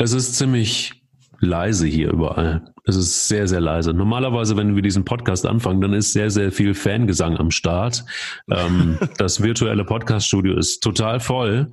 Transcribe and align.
Es 0.00 0.12
ist 0.12 0.36
ziemlich 0.36 0.92
leise 1.40 1.88
hier 1.88 2.10
überall. 2.12 2.72
Es 2.84 2.94
ist 2.94 3.26
sehr, 3.26 3.48
sehr 3.48 3.60
leise. 3.60 3.92
Normalerweise, 3.92 4.56
wenn 4.56 4.76
wir 4.76 4.82
diesen 4.82 5.04
Podcast 5.04 5.44
anfangen, 5.44 5.80
dann 5.80 5.92
ist 5.92 6.12
sehr, 6.12 6.30
sehr 6.30 6.52
viel 6.52 6.74
Fangesang 6.74 7.36
am 7.36 7.50
Start. 7.50 8.04
Ähm, 8.48 8.98
das 9.18 9.42
virtuelle 9.42 9.84
Podcaststudio 9.84 10.56
ist 10.56 10.80
total 10.84 11.18
voll. 11.18 11.72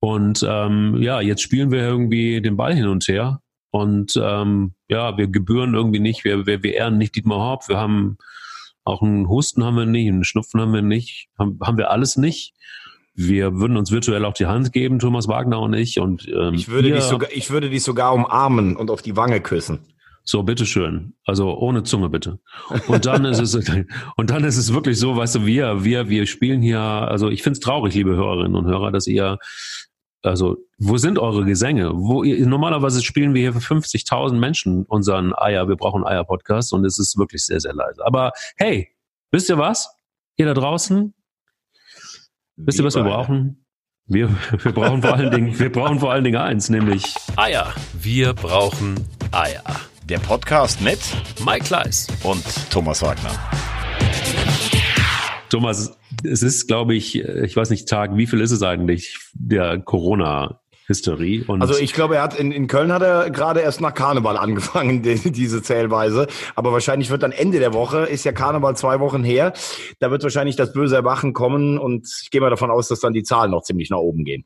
Und 0.00 0.44
ähm, 0.46 0.96
ja, 1.00 1.20
jetzt 1.20 1.42
spielen 1.42 1.70
wir 1.70 1.78
irgendwie 1.78 2.42
den 2.42 2.56
Ball 2.56 2.74
hin 2.74 2.88
und 2.88 3.06
her. 3.06 3.40
Und 3.70 4.20
ähm, 4.20 4.74
ja, 4.88 5.16
wir 5.16 5.28
gebühren 5.28 5.74
irgendwie 5.74 6.00
nicht, 6.00 6.24
wir, 6.24 6.46
wir, 6.46 6.64
wir 6.64 6.74
ehren 6.74 6.98
nicht 6.98 7.14
Dietmar 7.14 7.38
Haupt. 7.38 7.68
Wir 7.68 7.78
haben 7.78 8.18
auch 8.82 9.00
einen 9.00 9.28
Husten 9.28 9.64
haben 9.64 9.76
wir 9.76 9.86
nicht, 9.86 10.08
einen 10.08 10.24
Schnupfen 10.24 10.60
haben 10.60 10.74
wir 10.74 10.82
nicht, 10.82 11.28
haben, 11.38 11.58
haben 11.62 11.78
wir 11.78 11.90
alles 11.90 12.16
nicht. 12.16 12.52
Wir 13.14 13.54
würden 13.54 13.76
uns 13.76 13.92
virtuell 13.92 14.24
auch 14.24 14.34
die 14.34 14.46
Hand 14.46 14.72
geben, 14.72 14.98
Thomas 14.98 15.28
Wagner 15.28 15.60
und 15.60 15.74
ich. 15.74 16.00
Und, 16.00 16.26
ähm, 16.28 16.54
ich, 16.54 16.68
würde 16.68 16.90
dich 16.90 17.04
sogar, 17.04 17.30
ich 17.32 17.50
würde 17.50 17.70
dich 17.70 17.82
sogar 17.82 18.12
umarmen 18.12 18.76
und 18.76 18.90
auf 18.90 19.02
die 19.02 19.16
Wange 19.16 19.40
küssen. 19.40 19.80
So, 20.26 20.42
bitteschön. 20.42 21.14
Also 21.26 21.54
ohne 21.56 21.82
Zunge 21.82 22.08
bitte. 22.08 22.40
Und 22.88 23.04
dann 23.04 23.26
ist 23.26 23.40
es, 23.40 23.54
und 24.16 24.30
dann 24.30 24.42
ist 24.42 24.56
es 24.56 24.72
wirklich 24.72 24.98
so, 24.98 25.16
weißt 25.16 25.36
du, 25.36 25.46
wir, 25.46 25.84
wir, 25.84 26.08
wir 26.08 26.26
spielen 26.26 26.62
hier, 26.62 26.80
also 26.80 27.28
ich 27.28 27.42
finde 27.42 27.58
es 27.58 27.60
traurig, 27.60 27.94
liebe 27.94 28.16
Hörerinnen 28.16 28.56
und 28.56 28.64
Hörer, 28.64 28.90
dass 28.90 29.06
ihr, 29.06 29.38
also, 30.22 30.56
wo 30.78 30.96
sind 30.96 31.18
eure 31.18 31.44
Gesänge? 31.44 31.90
Wo 31.94 32.24
ihr, 32.24 32.46
normalerweise 32.46 33.02
spielen 33.02 33.34
wir 33.34 33.42
hier 33.42 33.52
für 33.52 33.74
50.000 33.74 34.32
Menschen 34.36 34.84
unseren 34.84 35.34
Eier, 35.36 35.68
wir 35.68 35.76
brauchen 35.76 36.06
Eier-Podcast 36.06 36.72
und 36.72 36.86
es 36.86 36.98
ist 36.98 37.18
wirklich 37.18 37.44
sehr, 37.44 37.60
sehr 37.60 37.74
leise. 37.74 38.04
Aber 38.06 38.32
hey, 38.56 38.88
wisst 39.30 39.50
ihr 39.50 39.58
was? 39.58 39.94
Ihr 40.36 40.46
da 40.46 40.54
draußen, 40.54 41.12
Wisst 42.56 42.78
ihr, 42.78 42.84
was 42.84 42.94
wir 42.94 43.02
brauchen? 43.02 43.66
Wir, 44.06 44.28
wir 44.62 44.70
brauchen 44.70 45.02
vor 45.02 45.14
allen 45.14 45.32
Dingen, 45.32 45.58
wir 45.58 45.72
brauchen 45.72 45.98
vor 45.98 46.12
allen 46.12 46.22
Dingen 46.22 46.36
eins, 46.36 46.70
nämlich 46.70 47.02
Eier. 47.34 47.74
Wir 48.00 48.32
brauchen 48.32 48.94
Eier. 49.32 49.64
Der 50.08 50.20
Podcast 50.20 50.80
mit 50.80 51.00
Mike 51.44 51.64
Kleiss 51.64 52.06
und 52.22 52.44
Thomas 52.70 53.02
Wagner. 53.02 53.32
Thomas, 55.50 55.98
es 56.22 56.44
ist, 56.44 56.68
glaube 56.68 56.94
ich, 56.94 57.18
ich 57.18 57.56
weiß 57.56 57.70
nicht, 57.70 57.88
Tag, 57.88 58.16
wie 58.16 58.28
viel 58.28 58.40
ist 58.40 58.52
es 58.52 58.62
eigentlich, 58.62 59.18
der 59.32 59.80
Corona 59.80 60.60
Hysterie. 60.86 61.44
Also 61.48 61.78
ich 61.78 61.92
glaube, 61.94 62.16
er 62.16 62.22
hat 62.22 62.38
in, 62.38 62.52
in 62.52 62.66
Köln 62.66 62.92
hat 62.92 63.02
er 63.02 63.30
gerade 63.30 63.60
erst 63.60 63.80
nach 63.80 63.94
Karneval 63.94 64.36
angefangen, 64.44 65.02
die, 65.02 65.32
diese 65.32 65.62
Zählweise. 65.62 66.26
Aber 66.54 66.72
wahrscheinlich 66.72 67.10
wird 67.10 67.22
dann 67.22 67.32
Ende 67.32 67.58
der 67.58 67.72
Woche, 67.72 68.00
ist 68.04 68.24
ja 68.24 68.32
Karneval 68.32 68.76
zwei 68.76 69.00
Wochen 69.00 69.24
her, 69.24 69.52
da 69.98 70.10
wird 70.10 70.22
wahrscheinlich 70.22 70.56
das 70.56 70.72
böse 70.72 70.96
Erwachen 70.96 71.32
kommen 71.32 71.78
und 71.78 72.08
ich 72.22 72.30
gehe 72.30 72.40
mal 72.40 72.50
davon 72.50 72.70
aus, 72.70 72.88
dass 72.88 73.00
dann 73.00 73.12
die 73.12 73.22
Zahlen 73.22 73.50
noch 73.50 73.62
ziemlich 73.62 73.90
nach 73.90 73.98
oben 73.98 74.24
gehen. 74.24 74.44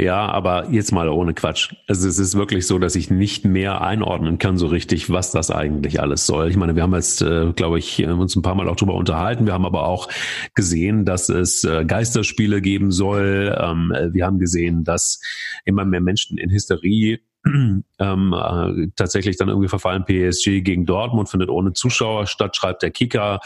Ja, 0.00 0.26
aber 0.26 0.70
jetzt 0.70 0.92
mal 0.92 1.08
ohne 1.08 1.34
Quatsch. 1.34 1.74
Also 1.88 2.08
es 2.08 2.20
ist 2.20 2.36
wirklich 2.36 2.68
so, 2.68 2.78
dass 2.78 2.94
ich 2.94 3.10
nicht 3.10 3.44
mehr 3.44 3.80
einordnen 3.80 4.38
kann 4.38 4.56
so 4.56 4.68
richtig, 4.68 5.10
was 5.10 5.32
das 5.32 5.50
eigentlich 5.50 6.00
alles 6.00 6.24
soll. 6.24 6.48
Ich 6.48 6.56
meine, 6.56 6.76
wir 6.76 6.84
haben 6.84 6.94
jetzt, 6.94 7.20
äh, 7.20 7.52
glaube 7.52 7.80
ich, 7.80 8.06
uns 8.06 8.36
ein 8.36 8.42
paar 8.42 8.54
Mal 8.54 8.68
auch 8.68 8.76
drüber 8.76 8.94
unterhalten. 8.94 9.46
Wir 9.46 9.54
haben 9.54 9.66
aber 9.66 9.88
auch 9.88 10.08
gesehen, 10.54 11.04
dass 11.04 11.28
es 11.28 11.64
äh, 11.64 11.84
Geisterspiele 11.84 12.62
geben 12.62 12.92
soll. 12.92 13.58
Ähm, 13.60 13.92
wir 14.12 14.24
haben 14.24 14.38
gesehen, 14.38 14.84
dass 14.84 15.20
immer 15.64 15.84
mehr 15.84 16.00
Menschen 16.00 16.38
in 16.38 16.50
Hysterie 16.50 17.18
ähm, 17.44 17.82
äh, 17.98 18.88
tatsächlich 18.94 19.36
dann 19.36 19.48
irgendwie 19.48 19.68
verfallen. 19.68 20.04
PSG 20.04 20.60
gegen 20.60 20.86
Dortmund 20.86 21.28
findet 21.28 21.50
ohne 21.50 21.72
Zuschauer 21.72 22.28
statt, 22.28 22.54
schreibt 22.54 22.84
der 22.84 22.92
Kicker. 22.92 23.40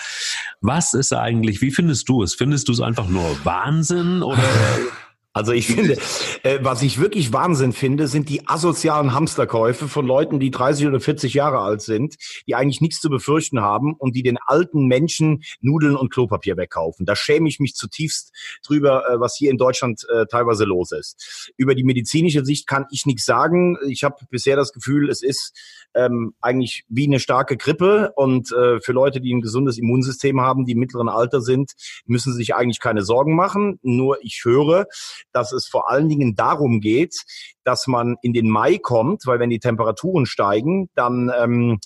Was 0.61 0.93
ist 0.93 1.15
eigentlich, 1.15 1.63
wie 1.63 1.71
findest 1.71 2.11
du 2.11 2.23
es? 2.23 2.35
Findest 2.35 2.69
du 2.69 2.73
es 2.73 2.81
einfach 2.81 3.09
nur 3.09 3.25
Wahnsinn 3.43 4.23
oder 4.23 4.37
Also 5.35 5.53
ich 5.53 5.67
finde, 5.67 5.97
äh, 6.43 6.59
was 6.61 6.83
ich 6.83 7.01
wirklich 7.01 7.33
Wahnsinn 7.33 7.73
finde, 7.73 8.07
sind 8.07 8.29
die 8.29 8.47
asozialen 8.47 9.15
Hamsterkäufe 9.15 9.89
von 9.89 10.07
Leuten, 10.07 10.41
die 10.41 10.51
30 10.51 10.87
oder 10.87 11.01
40 11.01 11.33
Jahre 11.33 11.61
alt 11.61 11.81
sind, 11.81 12.17
die 12.47 12.55
eigentlich 12.55 12.83
nichts 12.83 13.01
zu 13.01 13.09
befürchten 13.09 13.63
haben 13.63 13.95
und 13.95 14.15
die 14.15 14.23
den 14.23 14.39
alten 14.45 14.87
Menschen 14.87 15.43
Nudeln 15.61 15.97
und 15.97 16.13
Klopapier 16.13 16.59
wegkaufen. 16.59 17.07
Da 17.07 17.17
schäme 17.17 17.49
ich 17.49 17.61
mich 17.61 17.75
zutiefst 17.75 18.33
drüber, 18.67 19.09
äh, 19.09 19.21
was 19.21 19.35
hier 19.37 19.51
in 19.51 19.57
Deutschland 19.57 20.07
äh, 20.15 20.27
teilweise 20.27 20.65
los 20.65 20.93
ist. 20.93 21.53
Über 21.57 21.75
die 21.75 21.85
medizinische 21.85 22.45
Sicht 22.45 22.67
kann 22.67 22.85
ich 22.91 23.07
nichts 23.07 23.25
sagen. 23.25 23.79
Ich 23.89 24.05
habe 24.05 24.17
bisher 24.31 24.57
das 24.57 24.73
Gefühl, 24.73 25.09
es 25.09 25.23
ist 25.23 25.55
ähm, 25.95 26.35
eigentlich 26.41 26.85
wie 26.89 27.07
eine 27.07 27.21
starke 27.21 27.57
Grippe 27.57 28.13
und 28.17 28.53
äh, 28.53 28.81
für 28.81 28.93
Leute, 28.93 29.21
die 29.21 29.33
ein 29.35 29.41
gesundes 29.41 29.79
Immunsystem 29.79 30.41
haben, 30.41 30.65
die 30.67 30.73
im 30.73 30.79
mittleren 30.79 31.09
Alter 31.09 31.41
sind, 31.41 31.73
müssen 32.07 32.33
sie 32.33 32.39
sich 32.39 32.55
eigentlich 32.55 32.81
keine 32.81 33.03
Sorgen 33.03 33.35
machen. 33.35 33.79
Nur 33.83 34.19
ich 34.23 34.43
höre, 34.45 34.87
dass 35.33 35.53
es 35.53 35.67
vor 35.67 35.91
allen 35.91 36.09
Dingen 36.09 36.35
darum 36.35 36.81
geht, 36.81 37.17
dass 37.65 37.87
man 37.87 38.17
in 38.23 38.33
den 38.33 38.49
Mai 38.49 38.79
kommt, 38.79 39.27
weil 39.27 39.39
wenn 39.39 39.51
die 39.51 39.61
Temperaturen 39.61 40.27
steigen, 40.27 40.89
dann 40.95 41.31
ähm, 41.37 41.79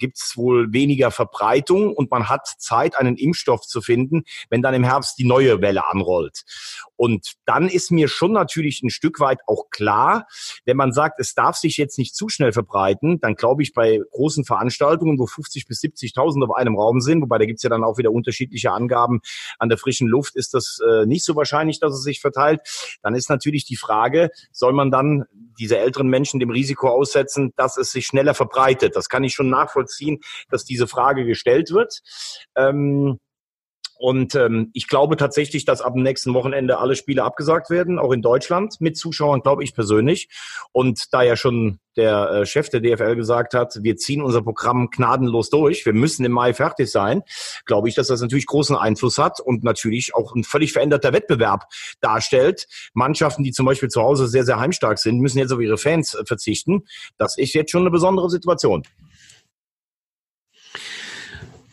gibt 0.00 0.18
es 0.18 0.36
wohl 0.36 0.72
weniger 0.72 1.12
Verbreitung 1.12 1.94
und 1.94 2.10
man 2.10 2.28
hat 2.28 2.48
Zeit, 2.58 2.96
einen 2.96 3.16
Impfstoff 3.16 3.62
zu 3.62 3.80
finden, 3.80 4.24
wenn 4.48 4.62
dann 4.62 4.74
im 4.74 4.82
Herbst 4.82 5.18
die 5.18 5.26
neue 5.26 5.60
Welle 5.60 5.86
anrollt. 5.86 6.42
Und 7.00 7.32
dann 7.46 7.70
ist 7.70 7.90
mir 7.90 8.08
schon 8.08 8.32
natürlich 8.32 8.82
ein 8.82 8.90
Stück 8.90 9.20
weit 9.20 9.38
auch 9.46 9.70
klar, 9.70 10.26
wenn 10.66 10.76
man 10.76 10.92
sagt, 10.92 11.18
es 11.18 11.32
darf 11.32 11.56
sich 11.56 11.78
jetzt 11.78 11.96
nicht 11.96 12.14
zu 12.14 12.28
schnell 12.28 12.52
verbreiten, 12.52 13.18
dann 13.20 13.36
glaube 13.36 13.62
ich 13.62 13.72
bei 13.72 14.00
großen 14.10 14.44
Veranstaltungen, 14.44 15.18
wo 15.18 15.26
50 15.26 15.64
bis 15.64 15.80
70.000 15.80 16.44
auf 16.44 16.54
einem 16.54 16.76
Raum 16.76 17.00
sind, 17.00 17.22
wobei 17.22 17.38
da 17.38 17.46
gibt's 17.46 17.62
ja 17.62 17.70
dann 17.70 17.84
auch 17.84 17.96
wieder 17.96 18.12
unterschiedliche 18.12 18.72
Angaben 18.72 19.20
an 19.58 19.70
der 19.70 19.78
frischen 19.78 20.08
Luft, 20.08 20.36
ist 20.36 20.52
das 20.52 20.78
äh, 20.86 21.06
nicht 21.06 21.24
so 21.24 21.36
wahrscheinlich, 21.36 21.80
dass 21.80 21.94
es 21.94 22.02
sich 22.02 22.20
verteilt. 22.20 22.60
Dann 23.02 23.14
ist 23.14 23.30
natürlich 23.30 23.64
die 23.64 23.76
Frage, 23.76 24.28
soll 24.52 24.74
man 24.74 24.90
dann 24.90 25.24
diese 25.58 25.78
älteren 25.78 26.08
Menschen 26.08 26.38
dem 26.38 26.50
Risiko 26.50 26.90
aussetzen, 26.90 27.54
dass 27.56 27.78
es 27.78 27.92
sich 27.92 28.04
schneller 28.04 28.34
verbreitet? 28.34 28.94
Das 28.94 29.08
kann 29.08 29.24
ich 29.24 29.32
schon 29.32 29.48
nachvollziehen, 29.48 30.20
dass 30.50 30.66
diese 30.66 30.86
Frage 30.86 31.24
gestellt 31.24 31.70
wird. 31.70 32.02
Ähm, 32.56 33.18
und 34.00 34.34
ähm, 34.34 34.70
ich 34.72 34.88
glaube 34.88 35.18
tatsächlich, 35.18 35.66
dass 35.66 35.82
ab 35.82 35.92
dem 35.92 36.02
nächsten 36.02 36.32
Wochenende 36.32 36.78
alle 36.78 36.96
Spiele 36.96 37.22
abgesagt 37.22 37.68
werden, 37.68 37.98
auch 37.98 38.12
in 38.12 38.22
Deutschland 38.22 38.80
mit 38.80 38.96
Zuschauern, 38.96 39.42
glaube 39.42 39.62
ich 39.62 39.74
persönlich. 39.74 40.30
Und 40.72 41.12
da 41.12 41.20
ja 41.20 41.36
schon 41.36 41.80
der 41.98 42.30
äh, 42.30 42.46
Chef 42.46 42.70
der 42.70 42.80
DFL 42.80 43.14
gesagt 43.14 43.52
hat, 43.52 43.74
wir 43.82 43.96
ziehen 43.98 44.22
unser 44.22 44.40
Programm 44.40 44.88
gnadenlos 44.88 45.50
durch, 45.50 45.84
wir 45.84 45.92
müssen 45.92 46.24
im 46.24 46.32
Mai 46.32 46.54
fertig 46.54 46.90
sein, 46.90 47.20
glaube 47.66 47.90
ich, 47.90 47.94
dass 47.94 48.08
das 48.08 48.22
natürlich 48.22 48.46
großen 48.46 48.74
Einfluss 48.74 49.18
hat 49.18 49.38
und 49.38 49.64
natürlich 49.64 50.14
auch 50.14 50.34
ein 50.34 50.44
völlig 50.44 50.72
veränderter 50.72 51.12
Wettbewerb 51.12 51.66
darstellt. 52.00 52.68
Mannschaften, 52.94 53.44
die 53.44 53.52
zum 53.52 53.66
Beispiel 53.66 53.90
zu 53.90 54.00
Hause 54.00 54.28
sehr, 54.28 54.46
sehr 54.46 54.58
heimstark 54.58 54.98
sind, 54.98 55.18
müssen 55.18 55.38
jetzt 55.38 55.52
auf 55.52 55.60
ihre 55.60 55.76
Fans 55.76 56.14
äh, 56.14 56.24
verzichten. 56.24 56.84
Das 57.18 57.36
ist 57.36 57.52
jetzt 57.52 57.70
schon 57.70 57.82
eine 57.82 57.90
besondere 57.90 58.30
Situation. 58.30 58.82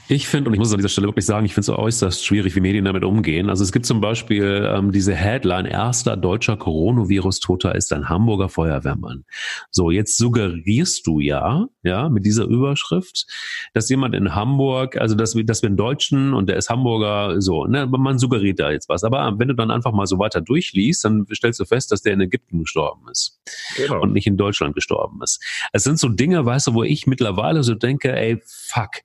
Ich 0.09 0.29
finde, 0.29 0.47
und 0.47 0.53
ich 0.53 0.59
muss 0.59 0.71
an 0.71 0.77
dieser 0.77 0.87
Stelle 0.87 1.07
wirklich 1.07 1.25
sagen, 1.25 1.45
ich 1.45 1.53
finde 1.53 1.71
es 1.71 1.77
äußerst 1.77 2.25
schwierig, 2.25 2.55
wie 2.55 2.61
Medien 2.61 2.85
damit 2.85 3.03
umgehen. 3.03 3.49
Also 3.49 3.65
es 3.65 3.73
gibt 3.73 3.85
zum 3.85 3.99
Beispiel 3.99 4.65
ähm, 4.73 4.93
diese 4.93 5.13
Headline, 5.13 5.65
erster 5.65 6.15
deutscher 6.15 6.55
Coronavirus-Toter 6.55 7.75
ist 7.75 7.91
ein 7.91 8.07
Hamburger 8.07 8.47
Feuerwehrmann. 8.47 9.25
So, 9.69 9.91
jetzt 9.91 10.17
suggerierst 10.17 11.05
du 11.05 11.19
ja, 11.19 11.67
ja, 11.83 12.07
mit 12.07 12.25
dieser 12.25 12.45
Überschrift, 12.45 13.25
dass 13.73 13.89
jemand 13.89 14.15
in 14.15 14.33
Hamburg, 14.33 14.95
also 14.95 15.13
dass 15.13 15.35
wir, 15.35 15.45
dass 15.45 15.61
wir 15.61 15.67
einen 15.67 15.77
Deutschen 15.77 16.33
und 16.33 16.47
der 16.47 16.55
ist 16.55 16.69
Hamburger, 16.69 17.41
so, 17.41 17.65
ne, 17.65 17.85
man 17.85 18.17
suggeriert 18.17 18.61
da 18.61 18.71
jetzt 18.71 18.87
was. 18.87 19.03
Aber 19.03 19.37
wenn 19.37 19.49
du 19.49 19.55
dann 19.55 19.71
einfach 19.71 19.91
mal 19.91 20.07
so 20.07 20.19
weiter 20.19 20.39
durchliest, 20.39 21.03
dann 21.03 21.25
stellst 21.35 21.59
du 21.59 21.65
fest, 21.65 21.91
dass 21.91 22.01
der 22.01 22.13
in 22.13 22.21
Ägypten 22.21 22.59
gestorben 22.59 23.09
ist. 23.11 23.41
Genau. 23.75 24.01
Und 24.01 24.13
nicht 24.13 24.27
in 24.27 24.37
Deutschland 24.37 24.73
gestorben 24.73 25.19
ist. 25.21 25.43
Es 25.73 25.83
sind 25.83 25.99
so 25.99 26.07
Dinge, 26.07 26.45
weißt 26.45 26.67
du, 26.67 26.75
wo 26.75 26.83
ich 26.83 27.07
mittlerweile 27.07 27.61
so 27.63 27.75
denke, 27.75 28.15
ey, 28.15 28.41
fuck, 28.45 29.01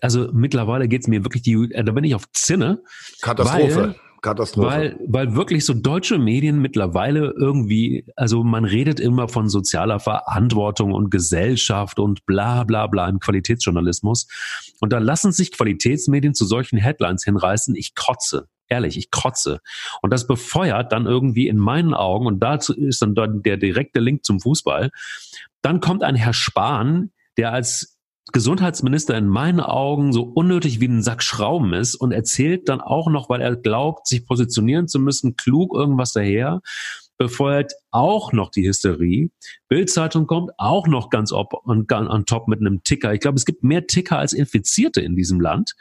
also 0.00 0.28
mittlerweile 0.32 0.88
geht's 0.88 1.08
mir 1.08 1.24
wirklich 1.24 1.42
die, 1.42 1.54
äh, 1.72 1.84
da 1.84 1.92
bin 1.92 2.04
ich 2.04 2.14
auf 2.14 2.30
Zinne. 2.32 2.82
Katastrophe. 3.20 3.76
Weil, 3.76 3.96
Katastrophe. 4.22 4.66
Weil, 4.66 4.98
weil 5.06 5.34
wirklich 5.34 5.64
so 5.64 5.74
deutsche 5.74 6.18
Medien 6.18 6.60
mittlerweile 6.60 7.32
irgendwie, 7.36 8.04
also 8.16 8.44
man 8.44 8.64
redet 8.64 9.00
immer 9.00 9.28
von 9.28 9.48
sozialer 9.48 9.98
Verantwortung 9.98 10.92
und 10.92 11.10
Gesellschaft 11.10 11.98
und 11.98 12.26
bla 12.26 12.64
bla 12.64 12.86
bla 12.86 13.08
im 13.08 13.18
Qualitätsjournalismus. 13.18 14.26
Und 14.80 14.92
da 14.92 14.98
lassen 14.98 15.32
sich 15.32 15.52
Qualitätsmedien 15.52 16.34
zu 16.34 16.44
solchen 16.44 16.78
Headlines 16.78 17.24
hinreißen. 17.24 17.74
Ich 17.76 17.94
kotze. 17.94 18.48
Ehrlich, 18.68 18.96
ich 18.96 19.10
kotze. 19.10 19.60
Und 20.00 20.12
das 20.12 20.28
befeuert 20.28 20.92
dann 20.92 21.06
irgendwie 21.06 21.48
in 21.48 21.56
meinen 21.56 21.92
Augen, 21.92 22.26
und 22.26 22.40
dazu 22.40 22.72
ist 22.72 23.02
dann 23.02 23.42
der 23.42 23.56
direkte 23.56 23.98
Link 23.98 24.24
zum 24.24 24.38
Fußball, 24.38 24.90
dann 25.60 25.80
kommt 25.80 26.04
ein 26.04 26.14
Herr 26.14 26.32
Spahn, 26.32 27.10
der 27.36 27.52
als 27.52 27.99
Gesundheitsminister 28.32 29.16
in 29.16 29.28
meinen 29.28 29.60
Augen 29.60 30.12
so 30.12 30.22
unnötig 30.22 30.80
wie 30.80 30.88
ein 30.88 31.02
Sack 31.02 31.22
Schrauben 31.22 31.72
ist 31.72 31.94
und 31.94 32.12
erzählt 32.12 32.68
dann 32.68 32.80
auch 32.80 33.10
noch, 33.10 33.28
weil 33.28 33.40
er 33.40 33.56
glaubt, 33.56 34.06
sich 34.06 34.26
positionieren 34.26 34.88
zu 34.88 34.98
müssen, 34.98 35.36
klug 35.36 35.74
irgendwas 35.74 36.12
daher, 36.12 36.60
befeuert 37.18 37.74
auch 37.90 38.32
noch 38.32 38.50
die 38.50 38.66
Hysterie. 38.66 39.30
Bildzeitung 39.68 40.26
kommt 40.26 40.52
auch 40.56 40.86
noch 40.86 41.10
ganz 41.10 41.32
op 41.32 41.52
on, 41.66 41.86
on 41.90 42.24
top 42.24 42.48
mit 42.48 42.60
einem 42.60 42.82
Ticker. 42.82 43.12
Ich 43.12 43.20
glaube, 43.20 43.36
es 43.36 43.44
gibt 43.44 43.62
mehr 43.62 43.86
Ticker 43.86 44.18
als 44.18 44.32
Infizierte 44.32 45.02
in 45.02 45.16
diesem 45.16 45.40
Land. 45.40 45.74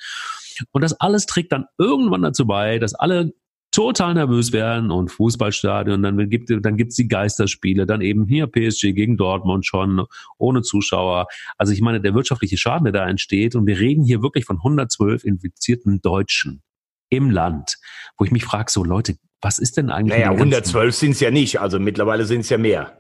Und 0.72 0.84
das 0.84 1.00
alles 1.00 1.26
trägt 1.28 1.54
dann 1.54 1.66
irgendwann 1.78 2.24
dazu 2.24 2.46
bei, 2.46 2.78
dass 2.80 2.94
alle 2.94 3.34
total 3.72 4.16
nervös 4.16 4.52
werden 4.52 4.92
und 4.92 5.10
Fußballstadion, 5.10 6.02
dann 6.02 6.30
gibt 6.30 6.50
dann 6.50 6.78
gibt's 6.78 6.96
die 6.96 7.08
Geisterspiele, 7.08 7.86
dann 7.86 8.02
eben 8.02 8.28
hier 8.28 8.48
PSG 8.48 8.94
gegen 8.94 9.18
Dortmund 9.18 9.66
schon 9.66 10.06
ohne 10.38 10.62
Zuschauer. 10.62 11.28
Also 11.58 11.74
ich 11.74 11.82
meine, 11.82 12.02
der 12.02 12.14
wirtschaftliche 12.14 12.58
Schaden, 12.58 12.86
der 12.86 12.94
da 12.94 13.08
entsteht 13.08 13.56
und 13.56 13.68
wir 13.68 13.80
reden 13.80 14.04
hier 14.04 14.22
wirklich 14.22 14.46
von 14.46 14.58
112 14.58 15.24
infizierten 15.24 16.02
Deutschen 16.02 16.62
im 17.10 17.30
Land, 17.30 17.78
wo 18.18 18.26
ich 18.26 18.32
mich 18.32 18.44
frage, 18.44 18.72
so 18.72 18.84
Leute, 18.84 19.18
was 19.42 19.60
ist 19.60 19.78
denn 19.78 19.90
eigentlich? 19.90 20.20
Naja, 20.20 20.32
112 20.32 20.96
sind 20.96 21.12
es 21.12 21.20
ja 21.20 21.32
nicht, 21.32 21.60
also 21.60 21.80
mittlerweile 21.80 22.26
sind 22.26 22.42
es 22.42 22.50
ja 22.50 22.58
mehr. 22.58 22.99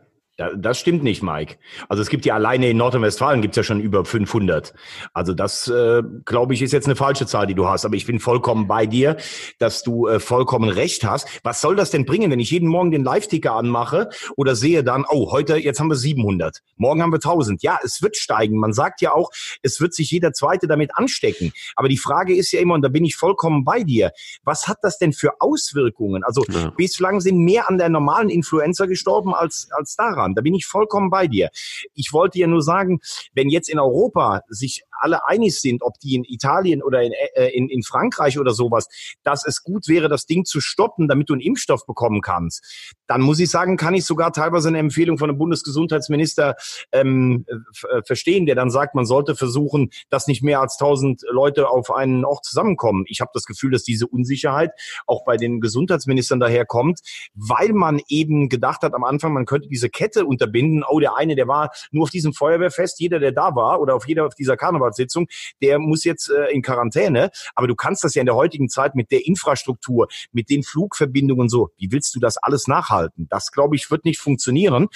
Das 0.55 0.79
stimmt 0.79 1.03
nicht, 1.03 1.21
Mike. 1.21 1.57
Also 1.89 2.01
es 2.01 2.07
gibt 2.07 2.25
ja 2.25 2.35
alleine 2.35 2.69
in 2.69 2.77
Nordrhein-Westfalen 2.77 3.41
gibt's 3.41 3.57
ja 3.57 3.63
schon 3.63 3.81
über 3.81 4.05
500. 4.05 4.73
Also 5.13 5.33
das, 5.33 5.67
äh, 5.67 6.01
glaube 6.23 6.53
ich, 6.53 6.61
ist 6.61 6.71
jetzt 6.71 6.85
eine 6.85 6.95
falsche 6.95 7.25
Zahl, 7.25 7.45
die 7.45 7.55
du 7.55 7.67
hast. 7.67 7.83
Aber 7.83 7.95
ich 7.95 8.05
bin 8.05 8.21
vollkommen 8.21 8.65
bei 8.65 8.85
dir, 8.85 9.17
dass 9.57 9.83
du 9.83 10.07
äh, 10.07 10.21
vollkommen 10.21 10.69
recht 10.69 11.03
hast. 11.03 11.27
Was 11.43 11.59
soll 11.59 11.75
das 11.75 11.91
denn 11.91 12.05
bringen, 12.05 12.31
wenn 12.31 12.39
ich 12.39 12.51
jeden 12.51 12.69
Morgen 12.69 12.91
den 12.91 13.03
Live-Ticker 13.03 13.53
anmache 13.53 14.09
oder 14.37 14.55
sehe 14.55 14.81
dann, 14.81 15.03
oh, 15.09 15.29
heute, 15.33 15.57
jetzt 15.57 15.81
haben 15.81 15.89
wir 15.89 15.97
700, 15.97 16.59
morgen 16.77 17.01
haben 17.01 17.11
wir 17.11 17.17
1000. 17.17 17.61
Ja, 17.61 17.77
es 17.83 18.01
wird 18.01 18.15
steigen. 18.15 18.59
Man 18.59 18.71
sagt 18.71 19.01
ja 19.01 19.11
auch, 19.11 19.31
es 19.61 19.81
wird 19.81 19.93
sich 19.93 20.09
jeder 20.09 20.31
Zweite 20.31 20.67
damit 20.67 20.91
anstecken. 20.95 21.51
Aber 21.75 21.89
die 21.89 21.97
Frage 21.97 22.33
ist 22.33 22.53
ja 22.53 22.61
immer, 22.61 22.75
und 22.75 22.81
da 22.81 22.87
bin 22.87 23.03
ich 23.03 23.17
vollkommen 23.17 23.65
bei 23.65 23.83
dir, 23.83 24.11
was 24.43 24.69
hat 24.69 24.77
das 24.83 24.97
denn 24.99 25.11
für 25.11 25.41
Auswirkungen? 25.41 26.23
Also 26.23 26.45
ja. 26.49 26.69
bislang 26.77 27.19
sind 27.19 27.39
mehr 27.39 27.67
an 27.67 27.77
der 27.77 27.89
normalen 27.89 28.29
Influenza 28.29 28.85
gestorben 28.85 29.35
als, 29.35 29.67
als 29.71 29.97
daran 29.97 30.28
haben. 30.29 30.35
Da 30.35 30.41
bin 30.41 30.53
ich 30.53 30.65
vollkommen 30.65 31.09
bei 31.09 31.27
dir. 31.27 31.49
Ich 31.93 32.13
wollte 32.13 32.39
ja 32.39 32.47
nur 32.47 32.61
sagen, 32.61 32.99
wenn 33.33 33.49
jetzt 33.49 33.69
in 33.69 33.79
Europa 33.79 34.41
sich 34.47 34.83
alle 34.99 35.25
einig 35.27 35.59
sind, 35.59 35.81
ob 35.81 35.99
die 35.99 36.15
in 36.15 36.23
Italien 36.23 36.83
oder 36.83 37.01
in, 37.03 37.13
äh, 37.35 37.49
in, 37.49 37.69
in 37.69 37.83
Frankreich 37.83 38.39
oder 38.39 38.51
sowas, 38.51 38.87
dass 39.23 39.45
es 39.45 39.63
gut 39.63 39.87
wäre, 39.87 40.09
das 40.09 40.25
Ding 40.25 40.45
zu 40.45 40.61
stoppen, 40.61 41.07
damit 41.07 41.29
du 41.29 41.33
einen 41.33 41.41
Impfstoff 41.41 41.85
bekommen 41.85 42.21
kannst, 42.21 42.95
dann 43.07 43.21
muss 43.21 43.39
ich 43.39 43.49
sagen, 43.49 43.77
kann 43.77 43.93
ich 43.93 44.05
sogar 44.05 44.31
teilweise 44.33 44.67
eine 44.67 44.79
Empfehlung 44.79 45.17
von 45.17 45.29
einem 45.29 45.39
Bundesgesundheitsminister 45.39 46.55
ähm, 46.91 47.45
äh, 47.47 48.01
verstehen, 48.05 48.45
der 48.45 48.55
dann 48.55 48.69
sagt, 48.69 48.95
man 48.95 49.05
sollte 49.05 49.35
versuchen, 49.35 49.89
dass 50.09 50.27
nicht 50.27 50.43
mehr 50.43 50.61
als 50.61 50.77
tausend 50.77 51.21
Leute 51.29 51.69
auf 51.69 51.91
einen 51.91 52.25
Ort 52.25 52.45
zusammenkommen. 52.45 53.05
Ich 53.07 53.21
habe 53.21 53.31
das 53.33 53.45
Gefühl, 53.45 53.71
dass 53.71 53.83
diese 53.83 54.07
Unsicherheit 54.07 54.71
auch 55.07 55.23
bei 55.25 55.37
den 55.37 55.61
Gesundheitsministern 55.61 56.39
daherkommt, 56.39 56.99
weil 57.33 57.73
man 57.73 58.01
eben 58.09 58.49
gedacht 58.49 58.81
hat 58.81 58.93
am 58.93 59.03
Anfang, 59.03 59.33
man 59.33 59.45
könnte 59.45 59.69
diese 59.69 59.89
Kette 59.89 60.18
unterbinden. 60.25 60.83
Oh, 60.87 60.99
der 60.99 61.15
eine, 61.15 61.35
der 61.35 61.47
war 61.47 61.71
nur 61.91 62.03
auf 62.03 62.09
diesem 62.09 62.33
Feuerwehrfest, 62.33 62.99
jeder, 62.99 63.19
der 63.19 63.31
da 63.31 63.55
war 63.55 63.81
oder 63.81 63.95
auf 63.95 64.07
jeder 64.07 64.25
auf 64.25 64.35
dieser 64.35 64.57
Karneval 64.57 64.89
Aufsichtsratssitzung, 64.89 65.27
der 65.61 65.79
muss 65.79 66.03
jetzt 66.03 66.29
äh, 66.29 66.51
in 66.51 66.61
Quarantäne. 66.61 67.31
Aber 67.55 67.67
du 67.67 67.75
kannst 67.75 68.03
das 68.03 68.15
ja 68.15 68.21
in 68.21 68.25
der 68.25 68.35
heutigen 68.35 68.69
Zeit 68.69 68.95
mit 68.95 69.11
der 69.11 69.25
Infrastruktur, 69.25 70.07
mit 70.31 70.49
den 70.49 70.63
Flugverbindungen 70.63 71.49
so, 71.49 71.69
wie 71.77 71.91
willst 71.91 72.15
du 72.15 72.19
das 72.19 72.37
alles 72.37 72.67
nachhalten? 72.67 73.27
Das, 73.29 73.51
glaube 73.51 73.75
ich, 73.75 73.89
wird 73.89 74.05
nicht 74.05 74.19
funktionieren. 74.19 74.87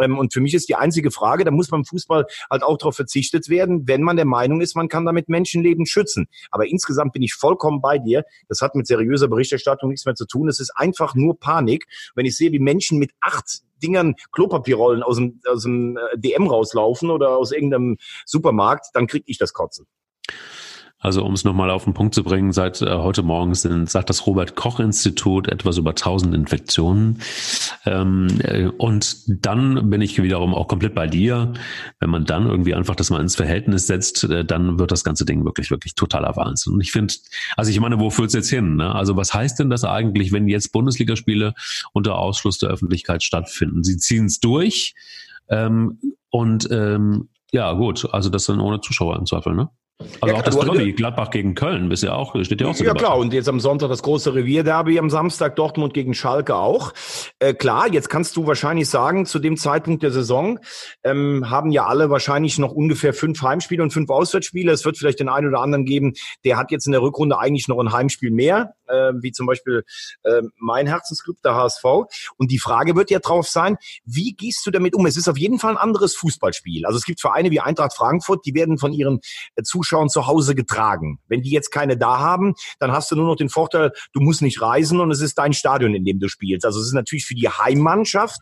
Ähm, 0.00 0.18
und 0.18 0.32
für 0.32 0.40
mich 0.40 0.54
ist 0.54 0.68
die 0.68 0.76
einzige 0.76 1.10
Frage, 1.10 1.44
da 1.44 1.50
muss 1.50 1.68
beim 1.68 1.84
Fußball 1.84 2.26
halt 2.50 2.62
auch 2.62 2.78
darauf 2.78 2.96
verzichtet 2.96 3.48
werden, 3.48 3.88
wenn 3.88 4.02
man 4.02 4.16
der 4.16 4.26
Meinung 4.26 4.60
ist, 4.60 4.76
man 4.76 4.88
kann 4.88 5.04
damit 5.04 5.28
Menschenleben 5.28 5.86
schützen. 5.86 6.28
Aber 6.50 6.66
insgesamt 6.66 7.12
bin 7.12 7.22
ich 7.22 7.34
vollkommen 7.34 7.80
bei 7.80 7.98
dir. 7.98 8.24
Das 8.48 8.62
hat 8.62 8.74
mit 8.74 8.86
seriöser 8.86 9.28
Berichterstattung 9.28 9.90
nichts 9.90 10.06
mehr 10.06 10.14
zu 10.14 10.26
tun. 10.26 10.48
Es 10.48 10.60
ist 10.60 10.72
einfach 10.74 11.14
nur 11.14 11.38
Panik. 11.38 11.86
Wenn 12.14 12.26
ich 12.26 12.36
sehe, 12.36 12.52
wie 12.52 12.58
Menschen 12.58 12.98
mit 12.98 13.12
acht 13.20 13.62
Dingern 13.82 14.14
Klopapierrollen 14.32 15.02
aus 15.02 15.16
dem, 15.16 15.40
aus 15.48 15.62
dem 15.62 15.96
äh, 15.96 16.18
DM 16.18 16.46
rauslaufen 16.46 17.10
oder 17.10 17.36
aus 17.36 17.52
irgendeinem 17.52 17.96
Supermarkt, 18.26 18.86
dann 18.94 19.06
kriege 19.06 19.24
ich 19.26 19.38
das 19.38 19.52
Kotzen. 19.52 19.86
Also 21.00 21.24
um 21.24 21.32
es 21.32 21.44
nochmal 21.44 21.70
auf 21.70 21.84
den 21.84 21.94
Punkt 21.94 22.14
zu 22.14 22.22
bringen, 22.22 22.52
seit 22.52 22.82
äh, 22.82 22.90
heute 22.90 23.22
Morgen 23.22 23.54
sind, 23.54 23.88
sagt 23.88 24.10
das 24.10 24.26
Robert 24.26 24.54
Koch 24.54 24.80
Institut 24.80 25.48
etwas 25.48 25.78
über 25.78 25.90
1000 25.90 26.34
Infektionen. 26.34 27.22
Ähm, 27.86 28.28
äh, 28.40 28.66
und 28.66 29.16
dann 29.26 29.88
bin 29.88 30.02
ich 30.02 30.22
wiederum 30.22 30.54
auch 30.54 30.68
komplett 30.68 30.94
bei 30.94 31.06
dir. 31.06 31.54
Wenn 32.00 32.10
man 32.10 32.26
dann 32.26 32.46
irgendwie 32.46 32.74
einfach 32.74 32.94
das 32.94 33.08
mal 33.08 33.20
ins 33.20 33.34
Verhältnis 33.34 33.86
setzt, 33.86 34.24
äh, 34.24 34.44
dann 34.44 34.78
wird 34.78 34.92
das 34.92 35.02
ganze 35.02 35.24
Ding 35.24 35.44
wirklich, 35.46 35.70
wirklich 35.70 35.94
totaler 35.94 36.36
Wahnsinn. 36.36 36.74
Und 36.74 36.82
ich 36.82 36.92
finde, 36.92 37.14
also 37.56 37.70
ich 37.70 37.80
meine, 37.80 37.98
wo 37.98 38.10
führt 38.10 38.28
es 38.28 38.34
jetzt 38.34 38.50
hin? 38.50 38.76
Ne? 38.76 38.94
Also 38.94 39.16
was 39.16 39.32
heißt 39.32 39.58
denn 39.58 39.70
das 39.70 39.84
eigentlich, 39.84 40.32
wenn 40.32 40.48
jetzt 40.48 40.70
Bundesligaspiele 40.70 41.54
unter 41.94 42.18
Ausschluss 42.18 42.58
der 42.58 42.68
Öffentlichkeit 42.68 43.22
stattfinden? 43.22 43.82
Sie 43.84 43.96
ziehen 43.96 44.26
es 44.26 44.38
durch 44.38 44.94
ähm, 45.48 45.98
und 46.28 46.68
ähm, 46.70 47.30
ja 47.52 47.72
gut, 47.72 48.08
also 48.12 48.28
das 48.28 48.44
dann 48.44 48.60
ohne 48.60 48.80
Zuschauer 48.80 49.16
im 49.16 49.26
Zweifel, 49.26 49.54
ne? 49.54 49.70
Also 50.20 50.34
ja, 50.34 50.40
auch 50.40 50.42
das 50.42 50.58
Derby, 50.58 50.92
Gladbach 50.92 51.30
gegen 51.30 51.54
Köln, 51.54 51.90
bist 51.90 52.02
ja 52.02 52.14
auch, 52.14 52.34
steht 52.42 52.60
ja 52.62 52.68
auch 52.68 52.74
so 52.74 52.84
Ja 52.84 52.94
klar, 52.94 53.18
und 53.18 53.34
jetzt 53.34 53.48
am 53.50 53.60
Sonntag 53.60 53.90
das 53.90 54.02
große 54.02 54.34
Revierderby, 54.34 54.98
am 54.98 55.10
Samstag 55.10 55.56
Dortmund 55.56 55.92
gegen 55.92 56.14
Schalke 56.14 56.56
auch. 56.56 56.94
Äh, 57.38 57.52
klar, 57.52 57.92
jetzt 57.92 58.08
kannst 58.08 58.34
du 58.36 58.46
wahrscheinlich 58.46 58.88
sagen, 58.88 59.26
zu 59.26 59.38
dem 59.38 59.58
Zeitpunkt 59.58 60.02
der 60.02 60.10
Saison 60.10 60.58
ähm, 61.04 61.50
haben 61.50 61.70
ja 61.70 61.84
alle 61.84 62.08
wahrscheinlich 62.08 62.58
noch 62.58 62.72
ungefähr 62.72 63.12
fünf 63.12 63.42
Heimspiele 63.42 63.82
und 63.82 63.92
fünf 63.92 64.08
Auswärtsspiele. 64.08 64.72
Es 64.72 64.86
wird 64.86 64.96
vielleicht 64.96 65.20
den 65.20 65.28
einen 65.28 65.48
oder 65.48 65.60
anderen 65.60 65.84
geben, 65.84 66.14
der 66.46 66.56
hat 66.56 66.70
jetzt 66.70 66.86
in 66.86 66.92
der 66.92 67.02
Rückrunde 67.02 67.38
eigentlich 67.38 67.68
noch 67.68 67.78
ein 67.78 67.92
Heimspiel 67.92 68.30
mehr, 68.30 68.72
äh, 68.86 69.12
wie 69.20 69.32
zum 69.32 69.46
Beispiel 69.46 69.84
äh, 70.22 70.40
mein 70.56 70.86
Herzensclub, 70.86 71.36
der 71.44 71.54
HSV. 71.56 71.84
Und 72.38 72.50
die 72.50 72.58
Frage 72.58 72.96
wird 72.96 73.10
ja 73.10 73.18
drauf 73.18 73.48
sein, 73.48 73.76
wie 74.06 74.32
gehst 74.32 74.64
du 74.64 74.70
damit 74.70 74.94
um? 74.94 75.04
Es 75.04 75.18
ist 75.18 75.28
auf 75.28 75.36
jeden 75.36 75.58
Fall 75.58 75.72
ein 75.72 75.76
anderes 75.76 76.14
Fußballspiel. 76.16 76.86
Also 76.86 76.96
es 76.96 77.04
gibt 77.04 77.20
Vereine 77.20 77.50
wie 77.50 77.60
Eintracht 77.60 77.94
Frankfurt, 77.94 78.46
die 78.46 78.54
werden 78.54 78.78
von 78.78 78.94
ihren 78.94 79.20
äh, 79.56 79.62
Zuschauern 79.62 79.89
Zuschauern 79.90 80.08
zu 80.08 80.26
Hause 80.26 80.54
getragen. 80.54 81.18
Wenn 81.28 81.42
die 81.42 81.50
jetzt 81.50 81.70
keine 81.70 81.96
da 81.96 82.18
haben, 82.18 82.54
dann 82.78 82.92
hast 82.92 83.10
du 83.10 83.16
nur 83.16 83.26
noch 83.26 83.36
den 83.36 83.48
Vorteil, 83.48 83.92
du 84.12 84.20
musst 84.20 84.42
nicht 84.42 84.62
reisen 84.62 85.00
und 85.00 85.10
es 85.10 85.20
ist 85.20 85.36
dein 85.38 85.52
Stadion, 85.52 85.94
in 85.94 86.04
dem 86.04 86.20
du 86.20 86.28
spielst. 86.28 86.64
Also 86.64 86.80
es 86.80 86.86
ist 86.86 86.94
natürlich 86.94 87.26
für 87.26 87.34
die 87.34 87.48
Heimmannschaft, 87.48 88.38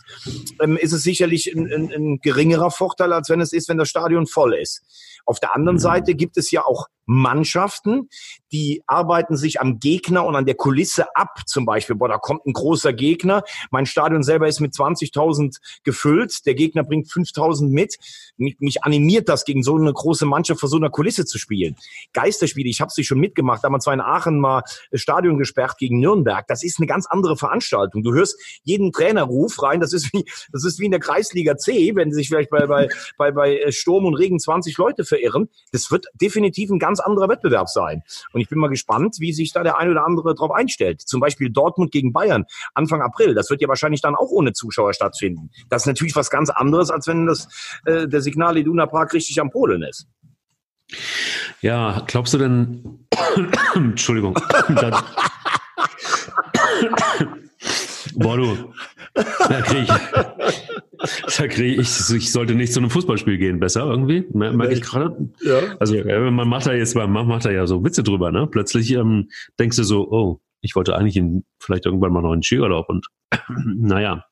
ähm, 0.60 0.76
ist 0.76 0.92
es 0.92 1.02
sicherlich 1.02 1.54
ein, 1.54 1.66
ein, 1.72 1.92
ein 1.92 2.18
geringerer 2.20 2.70
Vorteil, 2.70 3.12
als 3.12 3.30
wenn 3.30 3.40
es 3.40 3.52
ist, 3.52 3.68
wenn 3.68 3.78
das 3.78 3.88
Stadion 3.88 4.26
voll 4.26 4.54
ist. 4.54 4.82
Auf 5.24 5.40
der 5.40 5.54
anderen 5.54 5.76
mhm. 5.76 5.82
Seite 5.82 6.14
gibt 6.14 6.36
es 6.36 6.50
ja 6.50 6.64
auch 6.64 6.86
Mannschaften, 7.08 8.10
die 8.52 8.82
arbeiten 8.86 9.36
sich 9.36 9.60
am 9.60 9.78
Gegner 9.80 10.26
und 10.26 10.36
an 10.36 10.44
der 10.44 10.54
Kulisse 10.54 11.16
ab. 11.16 11.40
Zum 11.46 11.64
Beispiel, 11.64 11.96
boah, 11.96 12.08
da 12.08 12.18
kommt 12.18 12.46
ein 12.46 12.52
großer 12.52 12.92
Gegner. 12.92 13.42
Mein 13.70 13.86
Stadion 13.86 14.22
selber 14.22 14.46
ist 14.46 14.60
mit 14.60 14.74
20.000 14.74 15.56
gefüllt. 15.84 16.44
Der 16.44 16.54
Gegner 16.54 16.84
bringt 16.84 17.08
5.000 17.08 17.70
mit. 17.70 17.96
Mich, 18.36 18.56
mich, 18.60 18.84
animiert 18.84 19.28
das, 19.28 19.44
gegen 19.44 19.62
so 19.62 19.76
eine 19.76 19.92
große 19.92 20.26
Mannschaft 20.26 20.60
vor 20.60 20.68
so 20.68 20.76
einer 20.76 20.90
Kulisse 20.90 21.24
zu 21.24 21.38
spielen. 21.38 21.76
Geisterspiele, 22.12 22.68
ich 22.68 22.82
habe 22.82 22.90
sie 22.92 23.04
schon 23.04 23.18
mitgemacht. 23.18 23.64
Da 23.64 23.66
haben 23.66 23.74
wir 23.74 23.80
zwar 23.80 23.94
in 23.94 24.00
Aachen 24.00 24.38
mal 24.38 24.62
Stadion 24.92 25.38
gesperrt 25.38 25.78
gegen 25.78 26.00
Nürnberg. 26.00 26.46
Das 26.46 26.62
ist 26.62 26.78
eine 26.78 26.86
ganz 26.86 27.06
andere 27.06 27.36
Veranstaltung. 27.36 28.02
Du 28.02 28.12
hörst 28.12 28.38
jeden 28.64 28.92
Trainerruf 28.92 29.62
rein. 29.62 29.80
Das 29.80 29.94
ist 29.94 30.12
wie, 30.12 30.24
das 30.52 30.64
ist 30.64 30.78
wie 30.78 30.84
in 30.84 30.90
der 30.90 31.00
Kreisliga 31.00 31.56
C, 31.56 31.94
wenn 31.94 32.12
sich 32.12 32.28
vielleicht 32.28 32.50
bei, 32.50 32.66
bei, 32.66 32.88
bei, 33.16 33.30
bei 33.30 33.70
Sturm 33.70 34.04
und 34.04 34.14
Regen 34.14 34.38
20 34.38 34.76
Leute 34.76 35.04
verirren. 35.04 35.48
Das 35.72 35.90
wird 35.90 36.06
definitiv 36.20 36.70
ein 36.70 36.78
ganz 36.78 36.97
ganz 36.98 37.06
anderer 37.06 37.28
Wettbewerb 37.28 37.68
sein. 37.68 38.02
Und 38.32 38.40
ich 38.40 38.48
bin 38.48 38.58
mal 38.58 38.68
gespannt, 38.68 39.16
wie 39.20 39.32
sich 39.32 39.52
da 39.52 39.62
der 39.62 39.78
ein 39.78 39.90
oder 39.90 40.04
andere 40.04 40.34
drauf 40.34 40.50
einstellt. 40.50 41.00
Zum 41.00 41.20
Beispiel 41.20 41.50
Dortmund 41.50 41.92
gegen 41.92 42.12
Bayern 42.12 42.44
Anfang 42.74 43.02
April. 43.02 43.34
Das 43.34 43.50
wird 43.50 43.60
ja 43.60 43.68
wahrscheinlich 43.68 44.00
dann 44.00 44.14
auch 44.14 44.30
ohne 44.30 44.52
Zuschauer 44.52 44.92
stattfinden. 44.94 45.50
Das 45.68 45.82
ist 45.82 45.86
natürlich 45.86 46.16
was 46.16 46.30
ganz 46.30 46.50
anderes, 46.50 46.90
als 46.90 47.06
wenn 47.06 47.26
das 47.26 47.48
äh, 47.86 48.08
der 48.08 48.20
Signal 48.20 48.56
Iduna 48.56 48.86
Park 48.86 49.14
richtig 49.14 49.40
am 49.40 49.50
Polen 49.50 49.82
ist. 49.82 50.06
Ja, 51.60 52.02
glaubst 52.06 52.34
du 52.34 52.38
denn, 52.38 53.06
Entschuldigung, 53.74 54.34
Boah, 58.14 58.36
du, 58.36 58.72
da 59.14 59.60
krieg 59.62 59.84
ich, 59.84 60.67
da 60.98 61.46
krieg 61.48 61.78
ich, 61.78 62.10
ich 62.10 62.32
sollte 62.32 62.54
nicht 62.54 62.72
zu 62.72 62.80
einem 62.80 62.90
Fußballspiel 62.90 63.38
gehen, 63.38 63.60
besser 63.60 63.84
irgendwie, 63.84 64.26
merke 64.32 64.72
ich 64.72 64.82
gerade. 64.82 65.30
Ja. 65.42 65.76
Also 65.78 65.96
man 66.04 66.48
macht 66.48 66.66
da 66.66 66.72
jetzt, 66.72 66.94
man 66.94 67.12
macht 67.12 67.44
da 67.44 67.50
ja 67.50 67.66
so 67.66 67.84
Witze 67.84 68.02
drüber, 68.02 68.30
ne? 68.30 68.46
Plötzlich 68.46 68.92
ähm, 68.92 69.28
denkst 69.58 69.76
du 69.76 69.84
so, 69.84 70.10
oh, 70.10 70.40
ich 70.60 70.74
wollte 70.74 70.96
eigentlich 70.96 71.16
in, 71.16 71.44
vielleicht 71.60 71.86
irgendwann 71.86 72.12
mal 72.12 72.22
noch 72.22 72.32
einen 72.32 72.42
Skiurlaub 72.42 72.88
und 72.88 73.06
naja, 73.64 74.24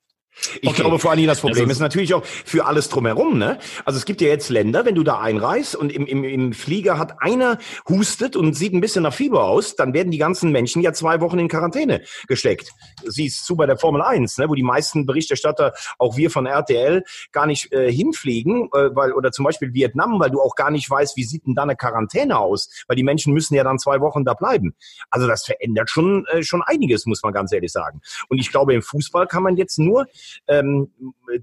ich 0.61 0.69
okay. 0.69 0.83
glaube 0.83 0.99
vor 0.99 1.11
allen 1.11 1.19
Dingen 1.19 1.29
das 1.29 1.41
Problem 1.41 1.65
ist, 1.71 1.77
ist 1.77 1.81
natürlich 1.81 2.15
auch 2.15 2.25
für 2.25 2.67
alles 2.67 2.89
drumherum. 2.89 3.39
Ne? 3.39 3.59
Also 3.85 3.99
es 3.99 4.05
gibt 4.05 4.21
ja 4.21 4.29
jetzt 4.29 4.49
Länder, 4.49 4.85
wenn 4.85 4.95
du 4.95 5.03
da 5.03 5.19
einreist 5.19 5.77
und 5.77 5.93
im, 5.93 6.07
im, 6.07 6.25
im 6.25 6.53
Flieger 6.53 6.99
hat 6.99 7.21
einer 7.21 7.59
hustet 7.89 8.37
und 8.37 8.55
sieht 8.55 8.73
ein 8.73 8.81
bisschen 8.81 9.03
nach 9.03 9.15
Fieber 9.15 9.45
aus, 9.45 9.77
dann 9.77 9.95
werden 9.95 10.11
die 10.11 10.19
ganzen 10.19 10.53
Menschen 10.53 10.83
ja 10.83 10.93
zwei 10.93 11.21
Wochen 11.21 11.39
in 11.39 11.49
Quarantäne 11.49 12.03
gesteckt. 12.29 12.71
Siehst 13.05 13.49
du 13.49 13.57
bei 13.57 13.67
der 13.67 13.79
Formel 13.79 14.03
1, 14.03 14.39
ne, 14.39 14.49
wo 14.49 14.55
die 14.55 14.63
meisten 14.63 15.07
Berichterstatter, 15.07 15.73
auch 15.99 16.17
wir 16.17 16.31
von 16.31 16.47
RTL, 16.47 17.03
gar 17.33 17.47
nicht 17.47 17.73
äh, 17.73 17.91
hinfliegen, 17.91 18.69
äh, 18.73 18.95
weil 18.95 19.13
oder 19.13 19.33
zum 19.33 19.45
Beispiel 19.45 19.73
Vietnam, 19.73 20.21
weil 20.21 20.31
du 20.31 20.41
auch 20.41 20.55
gar 20.55 20.71
nicht 20.71 20.89
weißt, 20.89 21.17
wie 21.17 21.25
sieht 21.25 21.47
denn 21.47 21.55
da 21.55 21.63
eine 21.63 21.77
Quarantäne 21.77 22.39
aus, 22.39 22.71
weil 22.89 22.97
die 22.97 23.03
Menschen 23.03 23.33
müssen 23.33 23.55
ja 23.55 23.65
dann 23.65 23.79
zwei 23.79 24.01
Wochen 24.01 24.25
da 24.25 24.35
bleiben. 24.35 24.75
Also 25.11 25.27
das 25.27 25.45
verändert 25.45 25.91
schon 25.91 26.25
äh, 26.27 26.43
schon 26.43 26.63
einiges, 26.63 27.07
muss 27.07 27.23
man 27.23 27.33
ganz 27.33 27.53
ehrlich 27.53 27.73
sagen. 27.73 28.01
Und 28.29 28.39
ich 28.39 28.51
glaube, 28.51 28.75
im 28.75 28.83
Fußball 28.83 29.27
kann 29.27 29.43
man 29.43 29.57
jetzt 29.57 29.79
nur 29.79 30.07
ähm, 30.49 30.93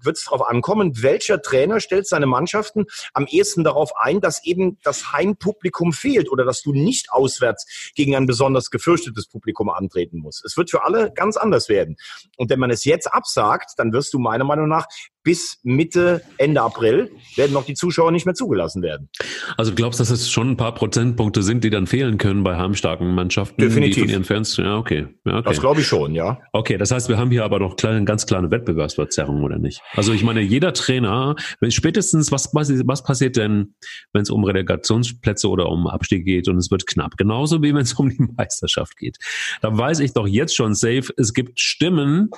wird 0.01 0.17
es 0.17 0.25
darauf 0.25 0.47
ankommen, 0.47 1.01
welcher 1.01 1.41
Trainer 1.41 1.79
stellt 1.79 2.07
seine 2.07 2.25
Mannschaften 2.25 2.85
am 3.13 3.25
ehesten 3.27 3.63
darauf 3.63 3.95
ein, 3.97 4.21
dass 4.21 4.43
eben 4.45 4.77
das 4.83 5.11
Heimpublikum 5.11 5.93
fehlt 5.93 6.31
oder 6.31 6.45
dass 6.45 6.61
du 6.61 6.73
nicht 6.73 7.11
auswärts 7.11 7.91
gegen 7.95 8.15
ein 8.15 8.25
besonders 8.25 8.69
gefürchtetes 8.69 9.27
Publikum 9.27 9.69
antreten 9.69 10.19
musst. 10.19 10.45
Es 10.45 10.57
wird 10.57 10.69
für 10.69 10.83
alle 10.83 11.11
ganz 11.13 11.37
anders 11.37 11.69
werden. 11.69 11.97
Und 12.37 12.49
wenn 12.49 12.59
man 12.59 12.71
es 12.71 12.85
jetzt 12.85 13.11
absagt, 13.13 13.71
dann 13.77 13.93
wirst 13.93 14.13
du 14.13 14.19
meiner 14.19 14.43
Meinung 14.43 14.67
nach 14.67 14.87
bis 15.23 15.59
Mitte, 15.63 16.21
Ende 16.37 16.61
April 16.61 17.11
werden 17.35 17.53
noch 17.53 17.65
die 17.65 17.75
Zuschauer 17.75 18.11
nicht 18.11 18.25
mehr 18.25 18.35
zugelassen 18.35 18.81
werden. 18.81 19.09
Also 19.57 19.73
glaubst 19.73 19.99
du, 19.99 20.01
dass 20.01 20.11
es 20.11 20.29
schon 20.29 20.51
ein 20.51 20.57
paar 20.57 20.73
Prozentpunkte 20.73 21.41
sind, 21.43 21.63
die 21.63 21.69
dann 21.69 21.87
fehlen 21.87 22.17
können 22.17 22.43
bei 22.43 22.57
heimstarken 22.57 23.15
Mannschaften? 23.15 23.61
Definitiv. 23.61 23.95
Die 23.95 24.01
von 24.01 24.09
ihren 24.09 24.23
Fans, 24.25 24.57
ja, 24.57 24.77
okay. 24.77 25.07
Ja, 25.25 25.37
okay. 25.37 25.43
Das 25.45 25.59
glaube 25.61 25.79
ich 25.79 25.87
schon, 25.87 26.13
ja. 26.13 26.39
Okay, 26.51 26.77
das 26.77 26.91
heißt, 26.91 27.07
wir 27.07 27.17
haben 27.17 27.31
hier 27.31 27.45
aber 27.45 27.59
noch 27.59 27.77
kleine, 27.77 28.03
ganz 28.03 28.25
kleine 28.25 28.51
Wettbewerbsverzerrung, 28.73 29.43
oder 29.43 29.57
nicht? 29.57 29.81
Also 29.93 30.13
ich 30.13 30.23
meine, 30.23 30.41
jeder 30.41 30.73
Trainer, 30.73 31.35
spätestens, 31.69 32.31
was, 32.31 32.53
was, 32.53 32.69
was 32.85 33.03
passiert 33.03 33.37
denn, 33.37 33.75
wenn 34.11 34.23
es 34.23 34.29
um 34.29 34.43
Relegationsplätze 34.43 35.49
oder 35.49 35.69
um 35.69 35.87
Abstieg 35.87 36.25
geht 36.25 36.47
und 36.47 36.57
es 36.57 36.71
wird 36.71 36.87
knapp? 36.87 37.17
Genauso 37.17 37.61
wie 37.61 37.73
wenn 37.73 37.81
es 37.81 37.93
um 37.93 38.09
die 38.09 38.27
Meisterschaft 38.37 38.97
geht. 38.97 39.17
Da 39.61 39.75
weiß 39.75 39.99
ich 39.99 40.13
doch 40.13 40.27
jetzt 40.27 40.55
schon 40.55 40.75
safe, 40.75 41.13
es 41.17 41.33
gibt 41.33 41.59
Stimmen, 41.59 42.29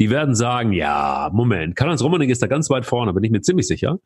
die 0.00 0.08
werden 0.08 0.34
sagen, 0.34 0.72
ja, 0.72 1.30
Moment, 1.32 1.76
Karl-Heinz 1.76 2.02
Rummenigge 2.02 2.32
ist 2.32 2.42
da 2.42 2.46
ganz 2.46 2.70
weit 2.70 2.86
vorne, 2.86 3.12
bin 3.12 3.22
ich 3.22 3.30
mir 3.30 3.42
ziemlich 3.42 3.68
sicher, 3.68 3.98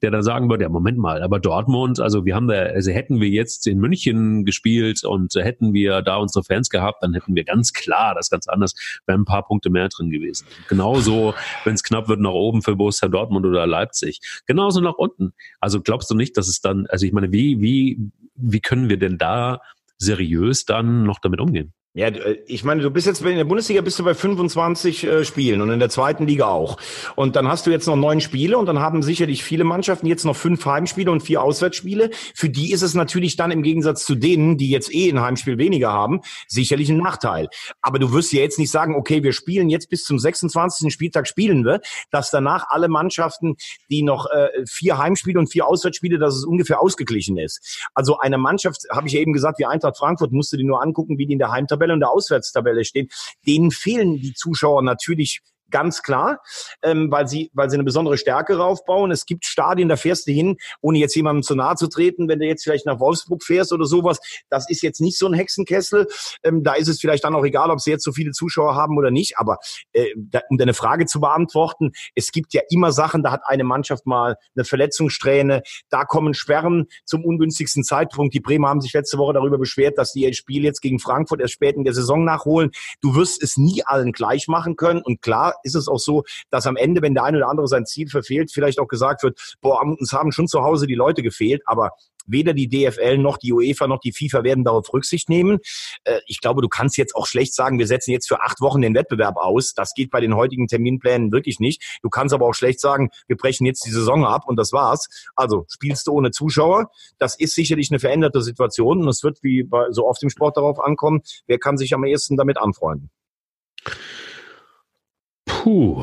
der 0.00 0.10
da 0.10 0.22
sagen 0.22 0.48
würde, 0.48 0.64
ja, 0.64 0.70
Moment 0.70 0.96
mal, 0.96 1.22
aber 1.22 1.38
Dortmund, 1.38 2.00
also 2.00 2.24
wir 2.24 2.34
haben 2.34 2.48
da, 2.48 2.54
also 2.54 2.90
hätten 2.90 3.20
wir 3.20 3.28
jetzt 3.28 3.66
in 3.66 3.78
München 3.78 4.46
gespielt 4.46 5.04
und 5.04 5.34
hätten 5.34 5.74
wir 5.74 6.00
da 6.00 6.16
unsere 6.16 6.42
Fans 6.42 6.70
gehabt, 6.70 7.02
dann 7.02 7.12
hätten 7.12 7.36
wir 7.36 7.44
ganz 7.44 7.74
klar 7.74 8.14
das 8.14 8.30
ganz 8.30 8.48
anders, 8.48 8.74
wären 9.06 9.20
ein 9.20 9.24
paar 9.26 9.46
Punkte 9.46 9.68
mehr 9.68 9.90
drin 9.90 10.10
gewesen. 10.10 10.46
Genauso, 10.68 11.34
wenn 11.64 11.74
es 11.74 11.84
knapp 11.84 12.08
wird 12.08 12.20
nach 12.20 12.30
oben 12.30 12.62
für 12.62 12.74
Borussia 12.74 13.08
Dortmund 13.08 13.44
oder 13.44 13.66
Leipzig. 13.66 14.20
Genauso 14.46 14.80
nach 14.80 14.94
unten. 14.94 15.34
Also 15.60 15.82
glaubst 15.82 16.10
du 16.10 16.14
nicht, 16.14 16.38
dass 16.38 16.48
es 16.48 16.62
dann, 16.62 16.86
also 16.86 17.04
ich 17.04 17.12
meine, 17.12 17.30
wie, 17.30 17.60
wie, 17.60 18.10
wie 18.34 18.60
können 18.60 18.88
wir 18.88 18.96
denn 18.96 19.18
da 19.18 19.60
seriös 19.98 20.64
dann 20.64 21.02
noch 21.04 21.18
damit 21.20 21.40
umgehen? 21.40 21.74
Ja, 21.94 22.06
äh, 22.06 22.38
ich 22.46 22.64
meine, 22.64 22.80
du 22.80 22.90
bist 22.90 23.06
jetzt 23.06 23.20
in 23.20 23.36
der 23.36 23.44
Bundesliga 23.44 23.82
bist 23.82 23.98
du 23.98 24.04
bei 24.04 24.14
25 24.14 25.04
äh, 25.04 25.24
Spielen 25.26 25.60
und 25.60 25.70
in 25.70 25.78
der 25.78 25.90
zweiten 25.90 26.26
Liga 26.26 26.46
auch. 26.46 26.78
Und 27.16 27.36
dann 27.36 27.48
hast 27.48 27.66
du 27.66 27.70
jetzt 27.70 27.86
noch 27.86 27.96
neun 27.96 28.22
Spiele 28.22 28.56
und 28.56 28.64
dann 28.64 28.78
haben 28.78 29.02
sicherlich 29.02 29.44
viele 29.44 29.64
Mannschaften 29.64 30.06
jetzt 30.06 30.24
noch 30.24 30.34
fünf 30.34 30.64
Heimspiele 30.64 31.10
und 31.10 31.22
vier 31.22 31.42
Auswärtsspiele. 31.42 32.08
Für 32.34 32.48
die 32.48 32.72
ist 32.72 32.80
es 32.80 32.94
natürlich 32.94 33.36
dann 33.36 33.50
im 33.50 33.62
Gegensatz 33.62 34.06
zu 34.06 34.14
denen, 34.14 34.56
die 34.56 34.70
jetzt 34.70 34.92
eh 34.94 35.10
ein 35.10 35.20
Heimspiel 35.20 35.58
weniger 35.58 35.92
haben, 35.92 36.22
sicherlich 36.48 36.88
ein 36.88 36.96
Nachteil. 36.96 37.48
Aber 37.82 37.98
du 37.98 38.10
wirst 38.14 38.32
ja 38.32 38.40
jetzt 38.40 38.58
nicht 38.58 38.70
sagen, 38.70 38.94
okay, 38.94 39.22
wir 39.22 39.34
spielen 39.34 39.68
jetzt 39.68 39.90
bis 39.90 40.04
zum 40.04 40.18
26. 40.18 40.90
Spieltag 40.90 41.28
spielen 41.28 41.62
wir, 41.66 41.80
dass 42.10 42.30
danach 42.30 42.70
alle 42.70 42.88
Mannschaften, 42.88 43.56
die 43.90 44.02
noch 44.02 44.30
äh, 44.30 44.48
vier 44.66 44.96
Heimspiele 44.96 45.38
und 45.38 45.48
vier 45.48 45.66
Auswärtsspiele, 45.66 46.18
dass 46.18 46.36
es 46.36 46.46
ungefähr 46.46 46.80
ausgeglichen 46.80 47.36
ist. 47.36 47.86
Also 47.92 48.18
eine 48.18 48.38
Mannschaft, 48.38 48.86
habe 48.90 49.08
ich 49.08 49.12
ja 49.12 49.20
eben 49.20 49.34
gesagt, 49.34 49.58
wie 49.58 49.66
Eintracht 49.66 49.98
Frankfurt, 49.98 50.32
musst 50.32 50.54
du 50.54 50.56
dir 50.56 50.64
nur 50.64 50.82
angucken, 50.82 51.18
wie 51.18 51.26
die 51.26 51.34
in 51.34 51.38
der 51.38 51.50
Heimtabelle 51.50 51.81
Tabelle 51.82 51.94
und 51.94 52.00
der 52.00 52.10
Auswärtstabelle 52.10 52.84
stehen, 52.84 53.08
denen 53.46 53.70
fehlen 53.70 54.16
die 54.16 54.34
Zuschauer 54.34 54.82
natürlich 54.82 55.40
ganz 55.72 56.02
klar, 56.02 56.40
ähm, 56.82 57.10
weil 57.10 57.26
sie, 57.26 57.50
weil 57.54 57.68
sie 57.68 57.76
eine 57.76 57.84
besondere 57.84 58.16
Stärke 58.16 58.56
raufbauen. 58.56 59.10
Es 59.10 59.26
gibt 59.26 59.44
Stadien, 59.44 59.88
da 59.88 59.96
fährst 59.96 60.28
du 60.28 60.32
hin, 60.32 60.56
ohne 60.80 60.98
jetzt 60.98 61.16
jemandem 61.16 61.42
zu 61.42 61.56
nahe 61.56 61.74
zu 61.74 61.88
treten, 61.88 62.28
wenn 62.28 62.38
du 62.38 62.46
jetzt 62.46 62.62
vielleicht 62.62 62.86
nach 62.86 63.00
Wolfsburg 63.00 63.42
fährst 63.42 63.72
oder 63.72 63.86
sowas. 63.86 64.20
Das 64.48 64.70
ist 64.70 64.82
jetzt 64.82 65.00
nicht 65.00 65.18
so 65.18 65.26
ein 65.26 65.34
Hexenkessel. 65.34 66.06
Ähm, 66.44 66.62
da 66.62 66.74
ist 66.74 66.88
es 66.88 67.00
vielleicht 67.00 67.24
dann 67.24 67.34
auch 67.34 67.44
egal, 67.44 67.70
ob 67.70 67.80
sie 67.80 67.90
jetzt 67.90 68.04
so 68.04 68.12
viele 68.12 68.30
Zuschauer 68.30 68.76
haben 68.76 68.96
oder 68.96 69.10
nicht. 69.10 69.38
Aber 69.38 69.58
äh, 69.92 70.06
da, 70.16 70.40
um 70.50 70.58
deine 70.58 70.74
Frage 70.74 71.06
zu 71.06 71.20
beantworten, 71.20 71.92
es 72.14 72.30
gibt 72.32 72.54
ja 72.54 72.62
immer 72.70 72.92
Sachen, 72.92 73.22
da 73.22 73.32
hat 73.32 73.42
eine 73.46 73.64
Mannschaft 73.64 74.06
mal 74.06 74.36
eine 74.54 74.64
Verletzungssträhne, 74.64 75.62
da 75.88 76.04
kommen 76.04 76.34
Sperren 76.34 76.86
zum 77.04 77.24
ungünstigsten 77.24 77.84
Zeitpunkt. 77.84 78.34
Die 78.34 78.40
Bremer 78.40 78.68
haben 78.68 78.80
sich 78.80 78.92
letzte 78.92 79.18
Woche 79.18 79.32
darüber 79.32 79.58
beschwert, 79.58 79.98
dass 79.98 80.12
die 80.12 80.22
ihr 80.22 80.34
Spiel 80.34 80.64
jetzt 80.64 80.80
gegen 80.80 80.98
Frankfurt 80.98 81.40
erst 81.40 81.54
spät 81.54 81.76
in 81.76 81.84
der 81.84 81.94
Saison 81.94 82.24
nachholen. 82.24 82.70
Du 83.00 83.14
wirst 83.14 83.42
es 83.42 83.56
nie 83.56 83.82
allen 83.84 84.12
gleich 84.12 84.48
machen 84.48 84.76
können. 84.76 85.02
Und 85.02 85.22
klar, 85.22 85.54
ist 85.62 85.74
es 85.74 85.88
auch 85.88 85.98
so, 85.98 86.24
dass 86.50 86.66
am 86.66 86.76
Ende, 86.76 87.02
wenn 87.02 87.14
der 87.14 87.24
eine 87.24 87.38
oder 87.38 87.48
andere 87.48 87.68
sein 87.68 87.86
Ziel 87.86 88.08
verfehlt, 88.08 88.50
vielleicht 88.52 88.78
auch 88.78 88.88
gesagt 88.88 89.22
wird, 89.22 89.56
boah, 89.60 89.82
uns 89.82 90.12
haben 90.12 90.32
schon 90.32 90.48
zu 90.48 90.62
Hause 90.62 90.86
die 90.86 90.94
Leute 90.94 91.22
gefehlt, 91.22 91.62
aber 91.66 91.90
weder 92.26 92.54
die 92.54 92.68
DFL 92.68 93.18
noch 93.18 93.36
die 93.36 93.52
UEFA 93.52 93.86
noch 93.86 94.00
die 94.00 94.12
FIFA 94.12 94.44
werden 94.44 94.64
darauf 94.64 94.92
Rücksicht 94.92 95.28
nehmen. 95.28 95.58
Äh, 96.04 96.20
ich 96.26 96.40
glaube, 96.40 96.62
du 96.62 96.68
kannst 96.68 96.96
jetzt 96.96 97.14
auch 97.14 97.26
schlecht 97.26 97.54
sagen, 97.54 97.78
wir 97.78 97.86
setzen 97.86 98.12
jetzt 98.12 98.28
für 98.28 98.40
acht 98.42 98.60
Wochen 98.60 98.80
den 98.80 98.94
Wettbewerb 98.94 99.36
aus. 99.36 99.74
Das 99.74 99.94
geht 99.94 100.10
bei 100.10 100.20
den 100.20 100.34
heutigen 100.34 100.68
Terminplänen 100.68 101.32
wirklich 101.32 101.60
nicht. 101.60 101.98
Du 102.02 102.08
kannst 102.08 102.34
aber 102.34 102.46
auch 102.46 102.54
schlecht 102.54 102.80
sagen, 102.80 103.10
wir 103.26 103.36
brechen 103.36 103.66
jetzt 103.66 103.84
die 103.86 103.90
Saison 103.90 104.24
ab 104.24 104.42
und 104.46 104.56
das 104.56 104.72
war's. 104.72 105.08
Also 105.36 105.64
spielst 105.68 106.06
du 106.06 106.12
ohne 106.12 106.30
Zuschauer. 106.30 106.90
Das 107.18 107.38
ist 107.38 107.54
sicherlich 107.54 107.90
eine 107.90 107.98
veränderte 107.98 108.42
Situation 108.42 109.02
und 109.02 109.08
es 109.08 109.22
wird 109.22 109.42
wie 109.42 109.62
bei 109.62 109.90
so 109.90 110.06
oft 110.06 110.22
im 110.22 110.30
Sport 110.30 110.56
darauf 110.56 110.80
ankommen, 110.80 111.22
wer 111.46 111.58
kann 111.58 111.76
sich 111.76 111.94
am 111.94 112.04
ehesten 112.04 112.36
damit 112.36 112.58
anfreunden. 112.58 113.10
Puh. 115.62 116.02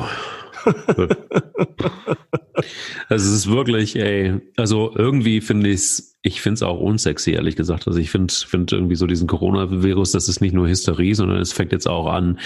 also 3.08 3.26
es 3.26 3.32
ist 3.32 3.50
wirklich, 3.50 3.94
ey, 3.96 4.40
also 4.56 4.92
irgendwie 4.96 5.42
finde 5.42 5.68
ich 5.68 5.76
es, 5.76 6.16
ich 6.22 6.40
finde 6.40 6.54
es 6.54 6.62
auch 6.62 6.80
unsexy, 6.80 7.32
ehrlich 7.32 7.56
gesagt. 7.56 7.86
Also 7.86 7.98
ich 7.98 8.10
finde 8.10 8.32
finde 8.32 8.74
irgendwie 8.74 8.94
so 8.94 9.06
diesen 9.06 9.28
Coronavirus, 9.28 10.12
das 10.12 10.30
ist 10.30 10.40
nicht 10.40 10.54
nur 10.54 10.66
Hysterie, 10.66 11.12
sondern 11.14 11.38
es 11.40 11.52
fängt 11.52 11.72
jetzt 11.72 11.86
auch 11.88 12.06
an, 12.06 12.38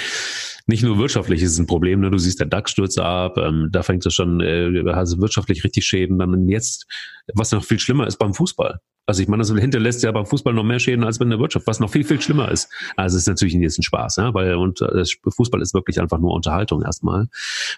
nicht 0.67 0.83
nur 0.83 0.99
wirtschaftlich 0.99 1.41
ist 1.41 1.53
es 1.53 1.59
ein 1.61 1.69
Problem, 1.69 2.01
ne? 2.01 2.11
du 2.11 2.19
siehst 2.19 2.41
der 2.41 2.49
DAX 2.49 2.73
stürzt 2.73 2.99
ab, 2.99 3.39
ähm, 3.39 3.69
da 3.71 3.85
fängt 3.85 4.05
es 4.05 4.13
schon, 4.13 4.41
äh, 4.41 4.83
also 4.91 5.21
wirtschaftlich 5.21 5.63
richtig 5.63 5.85
Schäden, 5.85 6.19
dann 6.19 6.49
jetzt, 6.49 6.87
was 7.35 7.53
noch 7.53 7.65
viel 7.65 7.79
schlimmer 7.79 8.09
ist 8.09 8.17
beim 8.17 8.35
Fußball. 8.35 8.81
Also 9.07 9.23
ich 9.23 9.29
meine, 9.29 9.43
das 9.43 9.51
hinterlässt 9.51 10.03
ja 10.03 10.13
beim 10.13 10.25
Fußball 10.25 10.55
noch 10.55 10.65
mehr 10.65 10.79
Schäden 10.79 11.05
als 11.05 11.19
bei 11.19 11.27
der 11.27 11.39
Wirtschaft, 11.39 11.67
was 11.67 11.79
noch 11.79 11.91
viel, 11.91 12.05
viel 12.05 12.21
schlimmer 12.21 12.51
ist. 12.51 12.71
Also 12.97 13.17
es 13.17 13.23
ist 13.23 13.29
natürlich 13.29 13.55
jetzt 13.55 13.79
ein 13.79 13.83
Spaß, 13.83 14.17
ja, 14.17 14.33
weil 14.33 14.55
und 14.55 14.81
äh, 14.81 15.05
Fußball 15.29 15.61
ist 15.61 15.75
wirklich 15.75 16.01
einfach 16.01 16.19
nur 16.19 16.33
Unterhaltung 16.33 16.83
erstmal. 16.83 17.29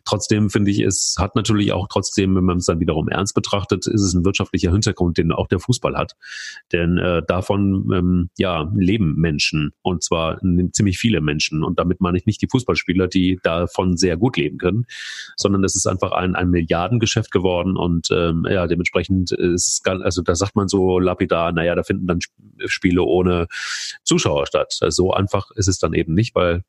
Trotzdem 0.04 0.50
finde 0.50 0.71
ich, 0.71 0.80
es 0.80 1.16
hat 1.18 1.35
natürlich 1.35 1.73
auch 1.73 1.88
trotzdem, 1.88 2.37
wenn 2.37 2.45
man 2.45 2.59
es 2.59 2.66
dann 2.66 2.78
wiederum 2.78 3.09
ernst 3.09 3.35
betrachtet, 3.35 3.88
ist 3.88 4.02
es 4.02 4.14
ein 4.14 4.25
wirtschaftlicher 4.25 4.71
Hintergrund, 4.71 5.18
den 5.18 5.33
auch 5.33 5.49
der 5.49 5.59
Fußball 5.59 5.97
hat. 5.97 6.12
Denn 6.73 6.99
äh, 6.99 7.23
davon 7.26 7.90
ähm, 7.92 8.30
ja 8.38 8.71
leben 8.76 9.16
Menschen 9.16 9.73
und 9.83 10.04
zwar 10.04 10.40
ziemlich 10.73 10.99
viele 10.99 11.21
Menschen. 11.21 11.64
Und 11.64 11.80
damit 11.80 12.00
meine 12.00 12.18
ich 12.18 12.26
nicht 12.26 12.40
die 12.40 12.49
Fußballspieler, 12.49 13.09
die 13.09 13.40
davon 13.42 13.97
sehr 13.97 14.16
gut 14.16 14.37
leben 14.37 14.59
können, 14.59 14.87
sondern 15.37 15.64
es 15.64 15.75
ist 15.75 15.87
einfach 15.87 16.12
ein, 16.12 16.37
ein 16.37 16.50
Milliardengeschäft 16.50 17.33
geworden 17.33 17.76
und 17.76 18.11
ähm, 18.12 18.47
ja, 18.49 18.68
dementsprechend 18.68 19.33
ist 19.33 19.66
es, 19.66 19.83
also 19.85 20.23
da 20.23 20.37
sagt 20.37 20.54
man 20.54 20.68
so, 20.68 21.00
lapidar, 21.16 21.52
naja, 21.52 21.75
da 21.75 21.82
finden 21.82 22.06
dann 22.06 22.20
Spiele 22.66 23.02
ohne 23.02 23.46
Zuschauer 24.04 24.46
statt. 24.46 24.76
Also 24.80 25.04
so 25.04 25.12
einfach 25.12 25.50
ist 25.52 25.68
es 25.68 25.78
dann 25.78 25.94
eben 25.94 26.14
nicht, 26.14 26.35
weil 26.35 26.62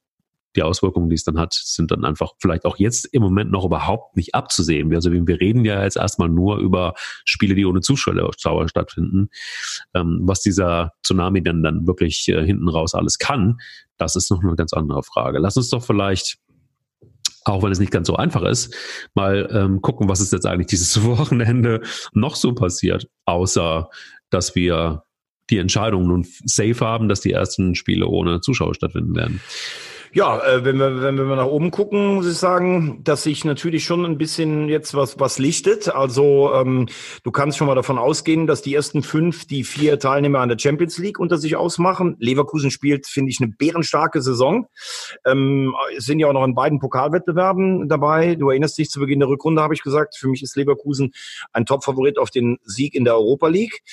die 0.55 0.63
Auswirkungen, 0.63 1.09
die 1.09 1.15
es 1.15 1.23
dann 1.23 1.37
hat, 1.37 1.53
sind 1.53 1.91
dann 1.91 2.03
einfach 2.03 2.31
vielleicht 2.39 2.65
auch 2.65 2.77
jetzt 2.77 3.05
im 3.05 3.21
Moment 3.21 3.51
noch 3.51 3.65
überhaupt 3.65 4.17
nicht 4.17 4.33
abzusehen. 4.33 4.93
Also 4.95 5.11
wir 5.11 5.39
reden 5.39 5.65
ja 5.65 5.83
jetzt 5.83 5.97
erstmal 5.97 6.29
nur 6.29 6.57
über 6.57 6.95
Spiele, 7.25 7.53
die 7.53 7.65
ohne 7.65 7.81
Zuschauer 7.81 8.33
stattfinden. 8.67 9.29
Ähm, 9.93 10.21
was 10.23 10.41
dieser 10.41 10.93
Tsunami 11.03 11.43
dann, 11.43 11.61
dann 11.61 11.85
wirklich 11.85 12.27
äh, 12.29 12.43
hinten 12.43 12.69
raus 12.69 12.95
alles 12.95 13.19
kann, 13.19 13.59
das 13.97 14.15
ist 14.15 14.31
noch 14.31 14.43
eine 14.43 14.55
ganz 14.55 14.73
andere 14.73 15.03
Frage. 15.03 15.37
Lass 15.39 15.57
uns 15.57 15.69
doch 15.69 15.83
vielleicht 15.83 16.39
auch 17.45 17.63
wenn 17.63 17.71
es 17.71 17.79
nicht 17.79 17.93
ganz 17.93 18.07
so 18.07 18.17
einfach 18.17 18.43
ist, 18.43 18.75
mal 19.13 19.47
ähm, 19.51 19.81
gucken, 19.81 20.09
was 20.09 20.19
ist 20.19 20.33
jetzt 20.33 20.45
eigentlich 20.45 20.67
dieses 20.67 21.01
Wochenende 21.05 21.81
noch 22.13 22.35
so 22.35 22.53
passiert, 22.53 23.07
außer 23.25 23.89
dass 24.29 24.55
wir 24.55 25.03
die 25.49 25.57
Entscheidung 25.57 26.07
nun 26.07 26.25
safe 26.45 26.79
haben, 26.85 27.07
dass 27.07 27.21
die 27.21 27.31
ersten 27.31 27.75
Spiele 27.75 28.07
ohne 28.07 28.41
Zuschauer 28.41 28.75
stattfinden 28.75 29.15
werden. 29.15 29.41
Ja, 30.17 30.43
äh, 30.43 30.65
wenn, 30.65 30.79
wir, 30.79 31.03
wenn 31.03 31.15
wir 31.15 31.35
nach 31.35 31.45
oben 31.45 31.69
gucken, 31.69 32.15
muss 32.15 32.27
ich 32.27 32.39
sagen, 32.39 33.03
dass 33.03 33.21
sich 33.21 33.45
natürlich 33.45 33.83
schon 33.83 34.03
ein 34.03 34.17
bisschen 34.17 34.67
jetzt 34.67 34.95
was, 34.95 35.19
was 35.19 35.37
lichtet. 35.37 35.89
Also 35.89 36.51
ähm, 36.55 36.87
du 37.21 37.29
kannst 37.29 37.55
schon 37.55 37.67
mal 37.67 37.75
davon 37.75 37.99
ausgehen, 37.99 38.47
dass 38.47 38.63
die 38.63 38.73
ersten 38.73 39.03
fünf, 39.03 39.45
die 39.45 39.63
vier 39.63 39.99
Teilnehmer 39.99 40.39
an 40.39 40.49
der 40.49 40.57
Champions 40.57 40.97
League 40.97 41.19
unter 41.19 41.37
sich 41.37 41.55
ausmachen. 41.55 42.15
Leverkusen 42.17 42.71
spielt, 42.71 43.05
finde 43.05 43.29
ich, 43.29 43.39
eine 43.39 43.51
bärenstarke 43.51 44.23
Saison. 44.23 44.65
Ähm, 45.23 45.75
sind 45.99 46.17
ja 46.17 46.25
auch 46.25 46.33
noch 46.33 46.45
in 46.45 46.55
beiden 46.55 46.79
Pokalwettbewerben 46.79 47.87
dabei. 47.87 48.33
Du 48.33 48.49
erinnerst 48.49 48.79
dich, 48.79 48.89
zu 48.89 48.99
Beginn 48.99 49.19
der 49.19 49.29
Rückrunde 49.29 49.61
habe 49.61 49.75
ich 49.75 49.83
gesagt, 49.83 50.17
für 50.17 50.29
mich 50.29 50.41
ist 50.41 50.55
Leverkusen 50.55 51.13
ein 51.53 51.67
Top-Favorit 51.67 52.17
auf 52.17 52.31
den 52.31 52.57
Sieg 52.63 52.95
in 52.95 53.05
der 53.05 53.13
Europa 53.13 53.49
League. 53.49 53.83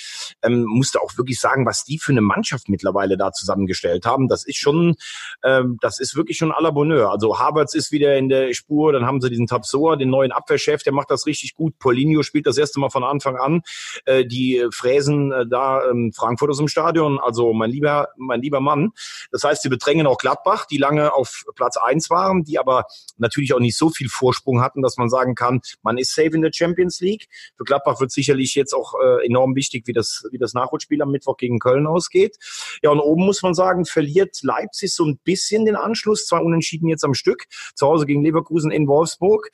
Ähm, 0.41 0.63
musste 0.63 1.03
auch 1.03 1.15
wirklich 1.19 1.39
sagen, 1.39 1.67
was 1.67 1.83
die 1.83 1.99
für 1.99 2.13
eine 2.13 2.21
Mannschaft 2.21 2.67
mittlerweile 2.67 3.15
da 3.15 3.31
zusammengestellt 3.31 4.07
haben. 4.07 4.27
Das 4.27 4.43
ist 4.43 4.57
schon, 4.57 4.95
ähm, 5.43 5.77
das 5.81 5.99
ist 5.99 6.14
ist 6.15 6.17
wirklich 6.17 6.37
schon 6.37 6.51
à 6.51 6.61
la 6.61 6.71
Bonheur. 6.71 7.11
Also 7.11 7.37
Havertz 7.37 7.73
ist 7.75 7.91
wieder 7.91 8.15
in 8.15 8.29
der 8.29 8.53
Spur, 8.53 8.93
dann 8.93 9.05
haben 9.05 9.19
sie 9.19 9.29
diesen 9.29 9.47
Tapsoa, 9.47 9.97
den 9.97 10.09
neuen 10.09 10.31
Abwehrchef, 10.31 10.81
der 10.83 10.93
macht 10.93 11.11
das 11.11 11.25
richtig 11.25 11.55
gut. 11.55 11.77
Paulinho 11.77 12.23
spielt 12.23 12.47
das 12.47 12.57
erste 12.57 12.79
Mal 12.79 12.89
von 12.89 13.03
Anfang 13.03 13.35
an. 13.35 13.61
Äh, 14.05 14.25
die 14.25 14.65
fräsen 14.71 15.31
äh, 15.31 15.45
da 15.45 15.89
ähm, 15.89 16.13
Frankfurt 16.15 16.49
aus 16.49 16.57
dem 16.57 16.67
Stadion, 16.67 17.19
also 17.19 17.53
mein 17.53 17.69
lieber, 17.69 18.09
mein 18.17 18.41
lieber 18.41 18.61
Mann. 18.61 18.91
Das 19.31 19.43
heißt, 19.43 19.61
sie 19.61 19.69
bedrängen 19.69 20.07
auch 20.07 20.17
Gladbach, 20.17 20.65
die 20.65 20.77
lange 20.77 21.13
auf 21.13 21.43
Platz 21.55 21.77
eins 21.77 22.09
waren, 22.09 22.43
die 22.43 22.57
aber 22.59 22.85
natürlich 23.17 23.53
auch 23.53 23.59
nicht 23.59 23.77
so 23.77 23.89
viel 23.89 24.07
Vorsprung 24.07 24.61
hatten, 24.61 24.81
dass 24.81 24.97
man 24.97 25.09
sagen 25.09 25.35
kann, 25.35 25.61
man 25.81 25.97
ist 25.97 26.15
safe 26.15 26.29
in 26.29 26.41
der 26.41 26.51
Champions 26.53 27.01
League. 27.01 27.27
Für 27.57 27.65
Gladbach 27.65 27.99
wird 27.99 28.11
sicherlich 28.11 28.55
jetzt 28.55 28.73
auch 28.73 28.93
äh, 29.03 29.25
enorm 29.25 29.55
wichtig, 29.55 29.87
wie 29.87 29.93
das, 29.93 30.23
wie 30.31 30.37
das 30.37 30.53
Nachholspiel 30.53 31.01
am 31.01 31.11
Mittwoch 31.11 31.37
gegen 31.37 31.59
Köln 31.59 31.87
ausgeht. 31.87 32.37
Ja, 32.81 32.91
und 32.91 32.99
oben 32.99 33.25
muss 33.25 33.41
man 33.41 33.53
sagen, 33.53 33.85
verliert 33.85 34.37
Leipzig 34.43 34.93
so 34.93 35.03
ein 35.03 35.19
bisschen 35.23 35.65
den 35.65 35.75
Anschluss. 35.75 35.94
Zwei 36.27 36.39
Unentschieden 36.39 36.89
jetzt 36.89 37.03
am 37.03 37.13
Stück. 37.13 37.45
Zu 37.75 37.87
Hause 37.87 38.05
gegen 38.05 38.23
Leverkusen 38.23 38.71
in 38.71 38.87
Wolfsburg. 38.87 39.49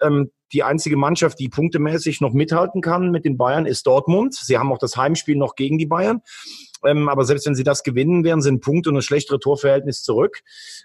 Ähm, 0.00 0.30
die 0.52 0.62
einzige 0.62 0.96
Mannschaft, 0.96 1.38
die 1.38 1.48
punktemäßig 1.48 2.20
noch 2.20 2.32
mithalten 2.32 2.80
kann 2.80 3.10
mit 3.10 3.24
den 3.24 3.36
Bayern, 3.36 3.66
ist 3.66 3.86
Dortmund. 3.86 4.34
Sie 4.34 4.58
haben 4.58 4.72
auch 4.72 4.78
das 4.78 4.96
Heimspiel 4.96 5.36
noch 5.36 5.54
gegen 5.54 5.78
die 5.78 5.86
Bayern. 5.86 6.22
Ähm, 6.84 7.08
aber 7.08 7.24
selbst 7.24 7.46
wenn 7.46 7.54
sie 7.54 7.64
das 7.64 7.82
gewinnen, 7.82 8.24
wären 8.24 8.40
sie 8.42 8.50
ein 8.50 8.60
Punkt 8.60 8.86
und 8.86 8.96
ein 8.96 9.02
schlechtere 9.02 9.38
Torverhältnis 9.38 10.02
zurück. 10.02 10.40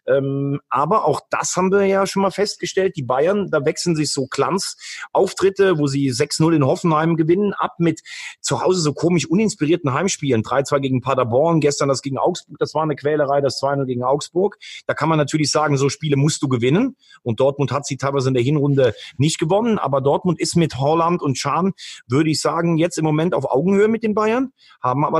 Ähm, 0.08 0.60
aber 0.70 1.06
auch 1.06 1.22
das 1.30 1.56
haben 1.56 1.72
wir 1.72 1.86
ja 1.86 2.06
schon 2.08 2.22
mal 2.22 2.32
festgestellt. 2.32 2.96
Die 2.96 3.04
Bayern, 3.04 3.50
da 3.50 3.66
wechseln 3.66 3.96
sich 3.96 4.12
so 4.12 4.28
Glanzauftritte, 4.28 5.78
wo 5.78 5.88
sie 5.88 6.10
6-0 6.12 6.56
in 6.56 6.66
Hoffenheim 6.66 7.16
gewinnen, 7.16 7.54
ab 7.54 7.76
mit 7.80 8.02
zu 8.42 8.62
Hause 8.62 8.82
so 8.82 8.94
komisch 8.94 9.26
uninspirierten 9.28 9.94
Heimspielen. 9.94 10.44
3-2 10.44 10.80
gegen 10.80 11.02
Paderborn, 11.02 11.60
gestern 11.60 11.90
das 11.90 12.02
gegen 12.02 12.18
Augsburg, 12.18 12.58
das 12.60 12.74
war 12.74 12.84
eine 12.84 12.96
Quälerei, 12.96 13.42
das 13.42 13.62
2-0 13.62 13.86
gegen 13.86 14.04
Augsburg. 14.04 14.58
Da 14.88 14.94
kann 14.94 15.10
man 15.10 15.18
natürlich 15.18 15.52
sagen, 15.52 15.78
so 15.78 15.90
Spiele 15.90 16.18
musst 16.18 16.42
du 16.42 16.48
gewinnen. 16.48 16.96
Und 17.24 17.40
Dortmund 17.40 17.72
hat 17.72 17.86
sie 17.86 17.98
teilweise 17.98 18.30
in 18.30 18.34
der 18.34 18.44
Hinrunde 18.44 18.94
nicht 19.18 19.40
gewonnen. 19.40 19.80
Aber 19.80 20.02
Dortmund 20.02 20.40
ist 20.40 20.56
mit 20.56 20.78
Holland 20.78 21.22
und 21.22 21.38
Schahn, 21.38 21.74
würde 22.08 22.30
ich 22.30 22.42
sagen, 22.42 22.78
jetzt 22.78 22.98
im 22.98 23.06
Moment 23.06 23.34
auf 23.34 23.50
Augenhöhe 23.50 23.88
mit 23.88 24.04
den 24.04 24.14
Bayern, 24.14 24.52
haben 24.82 25.06
aber 25.06 25.20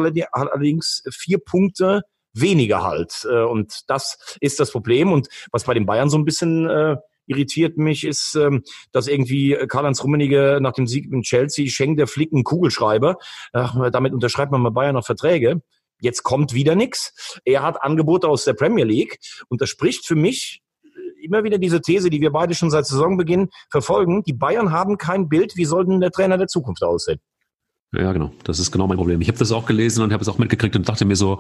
allerdings 0.66 1.04
vier 1.12 1.38
Punkte 1.38 2.02
weniger 2.34 2.84
halt. 2.84 3.26
Äh, 3.30 3.44
und 3.44 3.82
das 3.88 4.18
ist 4.42 4.60
das 4.60 4.72
Problem. 4.72 5.12
Und 5.12 5.28
was 5.52 5.64
bei 5.64 5.74
den 5.74 5.86
Bayern 5.86 6.10
so 6.10 6.18
ein 6.18 6.26
bisschen 6.26 6.68
äh, 6.70 6.98
irritiert 7.28 7.78
mich, 7.78 8.04
ist, 8.04 8.36
ähm, 8.36 8.64
dass 8.92 9.08
irgendwie 9.08 9.58
Karl-Heinz 9.68 10.04
Rummenigge 10.04 10.60
nach 10.62 10.74
dem 10.74 10.88
Sieg 10.88 11.12
in 11.12 11.22
Chelsea 11.22 11.68
schenkt 11.68 12.00
der 12.00 12.08
Flick 12.08 12.34
einen 12.34 12.44
Kugelschreiber. 12.44 13.18
Ach, 13.54 13.90
damit 13.92 14.14
unterschreibt 14.14 14.52
man 14.52 14.64
bei 14.64 14.70
Bayern 14.70 14.96
noch 14.96 15.06
Verträge. 15.06 15.62
Jetzt 16.02 16.24
kommt 16.24 16.54
wieder 16.54 16.76
nichts. 16.76 17.40
Er 17.46 17.64
hat 17.64 17.82
Angebote 17.82 18.28
aus 18.28 18.44
der 18.44 18.54
Premier 18.54 18.84
League 18.84 19.18
und 19.48 19.62
das 19.62 19.70
spricht 19.70 20.06
für 20.06 20.16
mich 20.16 20.62
immer 21.24 21.44
wieder 21.44 21.58
diese 21.58 21.82
These, 21.82 22.10
die 22.10 22.22
wir 22.22 22.32
beide 22.32 22.54
schon 22.54 22.70
seit 22.70 22.86
Saisonbeginn 22.86 23.50
verfolgen. 23.72 24.22
Die 24.24 24.34
Bayern 24.34 24.72
haben 24.72 24.98
kein 24.98 25.30
Bild. 25.30 25.56
Wie 25.56 25.66
soll 25.66 25.86
denn 25.86 26.02
der 26.02 26.12
Trainer 26.12 26.38
der 26.38 26.48
Zukunft 26.48 26.84
aussehen? 26.84 27.20
Ja, 27.98 28.14
genau. 28.14 28.32
Das 28.44 28.60
ist 28.60 28.72
genau 28.72 28.88
mein 28.88 28.98
Problem. 28.98 29.22
Ich 29.22 29.28
habe 29.28 29.38
das 29.38 29.52
auch 29.52 29.66
gelesen 29.66 30.04
und 30.04 30.12
habe 30.12 30.22
es 30.22 30.28
auch 30.28 30.38
mitgekriegt 30.38 30.76
und 30.76 30.88
dachte 30.88 31.06
mir 31.06 31.16
so, 31.16 31.40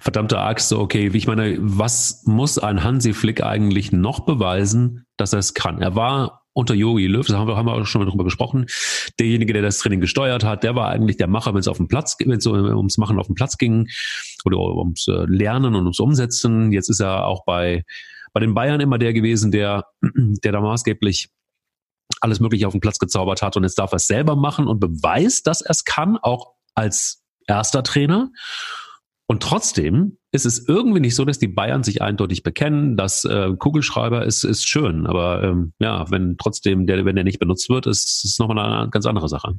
verdammte 0.00 0.38
Axt, 0.38 0.68
so, 0.68 0.78
okay, 0.78 1.12
wie 1.12 1.18
ich 1.18 1.26
meine, 1.26 1.56
was 1.60 2.22
muss 2.26 2.58
ein 2.58 2.84
Hansi 2.84 3.12
Flick 3.12 3.42
eigentlich 3.42 3.92
noch 3.92 4.20
beweisen, 4.20 5.06
dass 5.16 5.32
er 5.32 5.40
es 5.40 5.54
kann? 5.54 5.82
Er 5.82 5.94
war 5.94 6.42
unter 6.52 6.74
Jogi 6.74 7.06
Löw, 7.06 7.26
das 7.26 7.36
haben 7.36 7.48
wir, 7.48 7.56
haben 7.56 7.66
wir 7.66 7.74
auch 7.74 7.84
schon 7.84 8.02
mal 8.02 8.10
drüber 8.10 8.24
gesprochen, 8.24 8.66
derjenige, 9.20 9.52
der 9.52 9.60
das 9.60 9.78
Training 9.78 10.00
gesteuert 10.00 10.42
hat, 10.42 10.62
der 10.62 10.74
war 10.74 10.88
eigentlich 10.88 11.18
der 11.18 11.26
Macher, 11.26 11.52
wenn 11.52 11.60
es 11.60 11.68
auf 11.68 11.76
dem 11.76 11.86
Platz, 11.86 12.16
wenn 12.18 12.38
es 12.38 12.46
ums 12.46 12.96
Machen 12.96 13.18
auf 13.18 13.26
dem 13.26 13.34
Platz 13.34 13.58
ging 13.58 13.88
oder 14.46 14.58
ums 14.58 15.06
äh, 15.06 15.26
Lernen 15.26 15.74
und 15.74 15.82
ums 15.82 16.00
Umsetzen. 16.00 16.72
Jetzt 16.72 16.88
ist 16.88 17.00
er 17.00 17.26
auch 17.26 17.44
bei, 17.44 17.84
bei 18.32 18.40
den 18.40 18.54
Bayern 18.54 18.80
immer 18.80 18.96
der 18.96 19.12
gewesen, 19.12 19.50
der, 19.50 19.84
der 20.02 20.52
da 20.52 20.62
maßgeblich 20.62 21.28
alles 22.20 22.40
Mögliche 22.40 22.66
auf 22.66 22.72
den 22.72 22.80
Platz 22.80 22.98
gezaubert 22.98 23.42
hat 23.42 23.56
und 23.56 23.62
jetzt 23.62 23.78
darf 23.78 23.92
er 23.92 23.96
es 23.96 24.06
selber 24.06 24.36
machen 24.36 24.66
und 24.66 24.80
beweist, 24.80 25.46
dass 25.46 25.60
er 25.60 25.70
es 25.70 25.84
kann, 25.84 26.16
auch 26.16 26.54
als 26.74 27.22
erster 27.46 27.82
Trainer. 27.82 28.30
Und 29.28 29.42
trotzdem 29.42 30.18
ist 30.30 30.46
es 30.46 30.68
irgendwie 30.68 31.00
nicht 31.00 31.16
so, 31.16 31.24
dass 31.24 31.38
die 31.38 31.48
Bayern 31.48 31.82
sich 31.82 32.00
eindeutig 32.00 32.44
bekennen, 32.44 32.96
dass 32.96 33.24
äh, 33.24 33.52
Kugelschreiber 33.58 34.24
ist, 34.24 34.44
ist 34.44 34.68
schön, 34.68 35.06
aber 35.06 35.42
ähm, 35.42 35.72
ja, 35.80 36.08
wenn 36.10 36.36
trotzdem 36.38 36.86
der, 36.86 37.04
wenn 37.04 37.16
der 37.16 37.24
nicht 37.24 37.40
benutzt 37.40 37.68
wird, 37.68 37.86
ist 37.86 38.24
es 38.24 38.38
nochmal 38.38 38.72
eine 38.72 38.90
ganz 38.90 39.04
andere 39.06 39.28
Sache. 39.28 39.54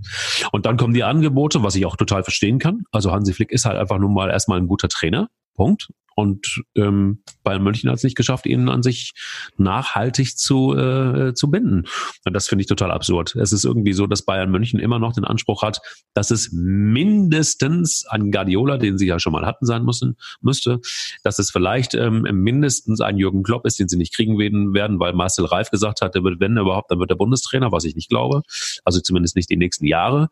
Und 0.54 0.66
dann 0.66 0.78
kommen 0.78 0.94
die 0.94 1.04
Angebote, 1.04 1.64
was 1.64 1.76
ich 1.76 1.86
auch 1.86 1.98
total 1.98 2.24
verstehen 2.24 2.60
kann. 2.60 2.84
Also 2.92 3.12
Hansi 3.12 3.34
Flick 3.34 3.52
ist 3.52 3.66
halt 3.66 3.78
einfach 3.78 3.98
nun 3.98 4.14
mal 4.14 4.30
erstmal 4.30 4.58
ein 4.58 4.68
guter 4.68 4.88
Trainer. 4.88 5.28
Punkt. 5.54 5.90
Und 6.20 6.64
ähm, 6.76 7.22
Bayern 7.44 7.62
München 7.62 7.92
hat 7.92 7.98
es 7.98 8.04
nicht 8.04 8.18
geschafft, 8.18 8.48
ihn 8.48 8.70
an 8.70 8.82
sich 8.82 9.14
nachhaltig 9.58 10.36
zu, 10.36 10.76
äh, 10.76 11.36
zu 11.36 11.52
binden. 11.52 11.84
Und 12.26 12.34
das 12.34 12.48
finde 12.48 12.64
ich 12.64 12.68
total 12.68 12.90
absurd. 12.90 13.36
Es 13.36 13.52
ist 13.52 13.66
irgendwie 13.66 13.94
so, 13.94 14.08
dass 14.08 14.24
Bayern 14.24 14.50
München 14.50 14.80
immer 14.80 14.98
noch 14.98 15.14
den 15.14 15.26
Anspruch 15.26 15.62
hat, 15.62 15.80
dass 16.16 16.32
es 16.32 16.50
mindestens 16.52 18.08
ein 18.08 18.32
Guardiola, 18.32 18.80
den 18.80 18.98
sie 18.98 19.06
ja 19.06 19.20
schon 19.20 19.32
mal 19.32 19.46
hatten, 19.46 19.68
sein 19.68 19.84
müssen, 19.84 20.18
müsste, 20.42 20.80
dass 21.22 21.38
es 21.38 21.52
vielleicht 21.52 21.94
ähm, 21.94 22.24
mindestens 22.32 23.00
ein 23.00 23.18
Jürgen 23.18 23.44
Klopp 23.44 23.68
ist, 23.68 23.80
den 23.80 23.88
sie 23.88 23.98
nicht 23.98 24.16
kriegen 24.16 24.40
werden, 24.40 25.00
weil 25.00 25.14
Marcel 25.14 25.46
Reif 25.46 25.70
gesagt 25.70 26.02
hat, 26.02 26.16
der 26.16 26.24
wird, 26.24 26.40
wenn 26.40 26.58
überhaupt, 26.58 26.90
dann 26.90 26.98
wird 26.98 27.12
der 27.12 27.16
Bundestrainer, 27.16 27.72
was 27.72 27.84
ich 27.84 27.96
nicht 27.96 28.10
glaube. 28.10 28.42
Also 28.84 29.02
zumindest 29.02 29.36
nicht 29.36 29.52
die 29.52 29.58
nächsten 29.58 29.86
Jahre. 29.86 30.30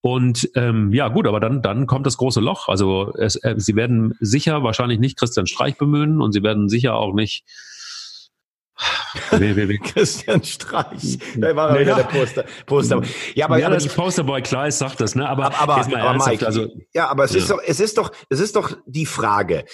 Und 0.00 0.48
ähm, 0.54 0.92
ja, 0.92 1.08
gut, 1.08 1.26
aber 1.26 1.40
dann, 1.40 1.60
dann 1.60 1.86
kommt 1.86 2.06
das 2.06 2.16
große 2.16 2.40
Loch. 2.40 2.68
Also 2.68 3.12
es, 3.18 3.36
äh, 3.36 3.54
sie 3.58 3.74
werden 3.74 4.14
sicher 4.20 4.62
wahrscheinlich 4.62 5.00
nicht 5.00 5.18
Christian 5.18 5.46
Streich 5.46 5.76
bemühen 5.76 6.20
und 6.20 6.32
sie 6.32 6.42
werden 6.42 6.68
sicher 6.68 6.94
auch 6.94 7.14
nicht 7.14 7.44
Christian 9.82 10.42
Streich, 10.44 11.18
da 11.36 11.56
war 11.56 11.72
naja. 11.72 11.80
wieder 11.80 11.96
der 11.96 12.04
Poster. 12.04 12.44
Poster. 12.66 13.02
Ja, 13.34 13.46
aber, 13.46 13.58
ja, 13.58 13.66
aber 13.66 13.74
das 13.74 13.88
Posterboy 13.88 14.40
Kleis 14.42 14.78
sagt 14.78 15.00
das, 15.00 15.16
ne? 15.16 15.28
Aber, 15.28 15.46
aber, 15.58 15.78
aber, 15.78 15.98
aber 15.98 16.26
Mike, 16.26 16.46
also, 16.46 16.68
ja, 16.94 17.08
aber 17.08 17.24
es 17.24 17.32
ja. 17.32 17.38
ist 17.38 17.50
doch, 17.50 17.60
es 17.66 17.80
ist 17.80 17.98
doch, 17.98 18.12
es 18.28 18.38
ist 18.38 18.54
doch 18.54 18.76
die 18.86 19.06
Frage. 19.06 19.64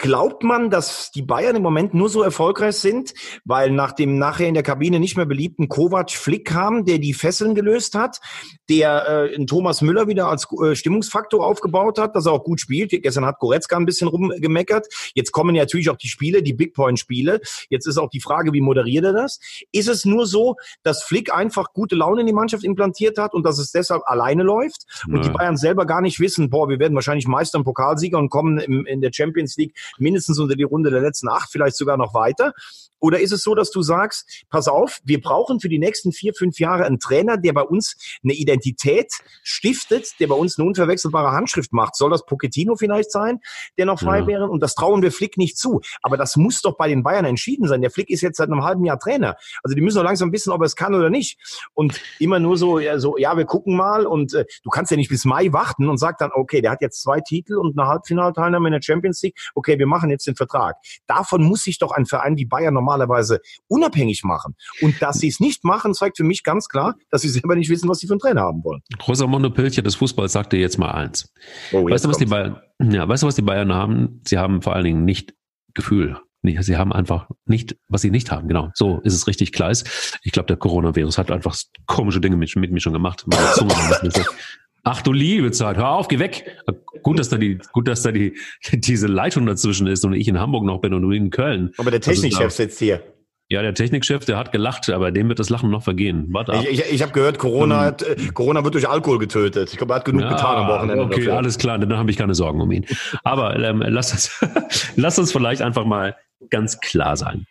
Glaubt 0.00 0.44
man, 0.44 0.70
dass 0.70 1.10
die 1.10 1.22
Bayern 1.22 1.56
im 1.56 1.62
Moment 1.62 1.92
nur 1.92 2.08
so 2.08 2.22
erfolgreich 2.22 2.76
sind, 2.76 3.14
weil 3.44 3.72
nach 3.72 3.90
dem 3.90 4.16
nachher 4.16 4.46
in 4.46 4.54
der 4.54 4.62
Kabine 4.62 5.00
nicht 5.00 5.16
mehr 5.16 5.26
beliebten 5.26 5.68
Kovac 5.68 6.12
Flick 6.12 6.46
kam, 6.46 6.84
der 6.84 6.98
die 6.98 7.14
Fesseln 7.14 7.56
gelöst 7.56 7.96
hat, 7.96 8.20
der 8.68 9.30
äh, 9.32 9.46
Thomas 9.46 9.82
Müller 9.82 10.06
wieder 10.06 10.28
als 10.28 10.46
äh, 10.62 10.76
Stimmungsfaktor 10.76 11.44
aufgebaut 11.44 11.98
hat, 11.98 12.14
dass 12.14 12.26
er 12.26 12.32
auch 12.32 12.44
gut 12.44 12.60
spielt. 12.60 12.90
Gestern 12.90 13.26
hat 13.26 13.40
Goretzka 13.40 13.76
ein 13.76 13.86
bisschen 13.86 14.06
rumgemeckert. 14.06 14.86
Jetzt 15.14 15.32
kommen 15.32 15.56
ja 15.56 15.62
natürlich 15.62 15.90
auch 15.90 15.96
die 15.96 16.06
Spiele, 16.06 16.44
die 16.44 16.54
Big 16.54 16.74
Point 16.74 17.00
Spiele. 17.00 17.40
Jetzt 17.68 17.88
ist 17.88 17.98
auch 17.98 18.10
die 18.10 18.20
Frage, 18.20 18.52
wie 18.52 18.60
moderiert 18.60 19.04
er 19.04 19.12
das? 19.12 19.40
Ist 19.72 19.88
es 19.88 20.04
nur 20.04 20.26
so, 20.26 20.54
dass 20.84 21.02
Flick 21.02 21.34
einfach 21.34 21.72
gute 21.72 21.96
Laune 21.96 22.20
in 22.20 22.28
die 22.28 22.32
Mannschaft 22.32 22.62
implantiert 22.62 23.18
hat 23.18 23.34
und 23.34 23.44
dass 23.44 23.58
es 23.58 23.72
deshalb 23.72 24.02
alleine 24.06 24.44
läuft 24.44 24.84
und 25.08 25.24
die 25.24 25.30
Bayern 25.30 25.56
selber 25.56 25.86
gar 25.86 26.02
nicht 26.02 26.20
wissen, 26.20 26.50
boah, 26.50 26.68
wir 26.68 26.78
werden 26.78 26.94
wahrscheinlich 26.94 27.26
Meister 27.26 27.58
und 27.58 27.64
Pokalsieger 27.64 28.18
und 28.18 28.30
kommen 28.30 28.58
im, 28.58 28.86
in 28.86 29.00
der 29.00 29.10
Champions 29.12 29.56
League 29.56 29.74
mindestens 29.98 30.38
unter 30.38 30.56
die 30.56 30.64
Runde 30.64 30.90
der 30.90 31.00
letzten 31.00 31.28
acht, 31.28 31.50
vielleicht 31.50 31.76
sogar 31.76 31.96
noch 31.96 32.14
weiter? 32.14 32.52
Oder 33.00 33.20
ist 33.20 33.32
es 33.32 33.42
so, 33.42 33.54
dass 33.54 33.70
du 33.70 33.82
sagst, 33.82 34.44
pass 34.50 34.68
auf, 34.68 35.00
wir 35.04 35.20
brauchen 35.20 35.60
für 35.60 35.68
die 35.68 35.78
nächsten 35.78 36.12
vier, 36.12 36.34
fünf 36.34 36.58
Jahre 36.58 36.84
einen 36.84 36.98
Trainer, 36.98 37.36
der 37.36 37.52
bei 37.52 37.62
uns 37.62 37.96
eine 38.24 38.34
Identität 38.34 39.12
stiftet, 39.42 40.18
der 40.20 40.26
bei 40.28 40.34
uns 40.34 40.58
eine 40.58 40.66
unverwechselbare 40.66 41.32
Handschrift 41.32 41.72
macht? 41.72 41.96
Soll 41.96 42.10
das 42.10 42.24
Pochettino 42.24 42.76
vielleicht 42.76 43.12
sein, 43.12 43.40
der 43.76 43.86
noch 43.86 44.00
frei 44.00 44.20
ja. 44.20 44.26
wäre? 44.26 44.48
Und 44.48 44.62
das 44.62 44.74
trauen 44.74 45.02
wir 45.02 45.12
Flick 45.12 45.36
nicht 45.36 45.58
zu. 45.58 45.80
Aber 46.02 46.16
das 46.16 46.36
muss 46.36 46.60
doch 46.60 46.76
bei 46.76 46.88
den 46.88 47.02
Bayern 47.02 47.24
entschieden 47.24 47.68
sein. 47.68 47.80
Der 47.80 47.90
Flick 47.90 48.10
ist 48.10 48.20
jetzt 48.20 48.38
seit 48.38 48.50
einem 48.50 48.64
halben 48.64 48.84
Jahr 48.84 48.98
Trainer. 48.98 49.36
Also 49.62 49.74
die 49.74 49.80
müssen 49.80 49.98
doch 49.98 50.04
langsam 50.04 50.32
wissen, 50.32 50.52
ob 50.52 50.60
er 50.62 50.66
es 50.66 50.76
kann 50.76 50.94
oder 50.94 51.10
nicht. 51.10 51.38
Und 51.74 52.00
immer 52.18 52.38
nur 52.38 52.56
so, 52.56 52.78
ja, 52.78 52.98
so, 52.98 53.16
ja 53.16 53.36
wir 53.36 53.44
gucken 53.44 53.76
mal. 53.76 54.06
Und 54.06 54.34
äh, 54.34 54.44
du 54.62 54.70
kannst 54.70 54.90
ja 54.90 54.96
nicht 54.96 55.08
bis 55.08 55.24
Mai 55.24 55.52
warten 55.52 55.88
und 55.88 55.98
sag 55.98 56.18
dann, 56.18 56.30
okay, 56.34 56.60
der 56.60 56.72
hat 56.72 56.82
jetzt 56.82 57.02
zwei 57.02 57.20
Titel 57.20 57.56
und 57.56 57.78
eine 57.78 57.88
Halbfinalteilnahme 57.88 58.68
in 58.68 58.72
der 58.72 58.82
Champions 58.82 59.22
League. 59.22 59.38
Okay, 59.54 59.78
wir 59.78 59.86
machen 59.86 60.10
jetzt 60.10 60.26
den 60.26 60.36
Vertrag. 60.36 60.76
Davon 61.06 61.42
muss 61.42 61.62
sich 61.62 61.78
doch 61.78 61.92
ein 61.92 62.06
Verein 62.06 62.36
wie 62.36 62.44
Bayern 62.44 62.74
normalerweise 62.88 63.40
unabhängig 63.68 64.24
machen. 64.24 64.54
Und 64.80 65.00
dass 65.02 65.18
sie 65.18 65.28
es 65.28 65.40
nicht 65.40 65.64
machen, 65.64 65.94
zeigt 65.94 66.16
für 66.16 66.24
mich 66.24 66.42
ganz 66.42 66.68
klar, 66.68 66.94
dass 67.10 67.22
sie 67.22 67.28
selber 67.28 67.54
nicht 67.54 67.68
wissen, 67.68 67.88
was 67.88 67.98
sie 67.98 68.06
für 68.06 68.14
einen 68.14 68.20
Trainer 68.20 68.42
haben 68.42 68.64
wollen. 68.64 68.80
Rosamondo 69.06 69.50
Pilcher 69.50 69.82
des 69.82 69.94
Fußballs 69.96 70.32
sagte 70.32 70.56
jetzt 70.56 70.78
mal 70.78 70.90
eins. 70.90 71.32
Oh, 71.72 71.88
weißt 71.88 72.04
du, 72.04 72.08
was 72.08 72.18
die 72.18 72.26
Bayern, 72.26 72.60
ja, 72.80 73.08
weißt 73.08 73.22
du, 73.22 73.26
was 73.26 73.36
die 73.36 73.42
Bayern 73.42 73.72
haben? 73.72 74.20
Sie 74.26 74.38
haben 74.38 74.62
vor 74.62 74.74
allen 74.74 74.84
Dingen 74.84 75.04
nicht 75.04 75.34
Gefühl. 75.74 76.18
Sie 76.42 76.76
haben 76.76 76.92
einfach 76.92 77.28
nicht, 77.44 77.76
was 77.88 78.00
sie 78.00 78.10
nicht 78.10 78.30
haben. 78.30 78.48
Genau, 78.48 78.70
so 78.72 79.00
ist 79.00 79.12
es 79.12 79.26
richtig 79.26 79.52
Kleis. 79.52 80.16
Ich 80.22 80.32
glaube, 80.32 80.46
der 80.46 80.56
Coronavirus 80.56 81.18
hat 81.18 81.30
einfach 81.30 81.56
komische 81.86 82.20
Dinge 82.20 82.36
mit, 82.36 82.54
mit 82.56 82.72
mir 82.72 82.80
schon 82.80 82.92
gemacht. 82.94 83.26
Ach 84.84 85.02
du 85.02 85.12
liebe 85.12 85.50
Zeit, 85.50 85.76
hör 85.76 85.90
auf, 85.90 86.08
geh 86.08 86.18
weg. 86.18 86.56
Gut, 87.02 87.18
dass 87.18 87.28
da 87.28 87.36
die, 87.36 87.58
gut, 87.72 87.88
dass 87.88 88.02
da 88.02 88.12
die, 88.12 88.36
diese 88.72 89.06
Leitung 89.06 89.46
dazwischen 89.46 89.86
ist 89.86 90.04
und 90.04 90.12
ich 90.14 90.28
in 90.28 90.38
Hamburg 90.38 90.64
noch 90.64 90.80
bin 90.80 90.94
und 90.94 91.02
du 91.02 91.10
in 91.10 91.30
Köln. 91.30 91.72
Aber 91.78 91.90
der 91.90 92.00
Technikchef 92.00 92.52
sitzt 92.52 92.78
hier. 92.78 93.02
Ja, 93.50 93.62
der 93.62 93.72
Technikchef, 93.72 94.26
der 94.26 94.36
hat 94.36 94.52
gelacht, 94.52 94.90
aber 94.90 95.10
dem 95.10 95.28
wird 95.30 95.38
das 95.38 95.48
Lachen 95.48 95.70
noch 95.70 95.82
vergehen. 95.82 96.26
Warte 96.32 96.52
ab. 96.52 96.64
Ich, 96.68 96.80
ich, 96.80 96.92
ich 96.92 97.02
habe 97.02 97.12
gehört, 97.12 97.38
Corona, 97.38 97.78
um, 97.78 97.84
hat, 97.86 98.02
äh, 98.02 98.16
Corona 98.34 98.62
wird 98.62 98.74
durch 98.74 98.86
Alkohol 98.86 99.18
getötet. 99.18 99.70
Ich 99.72 99.78
glaube, 99.78 99.94
er 99.94 99.96
hat 99.96 100.04
genug 100.04 100.20
ja, 100.20 100.28
getan 100.28 100.56
am 100.56 100.68
Wochenende. 100.68 101.04
Okay, 101.04 101.16
dafür. 101.20 101.36
alles 101.38 101.56
klar, 101.56 101.78
dann 101.78 101.96
habe 101.96 102.10
ich 102.10 102.18
keine 102.18 102.34
Sorgen 102.34 102.60
um 102.60 102.70
ihn. 102.70 102.84
Aber 103.24 103.58
ähm, 103.58 103.82
lass, 103.86 104.12
uns, 104.12 104.38
lass 104.96 105.18
uns 105.18 105.32
vielleicht 105.32 105.62
einfach 105.62 105.86
mal 105.86 106.14
ganz 106.50 106.80
klar 106.80 107.16
sein. 107.16 107.46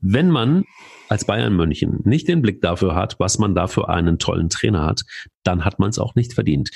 Wenn 0.00 0.28
man 0.28 0.64
als 1.08 1.24
Bayern 1.24 1.56
München 1.56 2.00
nicht 2.04 2.28
den 2.28 2.42
Blick 2.42 2.60
dafür 2.60 2.94
hat, 2.94 3.18
was 3.18 3.38
man 3.38 3.54
da 3.54 3.68
für 3.68 3.88
einen 3.88 4.18
tollen 4.18 4.50
Trainer 4.50 4.84
hat, 4.84 5.02
dann 5.44 5.64
hat 5.64 5.78
man 5.78 5.88
es 5.88 5.98
auch 5.98 6.14
nicht 6.14 6.34
verdient. 6.34 6.70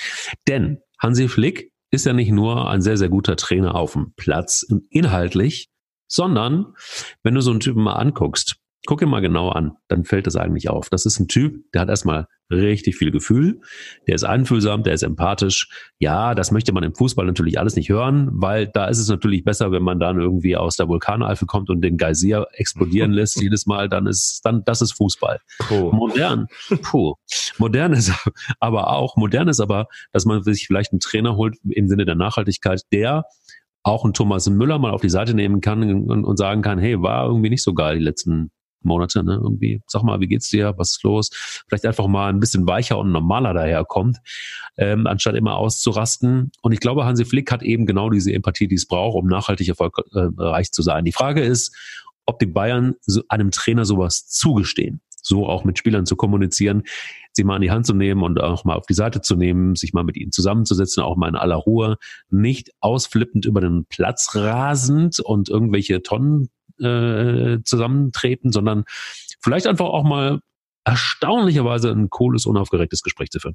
Denn 0.48 0.78
Hansi 0.98 1.28
Flick 1.28 1.71
ist 1.92 2.06
ja 2.06 2.12
nicht 2.12 2.30
nur 2.30 2.68
ein 2.70 2.82
sehr, 2.82 2.96
sehr 2.96 3.10
guter 3.10 3.36
Trainer 3.36 3.74
auf 3.74 3.92
dem 3.92 4.14
Platz 4.16 4.66
inhaltlich, 4.90 5.68
sondern 6.08 6.74
wenn 7.22 7.34
du 7.34 7.40
so 7.40 7.50
einen 7.50 7.60
Typen 7.60 7.82
mal 7.82 7.94
anguckst, 7.94 8.56
Guck 8.86 9.00
ihn 9.00 9.08
mal 9.08 9.20
genau 9.20 9.48
an, 9.50 9.76
dann 9.88 10.04
fällt 10.04 10.26
es 10.26 10.36
eigentlich 10.36 10.68
auf. 10.68 10.90
Das 10.90 11.06
ist 11.06 11.20
ein 11.20 11.28
Typ, 11.28 11.70
der 11.72 11.82
hat 11.82 11.88
erstmal 11.88 12.26
richtig 12.50 12.96
viel 12.96 13.10
Gefühl, 13.10 13.60
der 14.06 14.14
ist 14.14 14.24
einfühlsam, 14.24 14.82
der 14.82 14.94
ist 14.94 15.02
empathisch. 15.02 15.68
Ja, 15.98 16.34
das 16.34 16.50
möchte 16.50 16.72
man 16.72 16.82
im 16.82 16.94
Fußball 16.94 17.24
natürlich 17.24 17.58
alles 17.58 17.76
nicht 17.76 17.88
hören, 17.88 18.28
weil 18.32 18.66
da 18.66 18.86
ist 18.86 18.98
es 18.98 19.08
natürlich 19.08 19.44
besser, 19.44 19.72
wenn 19.72 19.82
man 19.82 19.98
dann 19.98 20.20
irgendwie 20.20 20.56
aus 20.56 20.76
der 20.76 20.88
Vulkaneifel 20.88 21.46
kommt 21.46 21.70
und 21.70 21.80
den 21.80 21.96
Geysir 21.96 22.46
explodieren 22.52 23.12
lässt 23.12 23.40
jedes 23.40 23.66
Mal, 23.66 23.88
dann 23.88 24.06
ist 24.06 24.40
dann 24.44 24.64
das 24.64 24.82
ist 24.82 24.92
Fußball. 24.92 25.40
Puh. 25.60 25.92
Modern, 25.92 26.46
puh. 26.82 27.14
Modern 27.58 27.92
ist 27.92 28.12
aber 28.60 28.90
auch, 28.90 29.16
modern 29.16 29.48
ist 29.48 29.60
aber, 29.60 29.86
dass 30.12 30.24
man 30.24 30.42
sich 30.42 30.66
vielleicht 30.66 30.92
einen 30.92 31.00
Trainer 31.00 31.36
holt 31.36 31.56
im 31.68 31.88
Sinne 31.88 32.04
der 32.04 32.16
Nachhaltigkeit, 32.16 32.82
der 32.92 33.24
auch 33.84 34.04
einen 34.04 34.14
Thomas 34.14 34.48
Müller 34.48 34.78
mal 34.78 34.92
auf 34.92 35.00
die 35.00 35.08
Seite 35.08 35.34
nehmen 35.34 35.60
kann 35.60 36.08
und 36.08 36.36
sagen 36.36 36.62
kann, 36.62 36.78
hey, 36.78 37.00
war 37.02 37.26
irgendwie 37.26 37.50
nicht 37.50 37.62
so 37.62 37.74
geil 37.74 37.98
die 37.98 38.04
letzten 38.04 38.50
Monate, 38.84 39.22
ne? 39.22 39.40
Irgendwie, 39.42 39.82
sag 39.86 40.02
mal, 40.02 40.20
wie 40.20 40.28
geht's 40.28 40.48
dir? 40.48 40.74
Was 40.76 40.92
ist 40.92 41.02
los? 41.02 41.30
Vielleicht 41.68 41.86
einfach 41.86 42.06
mal 42.06 42.28
ein 42.28 42.40
bisschen 42.40 42.66
weicher 42.66 42.98
und 42.98 43.12
normaler 43.12 43.54
daherkommt, 43.54 44.18
ähm, 44.76 45.06
anstatt 45.06 45.34
immer 45.34 45.56
auszurasten. 45.56 46.52
Und 46.62 46.72
ich 46.72 46.80
glaube, 46.80 47.04
Hansi 47.04 47.24
Flick 47.24 47.50
hat 47.50 47.62
eben 47.62 47.86
genau 47.86 48.10
diese 48.10 48.32
Empathie, 48.32 48.68
die 48.68 48.76
es 48.76 48.86
braucht, 48.86 49.16
um 49.16 49.26
nachhaltig 49.26 49.68
erfolgreich 49.68 50.72
zu 50.72 50.82
sein. 50.82 51.04
Die 51.04 51.12
Frage 51.12 51.42
ist, 51.42 51.76
ob 52.26 52.38
die 52.38 52.46
Bayern 52.46 52.94
einem 53.28 53.50
Trainer 53.50 53.84
sowas 53.84 54.28
zugestehen, 54.28 55.00
so 55.22 55.46
auch 55.46 55.64
mit 55.64 55.78
Spielern 55.78 56.06
zu 56.06 56.16
kommunizieren, 56.16 56.82
sie 57.32 57.44
mal 57.44 57.56
in 57.56 57.62
die 57.62 57.70
Hand 57.70 57.86
zu 57.86 57.94
nehmen 57.94 58.22
und 58.22 58.40
auch 58.40 58.64
mal 58.64 58.76
auf 58.76 58.86
die 58.86 58.94
Seite 58.94 59.20
zu 59.22 59.36
nehmen, 59.36 59.74
sich 59.74 59.92
mal 59.92 60.04
mit 60.04 60.16
ihnen 60.16 60.32
zusammenzusetzen, 60.32 61.02
auch 61.02 61.16
mal 61.16 61.28
in 61.28 61.36
aller 61.36 61.56
Ruhe, 61.56 61.96
nicht 62.30 62.70
ausflippend 62.80 63.46
über 63.46 63.60
den 63.60 63.86
Platz 63.86 64.34
rasend 64.34 65.20
und 65.20 65.48
irgendwelche 65.48 66.02
Tonnen 66.02 66.48
äh, 66.82 67.62
zusammentreten, 67.64 68.52
sondern 68.52 68.84
vielleicht 69.40 69.66
einfach 69.66 69.86
auch 69.86 70.04
mal 70.04 70.40
erstaunlicherweise 70.84 71.90
ein 71.90 72.10
cooles, 72.10 72.46
unaufgeregtes 72.46 73.02
Gespräch 73.02 73.30
zu 73.30 73.38
führen. 73.38 73.54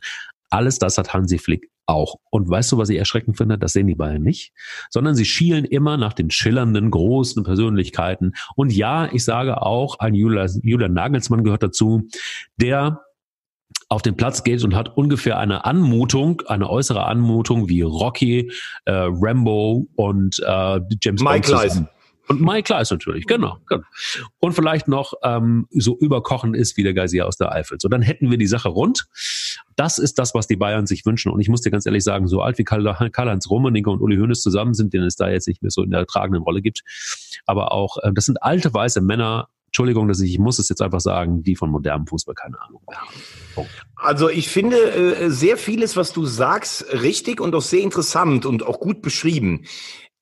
Alles 0.50 0.80
das 0.80 0.98
hat 0.98 1.14
Hansi 1.14 1.38
Flick 1.38 1.70
auch. 1.86 2.16
Und 2.30 2.50
weißt 2.50 2.72
du, 2.72 2.78
was 2.78 2.90
ich 2.90 2.98
erschreckend 2.98 3.38
finde? 3.38 3.58
Das 3.58 3.74
sehen 3.74 3.88
die 3.88 3.96
Bayern 3.96 4.22
nicht, 4.22 4.54
sondern 4.90 5.16
sie 5.16 5.26
schielen 5.26 5.66
immer 5.66 5.98
nach 5.98 6.14
den 6.14 6.32
schillernden, 6.32 6.90
großen 6.90 7.44
Persönlichkeiten. 7.44 8.34
Und 8.56 8.72
ja, 8.72 9.10
ich 9.12 9.26
sage 9.26 9.62
auch, 9.62 10.00
ein 10.00 10.14
Julian, 10.14 10.50
Julian 10.64 10.94
Nagelsmann 10.94 11.44
gehört 11.44 11.64
dazu, 11.64 12.08
der 12.56 13.02
auf 13.90 14.02
den 14.02 14.18
Platz 14.18 14.44
geht 14.44 14.64
und 14.64 14.76
hat 14.76 14.98
ungefähr 14.98 15.38
eine 15.38 15.66
Anmutung, 15.66 16.42
eine 16.48 16.70
äußere 16.70 17.06
Anmutung 17.06 17.70
wie 17.70 17.82
Rocky, 17.82 18.52
äh, 18.86 18.92
Rambo 18.92 19.88
und 19.96 20.40
äh, 20.46 20.80
James 21.02 21.22
Mike 21.22 21.52
Bond. 21.52 21.88
Und 22.28 22.42
Mike 22.42 22.64
Kleiss 22.64 22.92
natürlich, 22.92 23.26
genau, 23.26 23.58
genau. 23.68 23.84
Und 24.40 24.54
vielleicht 24.54 24.88
noch 24.88 25.14
ähm, 25.24 25.68
so 25.72 25.98
überkochen 25.98 26.54
ist 26.54 26.78
wie 26.78 26.84
der 26.84 26.94
Geysir 26.94 27.28
aus 27.28 27.38
der 27.38 27.52
Eifel. 27.52 27.78
So, 27.80 27.88
dann 27.88 28.02
hätten 28.02 28.30
wir 28.30 28.38
die 28.38 28.48
Sache 28.48 28.70
rund. 28.70 29.08
Das 29.76 29.98
ist 29.98 30.20
das, 30.20 30.34
was 30.34 30.48
die 30.48 30.56
Bayern 30.56 30.88
sich 30.88 31.06
wünschen. 31.06 31.32
Und 31.32 31.40
ich 31.40 31.50
muss 31.50 31.62
dir 31.62 31.72
ganz 31.72 31.86
ehrlich 31.86 32.04
sagen, 32.04 32.28
so 32.28 32.42
alt 32.42 32.58
wie 32.58 32.64
Karl-Heinz 32.64 33.50
Rummenigge 33.50 33.90
und 33.90 34.02
Uli 34.02 34.18
Hoeneß 34.18 34.42
zusammen 34.42 34.74
sind, 34.74 34.94
den 34.94 35.04
es 35.04 35.16
da 35.16 35.30
jetzt 35.30 35.48
nicht 35.48 35.62
mehr 35.62 35.72
so 35.72 35.84
in 35.84 35.92
der 35.92 36.06
tragenden 36.06 36.44
Rolle 36.44 36.62
gibt. 36.62 36.84
Aber 37.46 37.72
auch, 37.72 37.98
äh, 38.04 38.12
das 38.14 38.26
sind 38.26 38.44
alte 38.44 38.74
weiße 38.74 39.02
Männer, 39.02 39.48
Entschuldigung, 39.68 40.08
dass 40.08 40.22
ich, 40.22 40.32
ich 40.32 40.40
muss 40.40 40.60
es 40.60 40.70
jetzt 40.70 40.82
einfach 40.82 41.02
sagen, 41.02 41.44
die 41.44 41.56
von 41.56 41.70
modernem 41.70 42.08
Fußball 42.08 42.34
keine 42.34 42.60
Ahnung 42.62 42.82
mehr 42.90 43.00
haben. 43.00 43.68
Also 43.96 44.30
ich 44.30 44.50
finde 44.50 44.78
äh, 44.78 45.30
sehr 45.30 45.58
vieles, 45.58 45.96
was 45.96 46.14
du 46.14 46.26
sagst, 46.26 46.86
richtig 46.94 47.42
und 47.42 47.54
auch 47.54 47.62
sehr 47.62 47.82
interessant 47.82 48.46
und 48.46 48.64
auch 48.64 48.80
gut 48.80 49.02
beschrieben. 49.02 49.66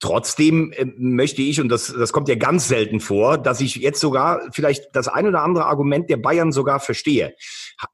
Trotzdem 0.06 0.72
äh, 0.74 0.86
möchte 0.98 1.42
ich, 1.42 1.60
und 1.60 1.70
das, 1.70 1.92
das 1.92 2.14
kommt 2.14 2.30
ja 2.30 2.36
ganz 2.36 2.68
selten 2.68 3.00
vor, 3.00 3.40
dass 3.40 3.60
ich 3.60 3.78
jetzt 3.78 4.00
sogar 4.00 4.40
vielleicht 4.52 4.96
das 4.96 5.08
ein 5.08 5.26
oder 5.26 5.42
andere 5.42 5.66
Argument 5.66 6.12
der 6.12 6.18
Bayern 6.18 6.52
sogar 6.52 6.80
verstehe. 6.80 7.34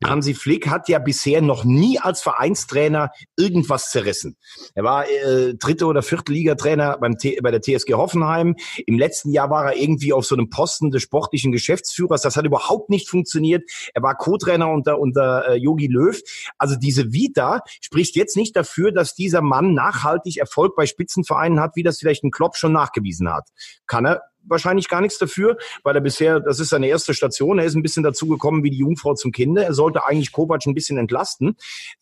Ja. 0.01 0.09
Hansi 0.09 0.33
Flick 0.33 0.67
hat 0.67 0.89
ja 0.89 0.99
bisher 0.99 1.41
noch 1.41 1.63
nie 1.63 1.99
als 1.99 2.21
Vereinstrainer 2.21 3.11
irgendwas 3.37 3.91
zerrissen. 3.91 4.35
Er 4.75 4.83
war 4.83 5.09
äh, 5.09 5.55
dritte 5.55 5.85
oder 5.85 6.01
vierte 6.01 6.33
Ligatrainer 6.33 6.97
beim 6.99 7.17
T 7.17 7.39
bei 7.41 7.49
der 7.49 7.61
TSG 7.61 7.93
Hoffenheim. 7.93 8.57
Im 8.85 8.99
letzten 8.99 9.31
Jahr 9.31 9.49
war 9.49 9.71
er 9.71 9.81
irgendwie 9.81 10.11
auf 10.11 10.25
so 10.25 10.35
einem 10.35 10.49
Posten 10.49 10.91
des 10.91 11.03
sportlichen 11.03 11.53
Geschäftsführers. 11.53 12.23
Das 12.23 12.35
hat 12.35 12.45
überhaupt 12.45 12.89
nicht 12.89 13.07
funktioniert. 13.07 13.63
Er 13.93 14.03
war 14.03 14.17
Co-Trainer 14.17 14.69
unter 14.69 14.99
unter 14.99 15.55
Yogi 15.55 15.85
äh, 15.85 15.93
Löw. 15.93 16.21
Also 16.57 16.75
diese 16.75 17.13
Vita 17.13 17.61
spricht 17.79 18.17
jetzt 18.17 18.35
nicht 18.35 18.53
dafür, 18.57 18.91
dass 18.91 19.15
dieser 19.15 19.41
Mann 19.41 19.73
nachhaltig 19.73 20.39
Erfolg 20.39 20.75
bei 20.75 20.85
Spitzenvereinen 20.85 21.61
hat, 21.61 21.77
wie 21.77 21.83
das 21.83 22.00
vielleicht 22.01 22.23
ein 22.23 22.31
Klopp 22.31 22.57
schon 22.57 22.73
nachgewiesen 22.73 23.31
hat. 23.33 23.47
Kann 23.87 24.05
er 24.05 24.21
wahrscheinlich 24.43 24.89
gar 24.89 25.01
nichts 25.01 25.17
dafür, 25.17 25.57
weil 25.83 25.95
er 25.95 26.01
bisher, 26.01 26.39
das 26.39 26.59
ist 26.59 26.69
seine 26.69 26.87
erste 26.87 27.13
Station, 27.13 27.59
er 27.59 27.65
ist 27.65 27.75
ein 27.75 27.83
bisschen 27.83 28.03
dazu 28.03 28.27
gekommen 28.27 28.63
wie 28.63 28.71
die 28.71 28.79
Jungfrau 28.79 29.13
zum 29.13 29.31
Kinde. 29.31 29.63
Er 29.63 29.73
sollte 29.73 30.05
eigentlich 30.05 30.31
Kovac 30.31 30.65
ein 30.65 30.73
bisschen 30.73 30.97
entlasten. 30.97 31.55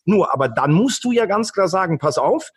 Nur, 0.04 0.32
aber 0.32 0.48
dann 0.48 0.72
musst 0.72 1.04
du 1.04 1.12
ja 1.12 1.26
ganz 1.26 1.52
klar 1.52 1.68
sagen, 1.68 1.98
pass 1.98 2.18
auf, 2.18 2.50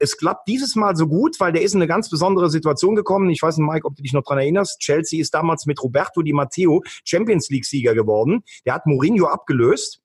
es 0.00 0.16
klappt 0.16 0.48
dieses 0.48 0.76
Mal 0.76 0.96
so 0.96 1.06
gut, 1.06 1.38
weil 1.40 1.52
der 1.52 1.62
ist 1.62 1.74
in 1.74 1.78
eine 1.78 1.86
ganz 1.86 2.08
besondere 2.08 2.48
Situation 2.48 2.96
gekommen. 2.96 3.28
Ich 3.28 3.42
weiß 3.42 3.58
nicht, 3.58 3.66
Mike, 3.70 3.86
ob 3.86 3.96
du 3.96 4.02
dich 4.02 4.14
noch 4.14 4.22
dran 4.22 4.38
erinnerst. 4.38 4.80
Chelsea 4.80 5.20
ist 5.20 5.34
damals 5.34 5.66
mit 5.66 5.80
Roberto 5.82 6.22
Di 6.22 6.32
Matteo 6.32 6.82
Champions 7.04 7.50
League 7.50 7.66
Sieger 7.66 7.94
geworden. 7.94 8.42
Der 8.64 8.74
hat 8.74 8.86
Mourinho 8.86 9.26
abgelöst. 9.26 10.00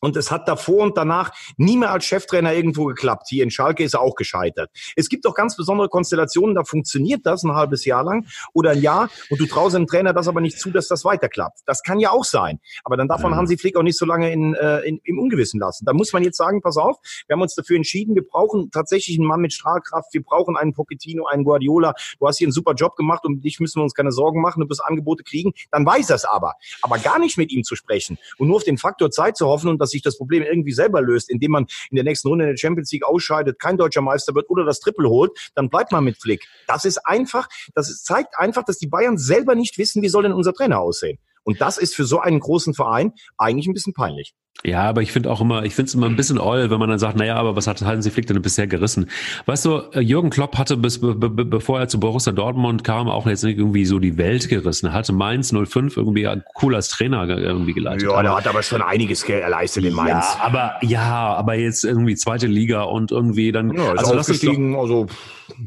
Und 0.00 0.16
es 0.16 0.30
hat 0.30 0.46
davor 0.46 0.82
und 0.82 0.96
danach 0.96 1.32
nie 1.56 1.76
mehr 1.76 1.90
als 1.90 2.04
Cheftrainer 2.04 2.52
irgendwo 2.52 2.84
geklappt. 2.84 3.26
Hier 3.28 3.42
in 3.42 3.50
Schalke 3.50 3.82
ist 3.82 3.94
er 3.94 4.00
auch 4.00 4.14
gescheitert. 4.14 4.70
Es 4.94 5.08
gibt 5.08 5.26
auch 5.26 5.34
ganz 5.34 5.56
besondere 5.56 5.88
Konstellationen, 5.88 6.54
da 6.54 6.64
funktioniert 6.64 7.24
das 7.24 7.42
ein 7.42 7.54
halbes 7.54 7.84
Jahr 7.84 8.04
lang 8.04 8.26
oder 8.52 8.70
ein 8.70 8.82
Jahr 8.82 9.08
und 9.30 9.40
du 9.40 9.46
traust 9.46 9.74
dem 9.74 9.86
Trainer 9.86 10.12
das 10.12 10.28
aber 10.28 10.40
nicht 10.40 10.58
zu, 10.58 10.70
dass 10.70 10.88
das 10.88 11.04
weiterklappt. 11.04 11.60
Das 11.66 11.82
kann 11.82 11.98
ja 11.98 12.10
auch 12.10 12.24
sein. 12.24 12.60
Aber 12.84 12.96
dann 12.96 13.08
darf 13.08 13.22
man 13.22 13.34
Hansi 13.34 13.56
Flick 13.56 13.76
auch 13.76 13.82
nicht 13.82 13.98
so 13.98 14.04
lange 14.04 14.30
in, 14.32 14.54
äh, 14.54 14.80
in, 14.80 15.00
im 15.04 15.18
Ungewissen 15.18 15.60
lassen. 15.60 15.84
Da 15.86 15.92
muss 15.92 16.12
man 16.12 16.22
jetzt 16.22 16.36
sagen, 16.36 16.60
pass 16.60 16.76
auf, 16.76 16.98
wir 17.26 17.34
haben 17.34 17.42
uns 17.42 17.54
dafür 17.54 17.76
entschieden, 17.76 18.14
wir 18.14 18.26
brauchen 18.26 18.70
tatsächlich 18.70 19.18
einen 19.18 19.26
Mann 19.26 19.40
mit 19.40 19.52
Strahlkraft, 19.52 20.12
wir 20.12 20.22
brauchen 20.22 20.56
einen 20.56 20.74
Pochettino, 20.74 21.26
einen 21.26 21.44
Guardiola. 21.44 21.94
Du 22.18 22.26
hast 22.26 22.38
hier 22.38 22.46
einen 22.46 22.52
super 22.52 22.74
Job 22.74 22.96
gemacht 22.96 23.24
und 23.24 23.42
dich 23.42 23.60
müssen 23.60 23.80
wir 23.80 23.84
uns 23.84 23.94
keine 23.94 24.12
Sorgen 24.12 24.42
machen, 24.42 24.60
du 24.60 24.68
wirst 24.68 24.84
Angebote 24.84 25.24
kriegen. 25.24 25.52
Dann 25.70 25.86
weiß 25.86 26.08
das 26.08 26.24
aber. 26.24 26.54
Aber 26.82 26.98
gar 26.98 27.18
nicht 27.18 27.38
mit 27.38 27.50
ihm 27.50 27.64
zu 27.64 27.76
sprechen 27.76 28.18
und 28.38 28.48
nur 28.48 28.56
auf 28.56 28.64
den 28.64 28.78
Faktor 28.78 29.10
Zeit 29.10 29.36
zu 29.36 29.46
hoffen 29.46 29.68
und 29.68 29.75
dass 29.78 29.90
sich 29.90 30.02
das 30.02 30.18
Problem 30.18 30.42
irgendwie 30.42 30.72
selber 30.72 31.02
löst, 31.02 31.30
indem 31.30 31.52
man 31.52 31.66
in 31.90 31.96
der 31.96 32.04
nächsten 32.04 32.28
Runde 32.28 32.44
in 32.44 32.50
der 32.50 32.56
Champions 32.56 32.90
League 32.92 33.04
ausscheidet, 33.04 33.58
kein 33.58 33.76
deutscher 33.76 34.02
Meister 34.02 34.34
wird 34.34 34.48
oder 34.50 34.64
das 34.64 34.80
Triple 34.80 35.08
holt, 35.08 35.32
dann 35.54 35.68
bleibt 35.68 35.92
man 35.92 36.04
mit 36.04 36.16
Flick. 36.18 36.46
Das 36.66 36.84
ist 36.84 36.98
einfach, 37.06 37.48
das 37.74 38.02
zeigt 38.02 38.38
einfach, 38.38 38.64
dass 38.64 38.78
die 38.78 38.86
Bayern 38.86 39.18
selber 39.18 39.54
nicht 39.54 39.78
wissen, 39.78 40.02
wie 40.02 40.08
soll 40.08 40.22
denn 40.24 40.32
unser 40.32 40.52
Trainer 40.52 40.80
aussehen. 40.80 41.18
Und 41.46 41.60
das 41.60 41.78
ist 41.78 41.94
für 41.94 42.04
so 42.04 42.18
einen 42.18 42.40
großen 42.40 42.74
Verein 42.74 43.12
eigentlich 43.38 43.68
ein 43.68 43.72
bisschen 43.72 43.94
peinlich. 43.94 44.34
Ja, 44.64 44.82
aber 44.82 45.02
ich 45.02 45.12
finde 45.12 45.30
auch 45.30 45.40
immer, 45.40 45.64
ich 45.64 45.74
finde 45.74 45.88
es 45.88 45.94
immer 45.94 46.06
ein 46.06 46.16
bisschen 46.16 46.38
oll, 46.38 46.70
wenn 46.70 46.78
man 46.78 46.88
dann 46.88 46.98
sagt, 46.98 47.16
naja, 47.16 47.36
aber 47.36 47.56
was 47.56 47.66
hat 47.66 47.82
Hansi 47.82 48.10
Flick 48.10 48.26
denn 48.26 48.40
bisher 48.40 48.66
gerissen? 48.66 49.10
Weißt 49.44 49.64
du, 49.64 49.82
äh, 49.92 50.00
Jürgen 50.00 50.30
Klopp 50.30 50.56
hatte 50.58 50.76
bis 50.76 51.00
be, 51.00 51.14
be, 51.14 51.44
bevor 51.44 51.78
er 51.78 51.88
zu 51.88 52.00
Borussia 52.00 52.32
Dortmund 52.32 52.82
kam, 52.82 53.08
auch 53.08 53.26
jetzt 53.26 53.44
nicht 53.44 53.58
irgendwie 53.58 53.84
so 53.84 53.98
die 53.98 54.16
Welt 54.16 54.48
gerissen. 54.48 54.86
Er 54.86 54.92
hatte 54.92 55.12
Mainz 55.12 55.52
05 55.52 55.96
irgendwie 55.96 56.26
cool 56.62 56.74
als 56.74 56.88
Trainer 56.88 57.28
irgendwie 57.28 57.74
geleitet. 57.74 58.08
Ja, 58.08 58.22
der 58.22 58.34
hat 58.34 58.48
aber 58.48 58.62
schon 58.62 58.82
einiges 58.82 59.24
geleistet 59.24 59.84
in 59.84 59.94
Mainz. 59.94 60.08
Ja, 60.10 60.38
aber 60.40 60.76
ja, 60.82 61.34
aber 61.34 61.54
jetzt 61.54 61.84
irgendwie 61.84 62.16
zweite 62.16 62.46
Liga 62.46 62.82
und 62.82 63.12
irgendwie 63.12 63.52
dann 63.52 63.72
ja, 63.72 63.92
also 63.92 64.14
lass 64.14 64.28
uns 64.28 64.40
doch, 64.40 64.78
also 64.78 65.06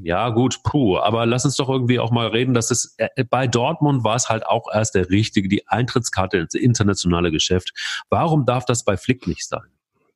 ja, 0.03 0.29
gut, 0.29 0.61
puh, 0.63 0.97
aber 0.97 1.25
lass 1.25 1.45
uns 1.45 1.55
doch 1.55 1.69
irgendwie 1.69 1.99
auch 1.99 2.11
mal 2.11 2.27
reden, 2.27 2.53
dass 2.53 2.71
es 2.71 2.95
äh, 2.97 3.23
bei 3.23 3.47
Dortmund 3.47 4.03
war 4.03 4.15
es 4.15 4.29
halt 4.29 4.45
auch 4.45 4.67
erst 4.73 4.95
der 4.95 5.09
richtige, 5.09 5.47
die 5.47 5.67
Eintrittskarte 5.67 6.37
ins 6.37 6.53
internationale 6.53 7.31
Geschäft. 7.31 7.73
Warum 8.09 8.45
darf 8.45 8.65
das 8.65 8.83
bei 8.83 8.97
Flick 8.97 9.27
nicht 9.27 9.47
sein? 9.47 9.67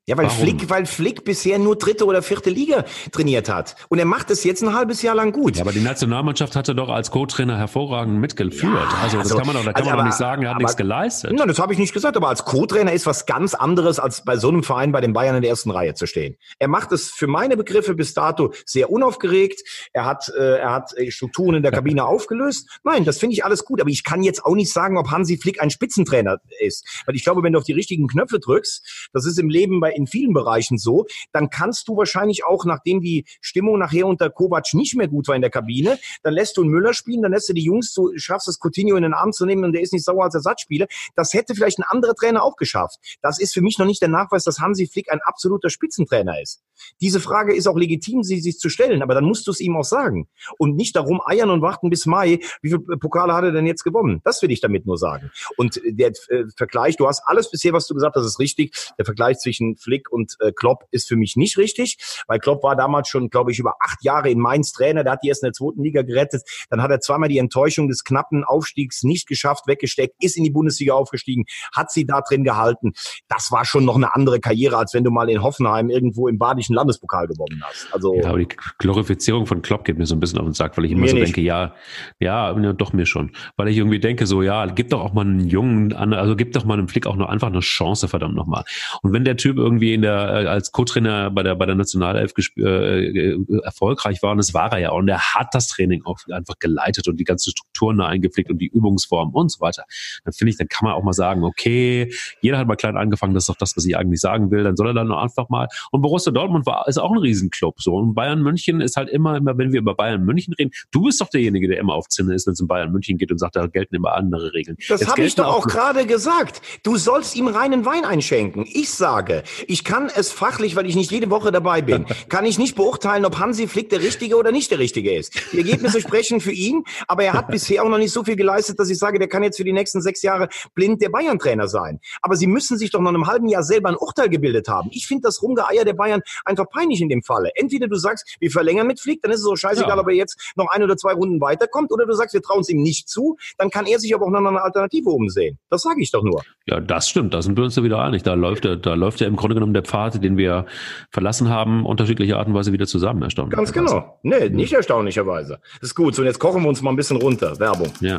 Ja, 0.06 0.18
weil 0.18 0.30
Flick, 0.30 0.70
weil 0.70 0.86
Flick 0.86 1.24
bisher 1.24 1.58
nur 1.58 1.78
dritte 1.78 2.06
oder 2.06 2.22
vierte 2.22 2.50
Liga 2.50 2.84
trainiert 3.14 3.48
hat. 3.48 3.78
Und 3.88 4.00
er 4.00 4.06
macht 4.06 4.30
es 4.32 4.44
jetzt 4.44 4.62
ein 4.62 4.74
halbes 4.74 5.02
Jahr 5.02 5.16
lang 5.16 5.32
gut. 5.32 5.56
Ja, 5.56 5.62
aber 5.62 5.72
die 5.72 5.80
Nationalmannschaft 5.80 6.58
hat 6.58 6.68
er 6.68 6.74
doch 6.74 6.90
als 6.90 7.10
Co-Trainer 7.10 7.58
hervorragend 7.58 8.20
mitgeführt. 8.20 8.74
Ja, 8.74 8.98
also, 9.02 9.20
das 9.20 9.32
also, 9.32 9.38
kann 9.38 9.48
man 9.48 9.56
doch, 9.56 9.64
da 9.64 9.72
kann 9.72 9.84
also, 9.84 9.90
man 9.92 10.00
doch 10.00 10.06
nicht 10.06 10.18
sagen, 10.18 10.44
er 10.44 10.50
hat 10.50 10.56
aber, 10.56 10.64
nichts 10.64 10.76
geleistet. 10.76 11.32
Nein, 11.32 11.48
das 11.48 11.58
habe 11.58 11.72
ich 11.72 11.80
nicht 11.80 11.94
gesagt. 11.94 12.18
Aber 12.18 12.28
als 12.28 12.44
Co-Trainer 12.44 12.92
ist 12.92 13.06
was 13.06 13.26
ganz 13.26 13.54
anderes, 13.54 13.98
als 13.98 14.26
bei 14.26 14.36
so 14.36 14.50
einem 14.50 14.64
Verein 14.64 14.92
bei 14.92 15.00
den 15.00 15.14
Bayern 15.14 15.38
in 15.38 15.42
der 15.42 15.50
ersten 15.50 15.72
Reihe 15.72 15.94
zu 15.94 16.06
stehen. 16.06 16.36
Er 16.60 16.68
macht 16.68 16.92
es 16.92 17.10
für 17.10 17.28
meine 17.28 17.56
Begriffe 17.56 17.96
bis 17.96 18.14
dato 18.14 18.54
sehr 18.66 18.90
unaufgeregt. 18.90 19.62
Er 19.94 20.04
hat, 20.04 20.30
äh, 20.38 20.58
er 20.58 20.74
hat 20.74 20.98
äh, 20.98 21.12
Strukturen 21.12 21.56
in 21.56 21.64
der 21.64 21.72
Kabine 21.72 22.04
aufgelöst. 22.06 22.82
Nein, 22.84 23.06
das 23.06 23.20
finde 23.20 23.36
ich 23.36 23.46
alles 23.46 23.64
gut. 23.64 23.80
Aber 23.80 23.90
ich 23.90 24.04
kann 24.04 24.22
jetzt 24.22 24.44
auch 24.44 24.56
nicht 24.56 24.74
sagen, 24.74 24.98
ob 24.98 25.12
Hansi 25.12 25.38
Flick 25.38 25.62
ein 25.62 25.70
Spitzentrainer 25.70 26.42
ist. 26.60 26.86
Weil 27.06 27.16
ich 27.16 27.24
glaube, 27.24 27.42
wenn 27.42 27.54
du 27.54 27.60
auf 27.60 27.66
die 27.66 27.72
richtigen 27.72 28.08
Knöpfe 28.08 28.42
drückst, 28.42 29.10
das 29.14 29.26
ist 29.26 29.40
im 29.40 29.48
Leben 29.48 29.80
bei 29.80 29.93
in 29.96 30.08
vielen 30.08 30.34
Bereichen 30.34 30.78
so, 30.78 31.06
dann 31.32 31.50
kannst 31.50 31.88
du 31.88 31.98
wahrscheinlich 31.98 32.46
auch, 32.46 32.66
nachdem 32.66 33.02
die 33.02 33.26
Stimmung 33.42 33.80
nachher 33.80 34.08
unter 34.08 34.30
Kovac 34.30 34.74
nicht 34.74 34.96
mehr 34.96 35.08
gut 35.08 35.28
war 35.28 35.36
in 35.36 35.42
der 35.42 35.52
Kabine, 35.52 36.00
dann 36.24 36.34
lässt 36.34 36.58
du 36.58 36.62
einen 36.62 36.72
Müller 36.72 36.94
spielen, 36.94 37.22
dann 37.22 37.32
lässt 37.32 37.50
du 37.50 37.54
die 37.54 37.64
Jungs, 37.64 37.94
du 37.94 38.12
schaffst 38.18 38.48
es, 38.48 38.60
Coutinho 38.60 38.96
in 38.96 39.04
den 39.04 39.14
Arm 39.14 39.32
zu 39.32 39.46
nehmen 39.46 39.64
und 39.64 39.74
der 39.74 39.82
ist 39.82 39.94
nicht 39.94 40.06
sauer 40.06 40.24
als 40.24 40.36
Ersatzspieler. 40.36 40.88
Das 41.16 41.34
hätte 41.34 41.56
vielleicht 41.56 41.80
ein 41.80 41.84
anderer 41.88 42.16
Trainer 42.16 42.44
auch 42.44 42.56
geschafft. 42.56 43.00
Das 43.22 43.40
ist 43.40 43.54
für 43.54 43.62
mich 43.62 43.78
noch 43.78 43.86
nicht 43.86 44.02
der 44.02 44.10
Nachweis, 44.10 44.44
dass 44.44 44.60
Hansi 44.60 44.88
Flick 44.88 45.12
ein 45.12 45.20
absoluter 45.24 45.70
Spitzentrainer 45.70 46.42
ist. 46.42 46.62
Diese 47.02 47.20
Frage 47.20 47.56
ist 47.56 47.68
auch 47.68 47.78
legitim, 47.78 48.24
sie 48.24 48.40
sich 48.40 48.58
zu 48.58 48.70
stellen, 48.70 49.02
aber 49.02 49.14
dann 49.14 49.26
musst 49.26 49.48
du 49.48 49.52
es 49.52 49.60
ihm 49.60 49.76
auch 49.76 49.84
sagen. 49.84 50.28
Und 50.58 50.76
nicht 50.76 50.96
darum 50.96 51.22
eiern 51.26 51.50
und 51.50 51.62
warten 51.62 51.90
bis 51.90 52.06
Mai. 52.06 52.40
Wie 52.62 52.70
viele 52.70 52.80
Pokale 52.80 53.34
hat 53.34 53.44
er 53.44 53.52
denn 53.52 53.68
jetzt 53.68 53.84
gewonnen? 53.84 54.22
Das 54.24 54.42
will 54.42 54.52
ich 54.52 54.62
damit 54.62 54.86
nur 54.86 54.98
sagen. 54.98 55.32
Und 55.58 55.82
der 55.86 56.10
äh, 56.30 56.46
Vergleich, 56.56 56.98
du 56.98 57.08
hast 57.08 57.22
alles 57.26 57.50
bisher, 57.52 57.74
was 57.74 57.88
du 57.88 57.94
gesagt 57.94 58.16
hast, 58.16 58.26
ist 58.26 58.40
richtig. 58.40 58.74
Der 58.98 59.06
Vergleich 59.06 59.40
zwischen 59.40 59.78
Flick 59.84 60.12
und 60.12 60.36
äh, 60.40 60.52
Klopp 60.52 60.86
ist 60.92 61.08
für 61.08 61.16
mich 61.16 61.36
nicht 61.36 61.58
richtig, 61.58 61.98
weil 62.28 62.40
Klopp 62.40 62.64
war 62.64 62.76
damals 62.76 63.10
schon, 63.10 63.30
glaube 63.30 63.52
ich, 63.52 63.60
über 63.60 63.76
acht 63.80 64.04
Jahre 64.04 64.30
in 64.30 64.40
Mainz 64.40 64.72
Trainer. 64.72 65.04
Der 65.04 65.14
hat 65.14 65.20
die 65.24 65.28
erst 65.28 65.44
in 65.44 65.48
der 65.48 65.54
zweiten 65.54 65.84
Liga 65.84 66.02
gerettet. 66.02 66.44
Dann 66.70 66.82
hat 66.82 66.92
er 66.92 67.00
zweimal 67.00 67.30
die 67.30 67.38
Enttäuschung 67.38 67.88
des 67.88 68.04
knappen 68.04 68.44
Aufstiegs 68.44 69.04
nicht 69.04 69.28
geschafft, 69.28 69.68
weggesteckt, 69.68 70.16
ist 70.20 70.38
in 70.38 70.44
die 70.44 70.52
Bundesliga 70.52 70.94
aufgestiegen, 70.94 71.46
hat 71.76 71.92
sie 71.92 72.06
da 72.06 72.22
drin 72.22 72.44
gehalten. 72.44 72.94
Das 73.28 73.52
war 73.52 73.66
schon 73.66 73.86
noch 73.86 73.96
eine 73.96 74.16
andere 74.16 74.40
Karriere, 74.40 74.78
als 74.78 74.94
wenn 74.94 75.04
du 75.04 75.12
mal 75.12 75.30
in 75.30 75.44
Hoffenheim 75.44 75.90
irgendwo 75.90 76.28
im 76.28 76.38
badischen 76.38 76.76
Landespokal 76.76 77.28
gewonnen 77.28 77.62
hast. 77.64 77.88
Also 77.94 78.16
ja, 78.16 78.28
aber 78.28 78.40
die 78.40 78.48
Glorifizierung 78.80 79.46
von 79.46 79.62
Klopp 79.62 79.86
geht 79.86 79.98
mir 79.98 80.06
so 80.06 80.16
ein 80.16 80.20
bisschen 80.20 80.40
auf 80.40 80.46
den 80.46 80.54
Sack, 80.54 80.78
weil 80.78 80.86
ich 80.86 80.92
immer 80.92 81.08
so 81.08 81.16
nicht. 81.16 81.28
denke, 81.28 81.42
ja, 81.42 81.74
ja, 82.20 82.54
doch 82.74 82.94
mir 82.94 83.06
schon, 83.06 83.32
weil 83.58 83.68
ich 83.68 83.78
irgendwie 83.78 84.00
denke 84.00 84.26
so, 84.26 84.42
ja, 84.42 84.66
gib 84.66 84.90
doch 84.90 85.02
auch 85.02 85.14
mal 85.14 85.22
einen 85.22 85.48
jungen, 85.48 85.94
also 85.94 86.36
gib 86.36 86.54
doch 86.54 86.66
mal 86.66 86.76
einem 86.76 86.88
Flick 86.88 87.08
auch 87.08 87.16
noch 87.16 87.30
einfach 87.30 87.48
eine 87.48 87.60
Chance, 87.60 88.08
verdammt 88.08 88.36
nochmal. 88.36 88.64
Und 89.02 89.14
wenn 89.14 89.26
der 89.26 89.38
Typ 89.38 89.58
irgendwie 89.58 89.73
in 89.82 90.02
der 90.02 90.14
äh, 90.14 90.48
als 90.48 90.72
Co-Trainer 90.72 91.32
bei 91.32 91.44
der 91.44 91.56
bei 91.56 91.66
der 91.66 91.76
Nationalelf 91.76 92.34
äh, 92.58 92.62
äh, 92.62 93.46
erfolgreich 93.64 94.22
war 94.22 94.32
und 94.32 94.38
das 94.38 94.54
war 94.54 94.72
er 94.72 94.80
ja 94.80 94.92
und 94.92 95.08
er 95.08 95.34
hat 95.34 95.54
das 95.54 95.68
Training 95.68 96.04
auch 96.06 96.20
einfach 96.32 96.60
geleitet 96.60 97.08
und 97.08 97.18
die 97.18 97.24
ganzen 97.24 97.52
Strukturen 97.52 97.98
da 97.98 98.08
eingepflegt 98.08 98.50
und 98.50 98.60
die 98.60 98.68
Übungsform 98.68 99.34
und 99.34 99.52
so 99.52 99.60
weiter, 99.62 99.84
dann 100.24 100.34
finde 100.34 100.52
ich, 100.52 100.58
dann 100.58 100.68
kann 100.68 100.88
man 100.88 100.94
auch 100.94 101.04
mal 101.04 101.14
sagen, 101.14 101.44
okay, 101.44 102.14
jeder 102.42 102.58
hat 102.58 102.68
mal 102.68 102.76
klein 102.76 102.98
angefangen, 102.98 103.34
das 103.34 103.44
ist 103.44 103.50
doch 103.50 103.58
das, 103.58 103.76
was 103.76 103.86
ich 103.86 103.98
eigentlich 103.98 104.20
sagen 104.20 104.52
will, 104.52 104.64
dann 104.64 104.76
soll 104.76 104.88
er 104.88 104.94
dann 104.94 105.12
einfach 105.12 105.50
mal 105.50 105.68
und 105.92 106.02
Borussia 106.02 106.32
Dortmund 106.32 106.66
war 106.66 106.88
ist 106.88 106.98
auch 106.98 107.12
ein 107.12 107.18
Riesenclub 107.18 107.82
so 107.82 107.96
und 107.96 108.14
Bayern 108.14 108.42
München 108.42 108.82
ist 108.82 108.96
halt 108.96 109.10
immer 109.10 109.38
immer 109.38 109.58
wenn 109.58 109.72
wir 109.72 109.80
über 109.80 109.96
Bayern 109.96 110.24
München 110.24 110.54
reden, 110.54 110.72
du 110.92 111.04
bist 111.04 111.22
doch 111.22 111.30
derjenige, 111.30 111.68
der 111.68 111.80
immer 111.80 111.94
auf 111.94 112.10
Zinne 112.10 112.34
ist, 112.34 112.48
wenn 112.48 112.54
es 112.54 112.60
in 112.60 112.68
Bayern 112.68 112.92
München 112.92 113.18
geht 113.18 113.32
und 113.32 113.38
sagt, 113.38 113.56
da 113.56 113.68
gelten 113.68 113.96
immer 113.96 114.14
andere 114.14 114.54
Regeln. 114.54 114.78
Das 114.88 115.08
habe 115.08 115.24
ich 115.24 115.36
doch 115.36 115.48
auch 115.48 115.68
gerade 115.68 116.06
gesagt. 116.06 116.62
Du 116.84 116.98
sollst 116.98 117.36
ihm 117.36 117.48
reinen 117.48 117.86
Wein 117.86 118.06
einschenken. 118.06 118.66
Ich 118.68 118.90
sage, 118.90 119.44
ich 119.68 119.84
kann 119.84 120.10
es 120.14 120.32
fachlich, 120.32 120.76
weil 120.76 120.86
ich 120.86 120.96
nicht 120.96 121.12
jede 121.12 121.30
Woche 121.30 121.52
dabei 121.52 121.82
bin, 121.82 122.06
kann 122.30 122.46
ich 122.46 122.58
nicht 122.58 122.76
beurteilen, 122.76 123.26
ob 123.26 123.40
Hansi 123.40 123.68
Flick 123.68 123.90
der 123.90 124.02
Richtige 124.02 124.38
oder 124.38 124.52
nicht 124.52 124.72
der 124.72 124.80
Richtige 124.80 125.14
ist. 125.14 125.34
Die 125.52 125.58
Ergebnisse 125.58 126.02
sprechen 126.02 126.40
für 126.40 126.52
ihn, 126.52 126.84
aber 127.08 127.24
er 127.24 127.34
hat 127.34 127.48
bisher 127.52 127.84
auch 127.84 127.90
noch 127.90 127.98
nicht 127.98 128.12
so 128.12 128.24
viel 128.24 128.36
geleistet, 128.36 128.80
dass 128.80 128.90
ich 128.90 128.98
sage, 128.98 129.20
der 129.20 129.28
kann 129.28 129.44
jetzt 129.44 129.58
für 129.58 129.64
die 129.64 129.74
nächsten 129.74 130.02
sechs 130.02 130.22
Jahre 130.22 130.50
blind 130.76 131.02
der 131.02 131.10
Bayern-Trainer 131.10 131.68
sein. 131.68 132.00
Aber 132.22 132.36
sie 132.36 132.48
müssen 132.48 132.78
sich 132.78 132.92
doch 132.92 133.00
noch 133.00 133.10
in 133.10 133.16
einem 133.16 133.28
halben 133.28 133.48
Jahr 133.48 133.64
selber 133.64 133.90
ein 133.90 133.96
Urteil 133.96 134.30
gebildet 134.30 134.68
haben. 134.68 134.90
Ich 134.92 135.08
finde 135.08 135.24
das 135.24 135.42
Rumgeeier 135.42 135.86
der 135.86 135.94
Bayern 135.94 136.22
einfach 136.46 136.70
peinlich 136.70 137.02
in 137.02 137.10
dem 137.10 137.24
Falle. 137.24 137.52
Entweder 137.56 137.88
du 137.88 137.96
sagst, 137.96 138.38
wir 138.40 138.52
verlängern 138.52 138.88
mit 138.88 139.00
Flick, 139.00 139.22
dann 139.22 139.32
ist 139.32 139.40
es 139.40 139.46
so 139.46 139.56
scheißegal, 139.56 139.96
ja. 139.96 140.02
ob 140.02 140.08
er 140.08 140.16
jetzt 140.16 140.54
noch 140.56 140.68
ein 140.72 140.84
oder 140.84 140.98
zwei 140.98 141.14
Runden 141.14 141.40
weiterkommt, 141.42 141.92
oder 141.92 142.06
du 142.06 142.14
sagst, 142.14 142.34
wir 142.34 142.42
trauen 142.42 142.62
es 142.62 142.70
ihm 142.70 142.82
nicht 142.82 143.10
zu, 143.10 143.38
dann 143.58 143.70
kann 143.70 143.86
er 143.86 144.00
sich 144.00 144.14
aber 144.14 144.26
auch 144.26 144.32
noch 144.32 144.40
eine 144.40 144.62
Alternative 144.62 145.10
umsehen. 145.10 145.58
Das 145.70 145.82
sage 145.82 146.02
ich 146.02 146.12
doch 146.12 146.24
nur. 146.24 146.44
Ja, 146.66 146.80
das 146.80 147.10
stimmt. 147.10 147.34
Da 147.34 147.42
sind 147.42 147.58
wir 147.58 147.64
uns 147.64 147.76
ja 147.76 147.84
wieder 147.84 148.00
einig. 148.00 148.24
Da 148.24 148.34
läuft, 148.34 148.66
da 148.66 148.94
läuft 148.94 149.20
ja 149.20 149.28
im 149.28 149.36
Grunde 149.36 149.53
genommen 149.54 149.74
der 149.74 149.84
Pfad, 149.84 150.24
den 150.24 150.38
wir 150.38 150.66
verlassen 151.12 151.50
haben, 151.50 151.86
unterschiedliche 151.86 152.38
Art 152.38 152.48
und 152.48 152.54
Weise 152.54 152.74
wieder 152.74 152.88
zusammen. 152.88 153.22
Erstaunlich. 153.22 153.56
Ganz 153.56 153.72
genau. 153.74 154.20
Nee, 154.24 154.50
nicht 154.50 154.74
erstaunlicherweise. 154.74 155.60
Das 155.80 155.90
ist 155.90 155.96
gut. 155.96 156.16
So, 156.16 156.22
und 156.22 156.28
jetzt 156.28 156.40
kochen 156.40 156.62
wir 156.64 156.70
uns 156.70 156.82
mal 156.82 156.92
ein 156.92 156.96
bisschen 156.96 157.18
runter. 157.18 157.60
Werbung. 157.60 157.92
Ja. 158.02 158.18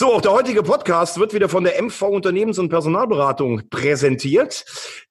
So, 0.00 0.12
auch 0.12 0.20
der 0.20 0.30
heutige 0.30 0.62
Podcast 0.62 1.18
wird 1.18 1.34
wieder 1.34 1.48
von 1.48 1.64
der 1.64 1.82
MV 1.82 2.02
Unternehmens- 2.02 2.60
und 2.60 2.68
Personalberatung 2.68 3.62
präsentiert. 3.68 4.64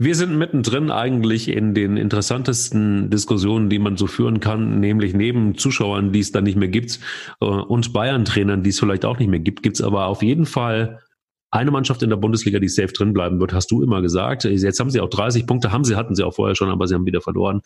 Wir 0.00 0.14
sind 0.14 0.38
mittendrin 0.38 0.92
eigentlich 0.92 1.48
in 1.48 1.74
den 1.74 1.96
interessantesten 1.96 3.10
Diskussionen, 3.10 3.68
die 3.68 3.80
man 3.80 3.96
so 3.96 4.06
führen 4.06 4.38
kann, 4.38 4.78
nämlich 4.78 5.12
neben 5.12 5.58
Zuschauern, 5.58 6.12
die 6.12 6.20
es 6.20 6.30
dann 6.30 6.44
nicht 6.44 6.56
mehr 6.56 6.68
gibt, 6.68 7.00
äh, 7.40 7.44
und 7.44 7.92
Bayern-Trainern, 7.92 8.62
die 8.62 8.70
es 8.70 8.78
vielleicht 8.78 9.04
auch 9.04 9.18
nicht 9.18 9.28
mehr 9.28 9.40
gibt, 9.40 9.64
gibt 9.64 9.74
es 9.74 9.82
aber 9.82 10.06
auf 10.06 10.22
jeden 10.22 10.46
Fall 10.46 11.00
eine 11.50 11.72
Mannschaft 11.72 12.02
in 12.04 12.10
der 12.10 12.16
Bundesliga, 12.16 12.60
die 12.60 12.68
safe 12.68 12.92
drin 12.92 13.12
bleiben 13.12 13.40
wird, 13.40 13.52
hast 13.52 13.72
du 13.72 13.82
immer 13.82 14.00
gesagt. 14.00 14.44
Jetzt 14.44 14.78
haben 14.78 14.90
sie 14.90 15.00
auch 15.00 15.10
30 15.10 15.46
Punkte, 15.46 15.72
haben 15.72 15.82
sie, 15.82 15.96
hatten 15.96 16.14
sie 16.14 16.22
auch 16.22 16.34
vorher 16.34 16.54
schon, 16.54 16.70
aber 16.70 16.86
sie 16.86 16.94
haben 16.94 17.06
wieder 17.06 17.22
verloren. 17.22 17.62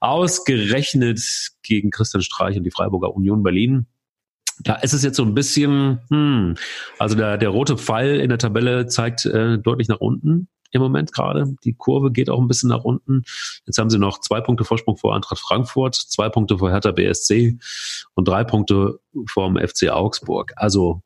Ausgerechnet 0.00 1.20
gegen 1.62 1.90
Christian 1.90 2.22
Streich 2.22 2.58
und 2.58 2.64
die 2.64 2.72
Freiburger 2.72 3.14
Union 3.14 3.42
Berlin. 3.42 3.86
Da 4.60 4.74
ist 4.74 4.92
es 4.92 5.02
jetzt 5.02 5.16
so 5.16 5.24
ein 5.24 5.34
bisschen, 5.34 6.00
hm, 6.10 6.56
also 6.98 7.16
der, 7.16 7.38
der 7.38 7.48
rote 7.48 7.78
Pfeil 7.78 8.20
in 8.20 8.28
der 8.28 8.38
Tabelle 8.38 8.86
zeigt 8.86 9.24
äh, 9.24 9.58
deutlich 9.58 9.88
nach 9.88 10.00
unten 10.00 10.48
im 10.74 10.82
Moment 10.82 11.12
gerade. 11.12 11.54
Die 11.64 11.74
Kurve 11.74 12.10
geht 12.10 12.30
auch 12.30 12.40
ein 12.40 12.48
bisschen 12.48 12.68
nach 12.68 12.84
unten. 12.84 13.22
Jetzt 13.66 13.78
haben 13.78 13.90
sie 13.90 13.98
noch 13.98 14.20
zwei 14.20 14.40
Punkte 14.40 14.64
Vorsprung 14.64 14.96
vor 14.96 15.14
Eintracht 15.14 15.38
Frankfurt, 15.38 15.94
zwei 15.94 16.28
Punkte 16.28 16.58
vor 16.58 16.70
Hertha 16.70 16.92
BSC 16.92 17.58
und 18.14 18.28
drei 18.28 18.44
Punkte 18.44 19.00
vom 19.28 19.56
FC 19.56 19.90
Augsburg. 19.90 20.52
Also 20.56 21.02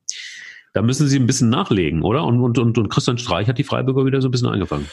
da 0.73 0.83
müssen 0.83 1.09
sie 1.09 1.19
ein 1.19 1.27
bisschen 1.27 1.51
nachlegen, 1.51 2.03
oder? 2.03 2.25
Und, 2.25 2.41
und, 2.41 2.59
und, 2.59 2.79
und 2.79 2.89
Christian 2.89 3.19
Streich 3.19 3.49
hat 3.49 3.59
die 3.59 3.65
Freiburger 3.65 4.05
wieder 4.05 4.21
so 4.21 4.29
ein 4.29 4.31
bisschen 4.31 4.49
eingefangen. 4.49 4.89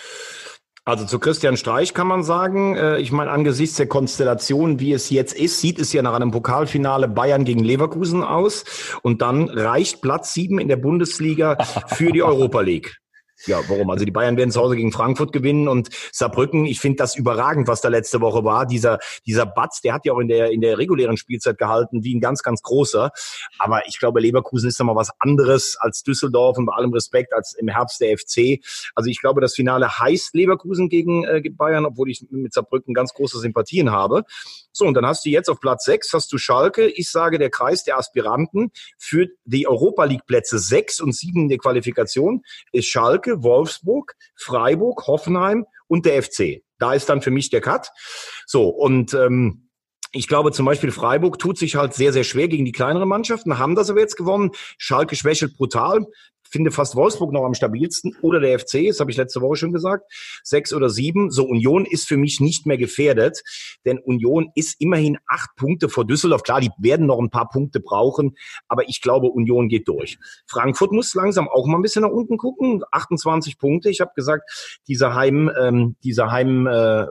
Also 0.87 1.03
zu 1.05 1.17
Christian 1.17 1.57
Streich 1.57 1.95
kann 1.95 2.05
man 2.05 2.23
sagen, 2.23 2.75
äh, 2.75 2.99
ich 2.99 3.11
meine, 3.11 3.31
angesichts 3.31 3.75
der 3.77 3.87
Konstellation, 3.87 4.79
wie 4.79 4.93
es 4.93 5.09
jetzt 5.09 5.33
ist, 5.33 5.59
sieht 5.59 5.79
es 5.79 5.91
ja 5.93 6.03
nach 6.03 6.13
einem 6.13 6.29
Pokalfinale 6.29 7.07
Bayern 7.07 7.43
gegen 7.43 7.63
Leverkusen 7.63 8.23
aus. 8.23 8.65
Und 9.01 9.23
dann 9.23 9.49
reicht 9.49 10.03
Platz 10.03 10.35
sieben 10.35 10.59
in 10.59 10.67
der 10.67 10.75
Bundesliga 10.75 11.57
für 11.87 12.11
die 12.11 12.21
Europa 12.21 12.61
League. 12.61 12.97
Ja, 13.45 13.61
warum? 13.67 13.89
Also 13.89 14.05
die 14.05 14.11
Bayern 14.11 14.37
werden 14.37 14.51
zu 14.51 14.61
Hause 14.61 14.75
gegen 14.75 14.91
Frankfurt 14.91 15.33
gewinnen 15.33 15.67
und 15.67 15.89
Saarbrücken, 16.11 16.65
ich 16.65 16.79
finde 16.79 16.97
das 16.97 17.15
überragend, 17.15 17.67
was 17.67 17.81
da 17.81 17.89
letzte 17.89 18.21
Woche 18.21 18.43
war. 18.43 18.65
Dieser, 18.65 18.99
dieser 19.25 19.45
Batz, 19.45 19.81
der 19.81 19.93
hat 19.93 20.05
ja 20.05 20.13
auch 20.13 20.19
in 20.19 20.29
der, 20.29 20.51
in 20.51 20.61
der 20.61 20.77
regulären 20.77 21.17
Spielzeit 21.17 21.57
gehalten, 21.57 22.03
wie 22.03 22.15
ein 22.15 22.21
ganz, 22.21 22.43
ganz 22.43 22.61
großer. 22.61 23.11
Aber 23.59 23.87
ich 23.87 23.99
glaube, 23.99 24.21
Leverkusen 24.21 24.69
ist 24.69 24.81
mal 24.81 24.95
was 24.95 25.11
anderes 25.19 25.77
als 25.79 26.03
Düsseldorf 26.03 26.57
und 26.57 26.65
bei 26.65 26.73
allem 26.73 26.93
Respekt 26.93 27.33
als 27.33 27.53
im 27.53 27.67
Herbst 27.67 27.99
der 27.99 28.17
FC. 28.17 28.63
Also 28.95 29.09
ich 29.09 29.19
glaube, 29.19 29.41
das 29.41 29.53
Finale 29.53 29.99
heißt 29.99 30.33
Leverkusen 30.33 30.89
gegen 30.89 31.25
äh, 31.25 31.41
Bayern, 31.49 31.85
obwohl 31.85 32.09
ich 32.09 32.25
mit 32.29 32.53
Saarbrücken 32.53 32.93
ganz 32.93 33.13
große 33.13 33.39
Sympathien 33.39 33.91
habe. 33.91 34.23
So, 34.77 34.85
und 34.85 34.93
dann 34.93 35.05
hast 35.05 35.25
du 35.25 35.29
jetzt 35.29 35.49
auf 35.49 35.61
Platz 35.61 35.85
sechs 35.85 36.11
hast 36.11 36.33
du 36.33 36.37
Schalke. 36.37 36.87
Ich 36.87 37.09
sage, 37.09 37.39
der 37.39 37.49
Kreis 37.49 37.85
der 37.85 37.97
Aspiranten 37.97 38.71
für 38.97 39.27
die 39.45 39.67
Europa 39.67 40.03
League 40.03 40.25
Plätze 40.25 40.59
sechs 40.59 40.99
und 40.99 41.15
sieben 41.15 41.43
in 41.43 41.49
der 41.49 41.59
Qualifikation 41.59 42.43
ist 42.73 42.87
Schalke, 42.87 43.41
Wolfsburg, 43.41 44.15
Freiburg, 44.35 45.07
Hoffenheim 45.07 45.65
und 45.87 46.05
der 46.05 46.21
FC. 46.21 46.63
Da 46.77 46.93
ist 46.93 47.07
dann 47.07 47.21
für 47.21 47.31
mich 47.31 47.49
der 47.49 47.61
Cut. 47.61 47.89
So, 48.45 48.67
und 48.67 49.13
ähm, 49.13 49.69
ich 50.11 50.27
glaube 50.27 50.51
zum 50.51 50.65
Beispiel 50.65 50.91
Freiburg 50.91 51.39
tut 51.39 51.57
sich 51.57 51.77
halt 51.77 51.93
sehr, 51.93 52.11
sehr 52.11 52.25
schwer 52.25 52.49
gegen 52.49 52.65
die 52.65 52.73
kleineren 52.73 53.07
Mannschaften, 53.07 53.57
haben 53.57 53.75
das 53.75 53.89
aber 53.89 54.01
jetzt 54.01 54.17
gewonnen. 54.17 54.51
Schalke 54.77 55.15
schwächelt 55.15 55.55
brutal. 55.55 56.05
Finde 56.49 56.71
fast 56.71 56.95
Wolfsburg 56.95 57.31
noch 57.31 57.43
am 57.43 57.53
stabilsten 57.53 58.15
oder 58.21 58.39
der 58.39 58.59
FC, 58.59 58.87
das 58.87 58.99
habe 58.99 59.11
ich 59.11 59.17
letzte 59.17 59.41
Woche 59.41 59.57
schon 59.57 59.73
gesagt, 59.73 60.11
sechs 60.43 60.73
oder 60.73 60.89
sieben. 60.89 61.31
So, 61.31 61.45
Union 61.45 61.85
ist 61.85 62.07
für 62.07 62.17
mich 62.17 62.39
nicht 62.39 62.65
mehr 62.65 62.77
gefährdet, 62.77 63.41
denn 63.85 63.99
Union 63.99 64.49
ist 64.55 64.79
immerhin 64.79 65.17
acht 65.27 65.49
Punkte 65.55 65.89
vor 65.89 66.05
Düsseldorf. 66.05 66.43
Klar, 66.43 66.61
die 66.61 66.71
werden 66.77 67.05
noch 67.05 67.19
ein 67.19 67.29
paar 67.29 67.49
Punkte 67.49 67.79
brauchen, 67.79 68.35
aber 68.67 68.87
ich 68.87 69.01
glaube, 69.01 69.27
Union 69.27 69.67
geht 69.67 69.87
durch. 69.87 70.17
Frankfurt 70.47 70.91
muss 70.91 71.13
langsam 71.13 71.47
auch 71.47 71.67
mal 71.67 71.77
ein 71.77 71.81
bisschen 71.81 72.03
nach 72.03 72.09
unten 72.09 72.37
gucken, 72.37 72.83
28 72.91 73.57
Punkte. 73.57 73.89
Ich 73.89 74.01
habe 74.01 74.11
gesagt, 74.15 74.79
diese 74.87 75.15
Heim, 75.15 75.51
ähm, 75.59 75.95
diese 76.03 76.31
Heim 76.31 76.67
äh, 76.67 77.01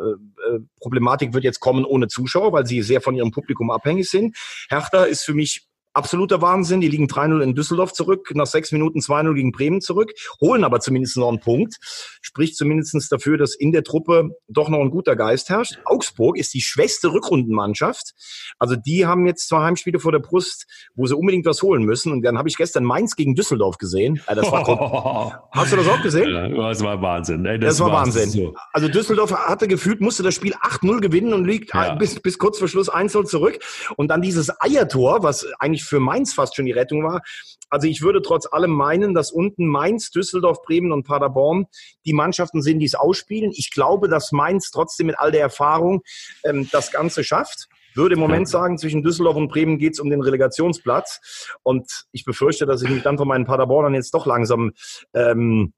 äh, 0.45 0.61
Problematik 0.81 1.35
wird 1.35 1.45
jetzt 1.45 1.61
kommen 1.61 1.85
ohne 1.85 2.09
Zuschauer, 2.09 2.53
weil 2.53 2.67
sie 2.67 2.83
sehr 2.83 3.01
von 3.01 3.15
ihrem 3.15 3.31
Publikum 3.31 3.71
abhängig 3.71 4.09
sind. 4.11 4.37
Hertha 4.69 5.05
ist 5.05 5.25
für 5.25 5.35
mich 5.35 5.67
absoluter 5.95 6.43
Wahnsinn. 6.43 6.81
Die 6.81 6.89
liegen 6.89 7.07
3-0 7.07 7.41
in 7.41 7.55
Düsseldorf 7.55 7.93
zurück, 7.93 8.31
nach 8.35 8.47
sechs 8.47 8.73
Minuten 8.73 8.99
2-0 8.99 9.35
gegen 9.35 9.53
Bremen 9.53 9.81
zurück, 9.81 10.13
holen 10.41 10.65
aber 10.65 10.81
zumindest 10.81 11.17
noch 11.17 11.29
einen 11.29 11.41
Punkt. 11.41 11.77
Spricht 12.21 12.57
zumindest 12.57 13.11
dafür, 13.11 13.39
dass 13.39 13.55
in 13.55 13.73
der 13.73 13.85
Truppe 13.85 14.31
doch 14.49 14.69
noch 14.69 14.81
ein 14.81 14.91
guter 14.91 15.17
Geist 15.17 15.49
herrscht. 15.49 15.79
Augsburg 15.85 16.37
ist 16.37 16.55
die 16.55 16.61
schwächste 16.61 17.13
Rückrundenmannschaft. 17.13 18.13
Also 18.59 18.77
die 18.77 19.07
haben 19.07 19.27
jetzt 19.27 19.49
zwei 19.49 19.63
Heimspiele 19.63 19.99
vor 19.99 20.13
der 20.13 20.19
Brust, 20.19 20.67
wo 20.95 21.07
sie 21.07 21.17
unbedingt 21.17 21.47
was 21.47 21.63
holen 21.63 21.85
müssen. 21.85 22.13
Und 22.13 22.23
dann 22.23 22.39
habe 22.39 22.49
ich 22.49 22.57
gestern 22.57 22.85
Mainz 22.85 23.17
gegen 23.17 23.35
Düsseldorf 23.35 23.79
gesehen. 23.79 24.21
Ja, 24.29 24.35
das 24.35 24.51
war 24.51 24.69
oh. 24.69 25.33
Hast 25.53 25.73
du 25.73 25.77
das 25.77 25.89
auch 25.89 26.03
gesehen? 26.03 26.55
Das 26.57 26.83
war 26.83 27.01
Wahnsinn. 27.01 27.47
Ey, 27.47 27.59
das, 27.59 27.77
das 27.77 27.87
war 27.87 27.93
Wahnsinn. 27.93 28.31
So. 28.31 28.55
Also 28.73 28.89
Düsseldorf 28.89 29.33
hatte 29.33 29.69
gefühlt, 29.69 30.01
musste 30.01 30.23
das 30.23 30.35
Spiel 30.35 30.55
8-0 30.55 31.01
gewinnen 31.01 31.33
und 31.33 31.45
liegt 31.45 31.73
ja. 31.75 31.95
bis, 31.95 32.19
bis 32.21 32.39
kurz 32.39 32.59
vor 32.59 32.69
Schluss 32.69 32.91
1-0 32.91 33.25
zurück. 33.25 33.59
Und 33.97 34.09
dann 34.09 34.23
dieses 34.23 34.51
Eiertor, 34.61 35.23
was 35.23 35.47
eigentlich 35.59 35.84
für 35.85 36.01
Mainz 36.01 36.25
Mainz 36.25 36.33
fast 36.33 36.57
schon 36.57 36.65
die 36.65 36.73
Rettung 36.73 37.05
war. 37.05 37.23
Also 37.69 37.87
ich 37.87 38.01
würde 38.03 38.23
trotz 38.23 38.47
allem 38.51 38.71
meinen, 38.71 39.15
dass 39.15 39.31
unten 39.31 39.67
Mainz, 39.67 40.11
Düsseldorf, 40.11 40.63
Bremen 40.63 40.93
und 40.93 41.05
Paderborn 41.05 41.67
die 42.07 42.13
Mannschaften 42.13 42.63
sind, 42.63 42.79
die 42.79 42.87
es 42.87 42.95
ausspielen. 42.95 43.51
Ich 43.53 43.71
glaube, 43.71 44.09
dass 44.09 44.33
Mainz 44.33 44.71
trotzdem 44.71 45.09
mit 45.09 45.19
all 45.19 45.33
der 45.33 45.41
Erfahrung 45.41 46.03
ähm, 46.45 46.69
das 46.73 46.93
Ganze 46.93 47.25
schafft 47.25 47.69
würde 47.97 48.17
im 48.17 48.21
Moment 48.21 48.49
sagen, 48.49 48.77
zwischen 48.77 49.05
Düsseldorf 49.05 49.37
und 49.37 49.47
Bremen 49.47 49.79
geht 49.79 49.93
es 49.93 50.01
um 50.01 50.11
den 50.11 50.21
Relegationsplatz. 50.21 51.53
Und 51.63 52.07
ich 52.11 52.25
befürchte, 52.25 52.67
dass 52.67 52.83
ich 52.83 52.91
mich 52.91 53.05
dann 53.05 53.19
von 53.19 53.29
meinen 53.29 53.45
Paderbornern 53.45 53.95
jetzt 53.95 54.13
doch 54.15 54.27
langsam 54.27 54.73
ähm, 55.15 55.73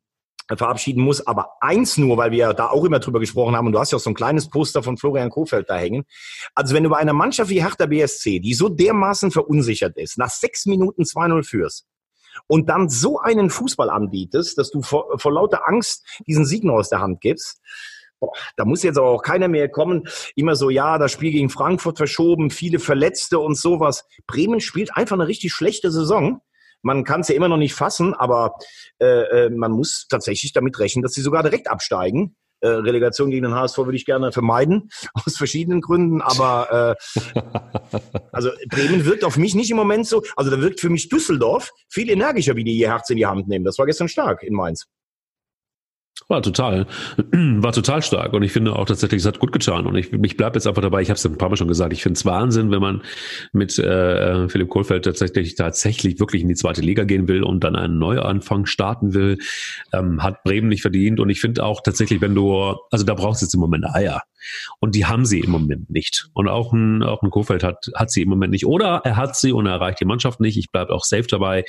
verabschieden 0.54 1.02
muss. 1.02 1.26
Aber 1.26 1.52
eins 1.60 1.96
nur, 1.96 2.16
weil 2.16 2.30
wir 2.30 2.52
da 2.52 2.68
auch 2.68 2.84
immer 2.84 3.00
drüber 3.00 3.20
gesprochen 3.20 3.56
haben, 3.56 3.66
und 3.66 3.72
du 3.72 3.78
hast 3.78 3.92
ja 3.92 3.96
auch 3.96 4.02
so 4.02 4.10
ein 4.10 4.14
kleines 4.14 4.48
Poster 4.48 4.82
von 4.82 4.96
Florian 4.96 5.30
Kofeld 5.30 5.68
da 5.68 5.76
hängen. 5.76 6.04
Also 6.54 6.74
wenn 6.74 6.84
du 6.84 6.90
bei 6.90 6.98
einer 6.98 7.12
Mannschaft 7.12 7.50
wie 7.50 7.62
Hertha 7.62 7.86
BSC, 7.86 8.40
die 8.40 8.54
so 8.54 8.68
dermaßen 8.68 9.30
verunsichert 9.30 9.96
ist, 9.96 10.18
nach 10.18 10.30
sechs 10.30 10.66
Minuten 10.66 11.02
2-0 11.02 11.44
führst, 11.44 11.86
und 12.48 12.68
dann 12.68 12.90
so 12.90 13.18
einen 13.18 13.48
Fußball 13.48 13.88
anbietest, 13.88 14.58
dass 14.58 14.70
du 14.70 14.82
vor, 14.82 15.18
vor 15.18 15.32
lauter 15.32 15.66
Angst 15.66 16.04
diesen 16.26 16.44
Sieg 16.44 16.64
noch 16.64 16.74
aus 16.74 16.90
der 16.90 17.00
Hand 17.00 17.20
gibst, 17.20 17.60
Boah, 18.18 18.32
da 18.56 18.64
muss 18.64 18.82
jetzt 18.82 18.96
aber 18.96 19.10
auch 19.10 19.22
keiner 19.22 19.48
mehr 19.48 19.68
kommen. 19.68 20.04
Immer 20.36 20.56
so, 20.56 20.70
ja, 20.70 20.96
das 20.96 21.12
Spiel 21.12 21.32
gegen 21.32 21.50
Frankfurt 21.50 21.98
verschoben, 21.98 22.50
viele 22.50 22.78
Verletzte 22.78 23.38
und 23.38 23.58
sowas. 23.58 24.06
Bremen 24.26 24.60
spielt 24.60 24.96
einfach 24.96 25.16
eine 25.16 25.28
richtig 25.28 25.52
schlechte 25.52 25.90
Saison. 25.90 26.40
Man 26.82 27.04
kann 27.04 27.20
es 27.20 27.28
ja 27.28 27.34
immer 27.34 27.48
noch 27.48 27.56
nicht 27.56 27.74
fassen, 27.74 28.14
aber 28.14 28.54
äh, 28.98 29.06
äh, 29.46 29.50
man 29.50 29.72
muss 29.72 30.06
tatsächlich 30.08 30.52
damit 30.52 30.78
rechnen, 30.78 31.02
dass 31.02 31.12
sie 31.12 31.22
sogar 31.22 31.42
direkt 31.42 31.68
absteigen. 31.68 32.36
Äh, 32.60 32.68
Relegation 32.68 33.30
gegen 33.30 33.44
den 33.44 33.54
HSV 33.54 33.78
würde 33.78 33.96
ich 33.96 34.06
gerne 34.06 34.32
vermeiden, 34.32 34.88
aus 35.14 35.36
verschiedenen 35.36 35.82
Gründen, 35.82 36.22
aber 36.22 36.96
äh, 36.96 37.40
also 38.32 38.50
Bremen 38.70 39.04
wirkt 39.04 39.24
auf 39.24 39.36
mich 39.36 39.54
nicht 39.54 39.70
im 39.70 39.76
Moment 39.76 40.06
so, 40.06 40.22
also 40.36 40.50
da 40.50 40.60
wirkt 40.60 40.80
für 40.80 40.88
mich 40.88 41.08
Düsseldorf 41.10 41.70
viel 41.88 42.08
energischer, 42.08 42.56
wie 42.56 42.64
die 42.64 42.74
ihr 42.76 42.90
Herz 42.90 43.10
in 43.10 43.18
die 43.18 43.26
Hand 43.26 43.46
nehmen. 43.46 43.64
Das 43.64 43.78
war 43.78 43.84
gestern 43.84 44.08
stark 44.08 44.42
in 44.42 44.54
Mainz. 44.54 44.86
War 46.28 46.42
total, 46.42 46.86
war 47.32 47.72
total 47.72 48.02
stark 48.02 48.32
und 48.32 48.42
ich 48.42 48.50
finde 48.50 48.74
auch 48.74 48.86
tatsächlich, 48.86 49.20
es 49.20 49.26
hat 49.26 49.38
gut 49.38 49.52
getan 49.52 49.86
und 49.86 49.96
ich, 49.96 50.12
ich 50.12 50.36
bleibe 50.36 50.56
jetzt 50.56 50.66
einfach 50.66 50.82
dabei. 50.82 51.02
Ich 51.02 51.08
habe 51.08 51.16
es 51.16 51.26
ein 51.26 51.38
paar 51.38 51.50
Mal 51.50 51.56
schon 51.56 51.68
gesagt. 51.68 51.92
Ich 51.92 52.02
finde 52.02 52.16
es 52.16 52.24
Wahnsinn, 52.24 52.70
wenn 52.70 52.80
man 52.80 53.02
mit 53.52 53.78
äh, 53.78 54.48
Philipp 54.48 54.68
Kohlfeld 54.70 55.04
tatsächlich 55.04 55.54
tatsächlich 55.54 56.18
wirklich 56.18 56.42
in 56.42 56.48
die 56.48 56.54
zweite 56.54 56.80
Liga 56.80 57.04
gehen 57.04 57.28
will 57.28 57.42
und 57.44 57.62
dann 57.62 57.76
einen 57.76 57.98
Neuanfang 57.98 58.66
starten 58.66 59.14
will, 59.14 59.38
ähm, 59.92 60.22
hat 60.22 60.42
Bremen 60.42 60.68
nicht 60.68 60.82
verdient 60.82 61.20
und 61.20 61.28
ich 61.28 61.40
finde 61.40 61.62
auch 61.64 61.82
tatsächlich, 61.82 62.20
wenn 62.20 62.34
du, 62.34 62.74
also 62.90 63.04
da 63.04 63.14
brauchst 63.14 63.42
du 63.42 63.46
jetzt 63.46 63.54
im 63.54 63.60
Moment 63.60 63.84
Eier 63.86 64.22
und 64.80 64.94
die 64.94 65.06
haben 65.06 65.26
sie 65.26 65.40
im 65.40 65.50
Moment 65.50 65.90
nicht 65.90 66.28
und 66.32 66.48
auch 66.48 66.72
ein 66.72 67.02
auch 67.02 67.22
ein 67.22 67.30
Kohlfeld 67.30 67.62
hat 67.62 67.90
hat 67.94 68.10
sie 68.10 68.22
im 68.22 68.28
Moment 68.28 68.52
nicht 68.52 68.66
oder 68.66 69.02
er 69.04 69.16
hat 69.16 69.36
sie 69.36 69.52
und 69.52 69.66
er 69.66 69.74
erreicht 69.74 70.00
die 70.00 70.04
Mannschaft 70.04 70.40
nicht. 70.40 70.56
Ich 70.56 70.70
bleibe 70.72 70.92
auch 70.92 71.04
safe 71.04 71.26
dabei. 71.28 71.64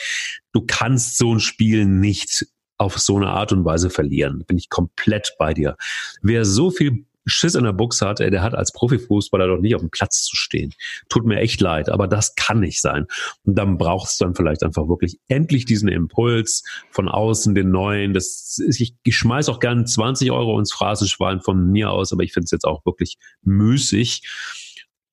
Du 0.54 0.64
kannst 0.66 1.18
so 1.18 1.34
ein 1.34 1.40
Spiel 1.40 1.86
nicht 1.86 2.48
auf 2.78 2.98
so 3.00 3.18
eine 3.18 3.28
Art 3.28 3.52
und 3.52 3.66
Weise 3.66 3.90
verlieren. 3.90 4.44
Bin 4.46 4.58
ich 4.58 4.70
komplett 4.70 5.36
bei 5.40 5.54
dir. 5.54 5.76
Wer 6.22 6.46
so 6.46 6.72
viel 6.72 7.06
Schiss 7.28 7.56
in 7.56 7.66
der 7.66 7.74
Box 7.74 8.02
hat, 8.02 8.20
der 8.20 8.42
hat 8.42 8.56
als 8.56 8.72
Profifußballer 8.72 9.48
doch 9.48 9.60
nicht 9.60 9.76
auf 9.76 9.82
dem 9.82 9.90
Platz 9.90 10.24
zu 10.24 10.36
stehen. 10.36 10.74
Tut 11.10 11.26
mir 11.26 11.40
echt 11.40 11.60
leid, 11.62 11.90
aber 11.90 12.08
das 12.08 12.36
kann 12.36 12.62
nicht 12.62 12.82
sein. 12.82 13.06
Und 13.44 13.58
dann 13.58 13.78
brauchst 13.78 14.20
du 14.20 14.26
dann 14.26 14.36
vielleicht 14.36 14.64
einfach 14.64 14.88
wirklich 14.88 15.20
endlich 15.28 15.66
diesen 15.66 15.90
Impuls 15.90 16.64
von 16.90 17.10
außen, 17.10 17.54
den 17.54 17.70
neuen. 17.70 18.14
Das 18.14 18.58
ist, 18.66 18.80
ich, 18.80 18.96
ich 19.04 19.18
schmeiß 19.18 19.50
auch 19.50 19.60
gern 19.60 19.86
20 19.86 20.32
Euro 20.32 20.58
ins 20.58 20.72
Phrasenschwein 20.72 21.42
von 21.42 21.70
mir 21.70 21.92
aus, 21.92 22.14
aber 22.14 22.24
ich 22.24 22.34
finde 22.34 22.46
es 22.46 22.52
jetzt 22.52 22.66
auch 22.66 22.86
wirklich 22.86 23.18
müßig. 23.44 24.22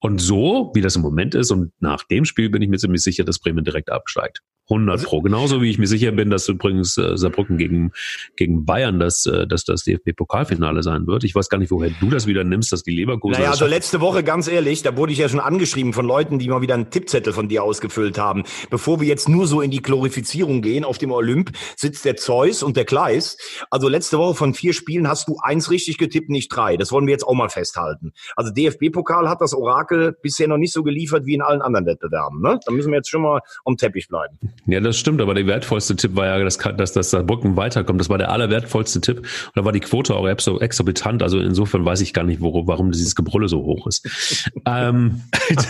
Und 0.01 0.19
so, 0.21 0.71
wie 0.75 0.83
das 0.83 0.97
im 0.97 1.03
Moment 1.03 1.35
ist, 1.35 1.51
und 1.51 1.73
nach 1.81 2.05
dem 2.05 2.25
Spiel 2.25 2.51
bin 2.51 2.63
ich 2.63 2.69
mir 2.69 2.79
ziemlich 2.79 3.03
sicher, 3.03 3.25
dass 3.25 3.39
Bremen 3.39 3.65
direkt 3.65 3.91
absteigt. 3.91 4.43
100 4.71 5.03
Pro. 5.03 5.21
Genauso 5.21 5.61
wie 5.61 5.71
ich 5.71 5.79
mir 5.79 5.87
sicher 5.87 6.13
bin, 6.13 6.31
dass 6.31 6.49
übrigens 6.49 6.97
äh, 6.97 7.17
Saarbrücken 7.17 7.59
gegen, 7.59 7.93
gegen 8.37 8.65
Bayern 8.65 8.99
das, 8.99 9.27
äh, 9.27 9.47
dass 9.47 9.65
das 9.65 9.85
DFB-Pokalfinale 9.85 10.83
sein 10.83 11.07
wird. 11.07 11.25
Ich 11.25 11.35
weiß 11.35 11.49
gar 11.49 11.59
nicht, 11.59 11.71
woher 11.71 11.91
du 12.01 12.09
das 12.09 12.27
wieder 12.27 12.45
nimmst, 12.45 12.73
dass 12.73 12.83
die 12.83 12.93
Leverkusen. 12.93 13.39
Naja, 13.39 13.51
also 13.51 13.67
letzte 13.67 14.01
Woche, 14.01 14.25
ganz 14.25 14.49
ehrlich, 14.49 14.83
da 14.83 14.97
wurde 14.97 15.13
ich 15.13 15.19
ja 15.19 15.29
schon 15.29 15.41
angeschrieben 15.41 15.93
von 15.93 16.07
Leuten, 16.07 16.39
die 16.39 16.49
mal 16.49 16.63
wieder 16.63 16.75
einen 16.75 16.91
Tippzettel 16.91 17.33
von 17.33 17.49
dir 17.49 17.63
ausgefüllt 17.63 18.19
haben. 18.19 18.45
Bevor 18.71 19.01
wir 19.01 19.07
jetzt 19.07 19.29
nur 19.29 19.47
so 19.47 19.61
in 19.61 19.71
die 19.71 19.83
Glorifizierung 19.83 20.63
gehen, 20.63 20.85
auf 20.85 20.97
dem 20.97 21.13
Olymp 21.13 21.53
sitzt 21.77 22.07
der 22.07 22.17
Zeus 22.17 22.63
und 22.63 22.77
der 22.77 22.87
Kleis. 22.87 23.37
Also 23.71 23.89
letzte 23.89 24.19
Woche 24.19 24.35
von 24.35 24.55
vier 24.55 24.73
Spielen 24.73 25.09
hast 25.09 25.29
du 25.29 25.37
eins 25.43 25.71
richtig 25.71 25.99
getippt, 25.99 26.31
nicht 26.31 26.49
drei. 26.49 26.79
Das 26.79 26.91
wollen 26.91 27.07
wir 27.07 27.13
jetzt 27.13 27.27
auch 27.27 27.35
mal 27.35 27.51
festhalten. 27.51 28.13
Also 28.35 28.51
DFB-Pokal 28.51 29.29
hat 29.29 29.43
das 29.43 29.53
Orakel 29.53 30.17
bisher 30.23 30.49
noch 30.49 30.59
nicht 30.59 30.73
so 30.73 30.83
geliefert 30.83 31.27
wie 31.27 31.35
in 31.35 31.43
allen 31.43 31.61
anderen 31.61 31.85
Wettbewerben. 31.87 32.41
Ne? 32.41 32.59
Da 32.65 32.73
müssen 32.73 32.91
wir 32.91 32.97
jetzt 32.97 33.11
schon 33.11 33.23
mal 33.23 33.41
am 33.65 33.77
Teppich 33.77 34.09
bleiben. 34.09 34.39
Ja, 34.67 34.81
das 34.81 34.97
stimmt, 34.97 35.21
aber 35.21 35.35
der 35.35 35.47
wertvollste 35.47 35.95
Tipp 35.95 36.17
war 36.17 36.27
ja, 36.27 36.43
dass, 36.43 36.57
dass, 36.57 36.93
dass 36.93 37.11
Saarbrücken 37.11 37.57
weiterkommt. 37.57 38.01
Das 38.01 38.09
war 38.09 38.17
der 38.17 38.31
allerwertvollste 38.31 39.01
Tipp. 39.03 39.19
Und 39.19 39.53
da 39.55 39.65
war 39.65 39.73
die 39.73 39.81
Quote 39.81 40.15
auch 40.15 40.27
exorbitant. 40.27 41.23
Also 41.23 41.39
insofern 41.39 41.85
weiß 41.85 42.01
ich 42.01 42.15
gar 42.15 42.25
nicht, 42.25 42.41
wo, 42.41 42.67
warum 42.67 42.91
dieses 42.91 43.15
Gebrülle 43.15 43.49
so 43.49 43.63
hoch 43.63 43.87
ist. 43.87 44.51
ähm. 44.67 45.21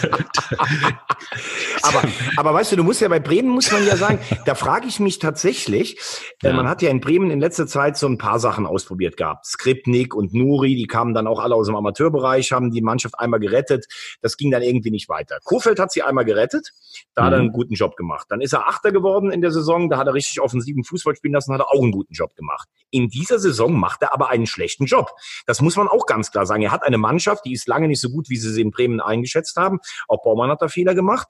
aber, 1.82 2.02
aber 2.36 2.54
weißt 2.54 2.70
du, 2.72 2.76
du 2.76 2.84
musst 2.84 3.00
ja 3.00 3.08
bei 3.08 3.18
Bremen, 3.18 3.48
muss 3.48 3.72
man 3.72 3.84
ja 3.84 3.96
sagen, 3.96 4.20
da 4.46 4.54
frage 4.54 4.86
ich 4.86 5.00
mich 5.00 5.18
tatsächlich, 5.18 5.98
äh, 6.42 6.48
ja. 6.48 6.54
man 6.54 6.68
hat 6.68 6.80
ja 6.80 6.90
in 6.90 7.00
Bremen 7.00 7.32
in 7.32 7.40
letzter 7.40 7.66
Zeit 7.66 7.96
so 7.96 8.06
ein 8.06 8.18
paar 8.18 8.38
Sachen 8.38 8.64
ausprobiert 8.64 9.16
gehabt. 9.16 9.46
Skripnik 9.46 10.14
und 10.14 10.34
Nuri, 10.34 10.76
die 10.76 10.86
kamen 10.86 11.14
dann 11.14 11.26
auch 11.26 11.40
alle 11.40 11.56
aus 11.56 11.66
dem 11.66 11.74
Amateurbereich, 11.74 12.52
haben 12.52 12.70
die 12.70 12.80
Mannschaft 12.82 13.18
einmal 13.18 13.40
gerettet. 13.40 13.86
Das 14.22 14.36
ging 14.36 14.52
dann 14.52 14.62
irgendwie 14.62 14.92
nicht 14.92 15.08
weiter. 15.08 15.38
Kofeld 15.42 15.80
hat 15.80 15.90
sie 15.90 16.02
einmal 16.02 16.24
gerettet, 16.24 16.70
da 17.16 17.22
mhm. 17.22 17.26
hat 17.26 17.32
er 17.32 17.38
mhm. 17.38 17.42
einen 17.42 17.52
guten 17.52 17.74
Job 17.74 17.96
gemacht. 17.96 18.26
Dann 18.28 18.40
ist 18.40 18.52
er 18.52 18.68
Achter 18.74 18.90
geworden 18.92 19.30
in 19.30 19.40
der 19.40 19.52
Saison, 19.52 19.88
da 19.88 19.98
hat 19.98 20.06
er 20.06 20.14
richtig 20.14 20.40
offensiven 20.40 20.82
Fußball 20.82 21.14
spielen 21.14 21.34
lassen, 21.34 21.52
hat 21.54 21.60
er 21.60 21.72
auch 21.72 21.82
einen 21.82 21.92
guten 21.92 22.12
Job 22.12 22.34
gemacht. 22.34 22.68
In 22.90 23.08
dieser 23.08 23.38
Saison 23.38 23.72
macht 23.72 24.02
er 24.02 24.12
aber 24.12 24.30
einen 24.30 24.46
schlechten 24.46 24.86
Job. 24.86 25.10
Das 25.46 25.60
muss 25.60 25.76
man 25.76 25.86
auch 25.86 26.06
ganz 26.06 26.30
klar 26.30 26.46
sagen. 26.46 26.62
Er 26.62 26.72
hat 26.72 26.82
eine 26.82 26.98
Mannschaft, 26.98 27.44
die 27.44 27.52
ist 27.52 27.68
lange 27.68 27.86
nicht 27.86 28.00
so 28.00 28.10
gut, 28.10 28.28
wie 28.28 28.36
sie 28.36 28.52
sie 28.52 28.62
in 28.62 28.70
Bremen 28.72 29.00
eingeschätzt 29.00 29.56
haben. 29.56 29.78
Auch 30.08 30.22
Baumann 30.22 30.50
hat 30.50 30.60
da 30.60 30.68
Fehler 30.68 30.94
gemacht. 30.94 31.28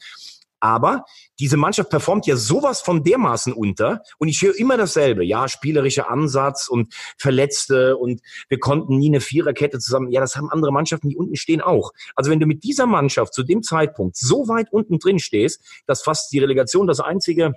Aber 0.65 1.05
diese 1.41 1.59
Mannschaft 1.59 1.91
performt 1.91 2.27
ja 2.27 2.37
sowas 2.37 2.81
von 2.81 3.05
dermaßen 3.05 3.53
unter. 3.53 4.01
Und 4.17 4.29
ich 4.29 4.41
höre 4.41 4.59
immer 4.59 4.79
dasselbe. 4.79 5.23
Ja, 5.23 5.47
spielerischer 5.47 6.11
Ansatz 6.11 6.69
und 6.69 6.95
Verletzte 7.19 7.99
und 7.99 8.23
wir 8.49 8.59
konnten 8.59 8.97
nie 8.97 9.11
eine 9.11 9.21
Viererkette 9.21 9.79
zusammen. 9.79 10.11
Ja, 10.11 10.23
das 10.23 10.37
haben 10.37 10.49
andere 10.49 10.73
Mannschaften, 10.73 11.11
die 11.11 11.19
unten 11.19 11.37
stehen, 11.37 11.61
auch. 11.61 11.93
Also 12.15 12.31
wenn 12.31 12.41
du 12.41 12.47
mit 12.47 12.65
dieser 12.65 12.87
Mannschaft 12.87 13.35
zu 13.35 13.43
dem 13.43 13.63
Zeitpunkt 13.63 14.17
so 14.17 14.49
weit 14.49 14.73
unten 14.73 14.99
drin 14.99 15.19
stehst, 15.19 15.61
dass 15.87 16.03
fast 16.03 16.33
die 16.33 16.39
Relegation 16.39 16.87
das 16.87 17.01
einzige 17.01 17.53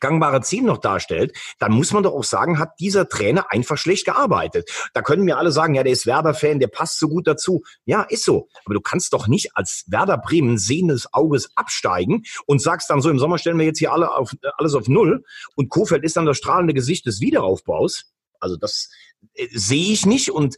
gangbare 0.00 0.40
Ziel 0.42 0.62
noch 0.62 0.78
darstellt, 0.78 1.36
dann 1.58 1.72
muss 1.72 1.92
man 1.92 2.02
doch 2.02 2.12
auch 2.12 2.24
sagen, 2.24 2.58
hat 2.58 2.70
dieser 2.80 3.08
Trainer 3.08 3.46
einfach 3.50 3.78
schlecht 3.78 4.04
gearbeitet. 4.04 4.70
Da 4.94 5.02
können 5.02 5.24
mir 5.24 5.38
alle 5.38 5.52
sagen, 5.52 5.74
ja, 5.74 5.82
der 5.82 5.92
ist 5.92 6.06
Werder-Fan, 6.06 6.58
der 6.58 6.68
passt 6.68 6.98
so 6.98 7.08
gut 7.08 7.26
dazu. 7.26 7.62
Ja, 7.84 8.02
ist 8.02 8.24
so. 8.24 8.48
Aber 8.64 8.74
du 8.74 8.80
kannst 8.80 9.12
doch 9.12 9.26
nicht 9.28 9.56
als 9.56 9.84
Werder 9.88 10.18
Bremen 10.18 10.58
sehendes 10.58 11.12
Auges 11.12 11.50
absteigen 11.56 12.22
und 12.46 12.60
sagst 12.60 12.90
dann 12.90 13.00
so, 13.00 13.10
im 13.10 13.18
Sommer 13.18 13.38
stellen 13.38 13.58
wir 13.58 13.66
jetzt 13.66 13.78
hier 13.78 13.92
alle 13.92 14.14
auf, 14.14 14.32
alles 14.56 14.74
auf 14.74 14.88
Null 14.88 15.24
und 15.54 15.68
Kofeld 15.68 16.04
ist 16.04 16.16
dann 16.16 16.26
das 16.26 16.36
strahlende 16.36 16.74
Gesicht 16.74 17.06
des 17.06 17.20
Wiederaufbaus. 17.20 18.12
Also 18.46 18.56
das 18.56 18.90
äh, 19.34 19.48
sehe 19.52 19.92
ich 19.92 20.06
nicht 20.06 20.30
und 20.30 20.56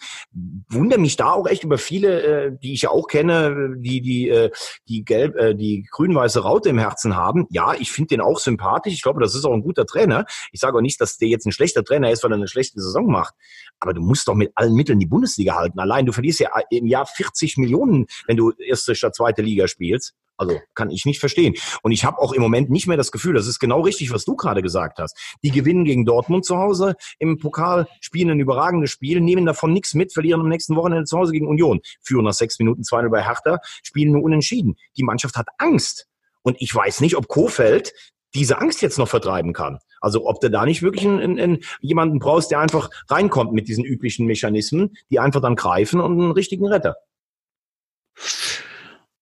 wundere 0.68 1.00
mich 1.00 1.16
da 1.16 1.32
auch 1.32 1.46
echt 1.46 1.64
über 1.64 1.78
viele, 1.78 2.22
äh, 2.22 2.52
die 2.62 2.74
ich 2.74 2.82
ja 2.82 2.90
auch 2.90 3.06
kenne, 3.06 3.74
die 3.78 4.00
die 4.02 4.28
äh, 4.28 4.50
die 4.88 5.04
gelb, 5.04 5.36
die 5.58 5.86
grün-weiße 5.90 6.40
Raute 6.40 6.68
im 6.68 6.78
Herzen 6.78 7.16
haben. 7.16 7.46
Ja, 7.50 7.74
ich 7.74 7.90
finde 7.90 8.08
den 8.08 8.20
auch 8.20 8.38
sympathisch. 8.38 8.92
Ich 8.92 9.02
glaube, 9.02 9.20
das 9.20 9.34
ist 9.34 9.44
auch 9.44 9.52
ein 9.52 9.62
guter 9.62 9.86
Trainer. 9.86 10.26
Ich 10.52 10.60
sage 10.60 10.76
auch 10.76 10.82
nicht, 10.82 11.00
dass 11.00 11.16
der 11.16 11.28
jetzt 11.28 11.46
ein 11.46 11.52
schlechter 11.52 11.84
Trainer 11.84 12.10
ist, 12.10 12.22
weil 12.22 12.32
er 12.32 12.36
eine 12.36 12.48
schlechte 12.48 12.80
Saison 12.80 13.06
macht. 13.06 13.34
Aber 13.80 13.94
du 13.94 14.00
musst 14.00 14.28
doch 14.28 14.34
mit 14.34 14.52
allen 14.54 14.74
Mitteln 14.74 14.98
die 14.98 15.06
Bundesliga 15.06 15.54
halten. 15.54 15.78
Allein 15.78 16.06
du 16.06 16.12
verlierst 16.12 16.40
ja 16.40 16.50
im 16.70 16.86
Jahr 16.86 17.06
40 17.06 17.56
Millionen, 17.56 18.06
wenn 18.26 18.36
du 18.36 18.52
erste 18.52 18.94
statt 18.94 19.14
zweite 19.14 19.42
Liga 19.42 19.68
spielst. 19.68 20.14
Also 20.38 20.60
kann 20.74 20.90
ich 20.90 21.04
nicht 21.04 21.18
verstehen. 21.18 21.54
Und 21.82 21.92
ich 21.92 22.04
habe 22.04 22.18
auch 22.18 22.32
im 22.32 22.40
Moment 22.40 22.70
nicht 22.70 22.86
mehr 22.86 22.96
das 22.96 23.12
Gefühl, 23.12 23.34
das 23.34 23.46
ist 23.46 23.58
genau 23.58 23.80
richtig, 23.80 24.12
was 24.12 24.24
du 24.24 24.36
gerade 24.36 24.62
gesagt 24.62 24.98
hast. 24.98 25.18
Die 25.42 25.50
gewinnen 25.50 25.84
gegen 25.84 26.04
Dortmund 26.04 26.44
zu 26.44 26.56
Hause 26.56 26.94
im 27.18 27.38
Pokal, 27.38 27.88
spielen 28.00 28.30
ein 28.30 28.40
überragendes 28.40 28.90
Spiel, 28.90 29.20
nehmen 29.20 29.44
davon 29.44 29.72
nichts 29.72 29.94
mit, 29.94 30.12
verlieren 30.12 30.40
am 30.40 30.48
nächsten 30.48 30.76
Wochenende 30.76 31.04
zu 31.04 31.18
Hause 31.18 31.32
gegen 31.32 31.48
Union, 31.48 31.80
führen 32.00 32.24
nach 32.24 32.32
sechs 32.32 32.58
Minuten 32.58 32.84
2 32.84 33.08
bei 33.08 33.22
Hertha, 33.22 33.58
spielen 33.82 34.12
nur 34.12 34.22
unentschieden. 34.22 34.76
Die 34.96 35.02
Mannschaft 35.02 35.36
hat 35.36 35.48
Angst. 35.58 36.06
Und 36.42 36.56
ich 36.60 36.74
weiß 36.74 37.00
nicht, 37.00 37.16
ob 37.16 37.26
Kofeld 37.26 37.92
diese 38.34 38.58
Angst 38.58 38.80
jetzt 38.82 38.98
noch 38.98 39.08
vertreiben 39.08 39.52
kann. 39.52 39.78
Also 40.00 40.26
ob 40.26 40.40
du 40.40 40.50
da 40.50 40.64
nicht 40.64 40.82
wirklich 40.82 41.06
einen, 41.06 41.38
einen, 41.38 41.58
jemanden 41.80 42.18
brauchst, 42.18 42.50
der 42.50 42.60
einfach 42.60 42.90
reinkommt 43.08 43.52
mit 43.52 43.68
diesen 43.68 43.84
üblichen 43.84 44.26
Mechanismen, 44.26 44.96
die 45.10 45.18
einfach 45.18 45.40
dann 45.40 45.56
greifen 45.56 46.00
und 46.00 46.12
einen 46.12 46.30
richtigen 46.30 46.66
Retter. 46.66 46.96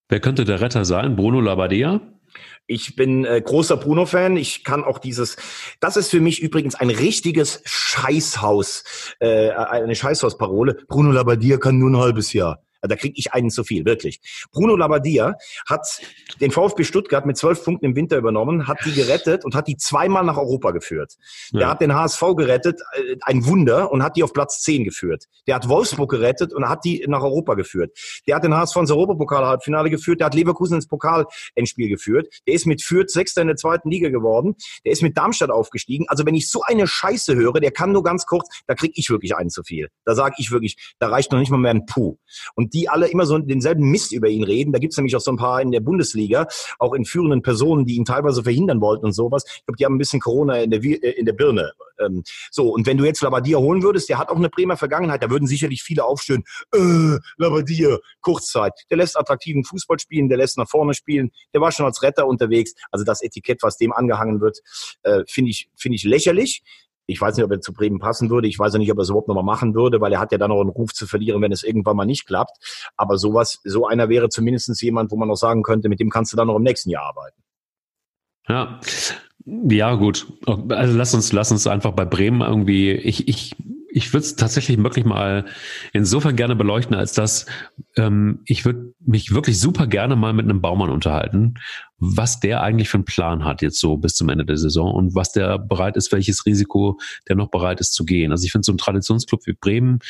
Wer 0.09 0.21
könnte 0.21 0.45
der 0.45 0.61
Retter 0.61 0.85
sein? 0.85 1.17
Bruno 1.17 1.41
Labbadia? 1.41 2.01
Ich 2.69 2.97
bin 2.97 3.25
äh, 3.25 3.41
großer 3.41 3.77
Bruno-Fan. 3.77 4.37
Ich 4.37 4.65
kann 4.65 4.85
auch 4.85 4.99
dieses. 4.99 5.37
Das 5.81 5.97
ist 5.97 6.11
für 6.11 6.21
mich 6.21 6.43
übrigens 6.43 6.75
ein 6.75 6.91
richtiges 6.91 7.63
Scheißhaus, 7.65 8.85
äh, 9.21 9.51
eine 9.51 9.95
Scheißhausparole. 9.95 10.79
Bruno 10.89 11.13
Labbadia 11.13 11.59
kann 11.59 11.79
nur 11.79 11.91
ein 11.91 11.97
halbes 11.97 12.33
Jahr. 12.33 12.66
Da 12.83 12.97
kriege 12.97 13.15
ich 13.17 13.33
einen 13.33 13.51
zu 13.51 13.65
viel, 13.65 13.85
wirklich. 13.85 14.21
Bruno 14.53 14.77
Labbadia 14.77 15.35
hat 15.69 16.01
den 16.41 16.51
VfB 16.51 16.85
Stuttgart 16.85 17.27
mit 17.27 17.37
zwölf 17.37 17.65
Punkten 17.65 17.87
im 17.87 17.97
Winter 17.97 18.17
übernommen, 18.17 18.69
hat 18.69 18.79
die 18.85 18.93
gerettet 18.93 19.45
und 19.45 19.55
hat 19.55 19.69
die 19.69 19.77
zweimal 19.77 20.25
nach 20.25 20.37
Europa 20.37 20.71
geführt. 20.71 21.17
Ja. 21.51 21.59
Der 21.59 21.69
hat 21.71 21.81
den 21.81 21.95
HSV 21.95 22.21
gerettet, 22.37 22.81
äh, 22.93 23.17
ein 23.23 23.47
Wunder, 23.47 23.91
und 23.91 24.03
hat 24.03 24.17
die 24.17 24.23
auf 24.23 24.33
Platz 24.33 24.63
zehn 24.63 24.85
geführt. 24.85 25.25
Der 25.47 25.55
hat 25.55 25.69
Wolfsburg 25.69 26.11
gerettet 26.11 26.53
und 26.53 26.69
hat 26.69 26.85
die 26.85 27.05
nach 27.09 27.23
Europa 27.23 27.55
geführt. 27.55 27.97
Der 28.27 28.37
hat 28.37 28.45
den 28.45 28.55
HSV 28.55 28.77
ins 28.77 28.91
Europapokal-Halbfinale 28.91 29.91
geführt, 29.91 30.21
der 30.21 30.27
hat 30.27 30.35
Leverkusen 30.35 30.77
ins 30.77 30.87
Pokal-Endspiel 30.87 31.89
geführt. 31.89 32.29
Der 32.47 32.55
ist 32.55 32.67
mit 32.67 32.83
Fürth 32.83 33.11
Sechster 33.11 33.43
in 33.43 33.49
der 33.49 33.57
zweiten 33.57 33.91
Liga 33.91 34.09
geworden. 34.09 34.57
Der 34.85 34.93
ist 34.93 35.03
mit 35.03 35.17
Darmstadt 35.17 35.51
aufgestiegen. 35.51 36.07
Also 36.09 36.27
wenn 36.27 36.35
ich 36.35 36.51
so 36.51 36.63
eine 36.63 36.87
Scheiße 36.87 37.35
höre, 37.35 37.61
der 37.61 37.71
kann 37.71 37.93
nur 37.93 38.03
ganz 38.03 38.27
kurz, 38.27 38.49
da 38.67 38.75
kriege 38.75 38.95
ich 38.97 39.11
wirklich 39.11 39.35
einen 39.35 39.51
zu 39.51 39.63
viel. 39.63 39.89
Da 40.05 40.15
sage 40.15 40.37
ich 40.39 40.51
wirklich, 40.51 40.95
da 40.99 41.09
reicht 41.09 41.33
noch 41.33 41.39
nicht 41.39 41.51
mal 41.51 41.59
mehr 41.59 41.73
ein 41.73 41.87
Puh. 41.87 42.17
Und 42.55 42.66
die 42.73 42.89
alle 42.89 43.09
immer 43.09 43.27
so 43.27 43.39
denselben 43.39 43.91
Mist 43.91 44.13
über 44.13 44.29
ihn 44.29 44.45
reden. 44.45 44.73
Da 44.73 44.79
gibt's 44.79 44.97
nämlich 44.97 45.17
auch 45.17 45.21
so 45.21 45.31
ein 45.31 45.37
paar 45.37 45.61
in 45.61 45.71
der 45.71 45.81
Bundesliga, 45.81 46.47
auch 46.79 46.95
in 46.95 47.05
führenden 47.05 47.43
Personen, 47.43 47.85
die 47.87 47.97
ihn 47.97 48.05
teilweise 48.05 48.43
verhindern 48.43 48.81
wollten 48.81 49.07
und 49.07 49.13
sowas. 49.13 49.45
Ich 49.47 49.65
glaube, 49.67 49.77
die 49.79 49.85
haben 49.85 49.95
ein 49.95 49.99
bisschen 49.99 50.21
Corona 50.21 50.59
in 50.59 50.71
der, 50.71 50.83
äh, 50.83 51.11
in 51.19 51.27
der 51.27 51.33
Birne. 51.33 51.73
Ähm, 51.99 52.23
so, 52.51 52.69
und 52.69 52.87
wenn 52.87 52.99
du 52.99 53.05
jetzt 53.05 53.23
Labadia 53.23 53.59
holen 53.59 53.83
würdest, 53.83 54.09
der 54.09 54.19
hat 54.19 54.29
auch 54.29 54.37
eine 54.37 54.49
Bremer 54.49 54.77
Vergangenheit, 54.77 55.23
da 55.23 55.31
würden 55.31 55.47
sicherlich 55.47 55.83
viele 55.83 56.05
aufstehen, 56.05 56.45
äh, 56.75 57.19
Labadia, 57.37 57.99
Kurzzeit. 58.21 58.73
Der 58.91 58.99
lässt 58.99 59.19
attraktiven 59.19 59.65
Fußball 59.65 59.99
spielen, 59.99 60.29
der 60.29 60.39
lässt 60.39 60.59
nach 60.59 60.69
vorne 60.69 60.95
spielen, 60.95 61.31
der 61.55 61.61
war 61.61 61.73
schon 61.73 61.87
als 61.87 62.03
Retter 62.03 62.27
unterwegs. 62.27 62.75
Also 62.91 63.05
das 63.05 63.23
Etikett, 63.23 63.63
was 63.63 63.77
dem 63.77 63.93
angehangen 63.93 64.41
wird, 64.41 64.59
äh, 65.03 65.23
finde 65.29 65.51
ich, 65.51 65.69
finde 65.77 65.97
ich 65.97 66.05
lächerlich. 66.05 66.63
Ich 67.07 67.21
weiß 67.21 67.37
nicht, 67.37 67.45
ob 67.45 67.51
er 67.53 67.61
zu 67.61 67.73
Bremen 67.73 67.99
passen 67.99 68.31
würde. 68.31 68.49
Ich 68.49 68.59
weiß 68.59 68.75
auch 68.75 68.79
nicht, 68.79 68.91
ob 68.91 68.99
er 68.99 69.03
es 69.03 69.09
überhaupt 69.09 69.29
nochmal 69.29 69.45
machen 69.45 69.75
würde, 69.75 70.01
weil 70.01 70.13
er 70.13 70.21
hat 70.21 70.33
ja 70.33 70.39
dann 70.39 70.51
noch 70.51 70.61
einen 70.61 70.71
Ruf 70.71 70.93
zu 70.93 71.07
verlieren, 71.07 71.41
wenn 71.43 71.53
es 71.53 71.63
irgendwann 71.63 71.97
mal 71.97 72.05
nicht 72.05 72.27
klappt. 72.27 72.91
Aber 72.97 73.17
sowas, 73.17 73.61
so 73.65 73.87
einer 73.87 74.09
wäre 74.09 74.29
zumindest 74.29 74.83
jemand, 74.83 75.11
wo 75.11 75.17
man 75.17 75.29
noch 75.29 75.37
sagen 75.37 75.63
könnte, 75.63 75.89
mit 75.89 76.01
dem 76.01 76.11
kannst 76.11 76.33
du 76.33 76.37
dann 76.37 76.49
noch 76.49 76.57
im 76.57 76.63
nächsten 76.63 76.91
Jahr 76.91 77.05
arbeiten. 77.05 77.43
Ja. 78.49 78.81
Ja, 79.45 79.95
gut. 79.95 80.27
Also 80.47 80.97
lass 80.97 81.15
uns, 81.15 81.33
lass 81.33 81.53
uns 81.53 81.67
einfach 81.69 81.93
bei 81.93 82.05
Bremen 82.05 82.41
irgendwie, 82.41 82.91
ich, 82.93 83.29
ich 83.29 83.55
ich 83.97 84.13
würde 84.13 84.27
es 84.27 84.37
tatsächlich 84.37 84.77
wirklich 84.77 85.07
mal 85.07 85.47
insofern 85.95 86.37
gerne 86.37 86.55
beleuchten, 86.55 86.95
als 86.95 87.15
dass 87.15 87.47
ähm, 87.97 88.41
ich 88.45 88.67
würde 88.67 88.93
mich 89.01 89.33
wirklich 89.33 89.59
super 89.59 89.87
gerne 89.87 90.17
mal 90.17 90.35
mit 90.35 90.45
einem 90.45 90.61
Baumann 90.61 90.91
unterhalten, 90.91 91.55
was 91.97 92.39
der 92.39 92.63
eigentlich 92.63 92.91
für 92.91 92.99
einen 92.99 93.07
Plan 93.07 93.47
hat 93.47 93.63
jetzt 93.63 93.81
so 93.81 93.97
bis 93.97 94.15
zum 94.15 94.29
Ende 94.29 94.45
der 94.45 94.59
Saison 94.59 94.93
und 94.93 95.15
was 95.15 95.33
der 95.33 95.59
bereit 95.59 95.97
ist, 95.97 96.13
welches 96.13 96.45
Risiko 96.45 96.99
der 97.27 97.37
noch 97.37 97.49
bereit 97.49 97.81
ist 97.81 97.95
zu 97.95 98.05
gehen. 98.05 98.33
Also 98.33 98.45
ich 98.45 98.53
finde 98.53 98.67
so 98.67 98.73
ein 98.73 98.77
Traditionsclub 98.77 99.47
wie 99.47 99.55
Bremen, 99.55 100.01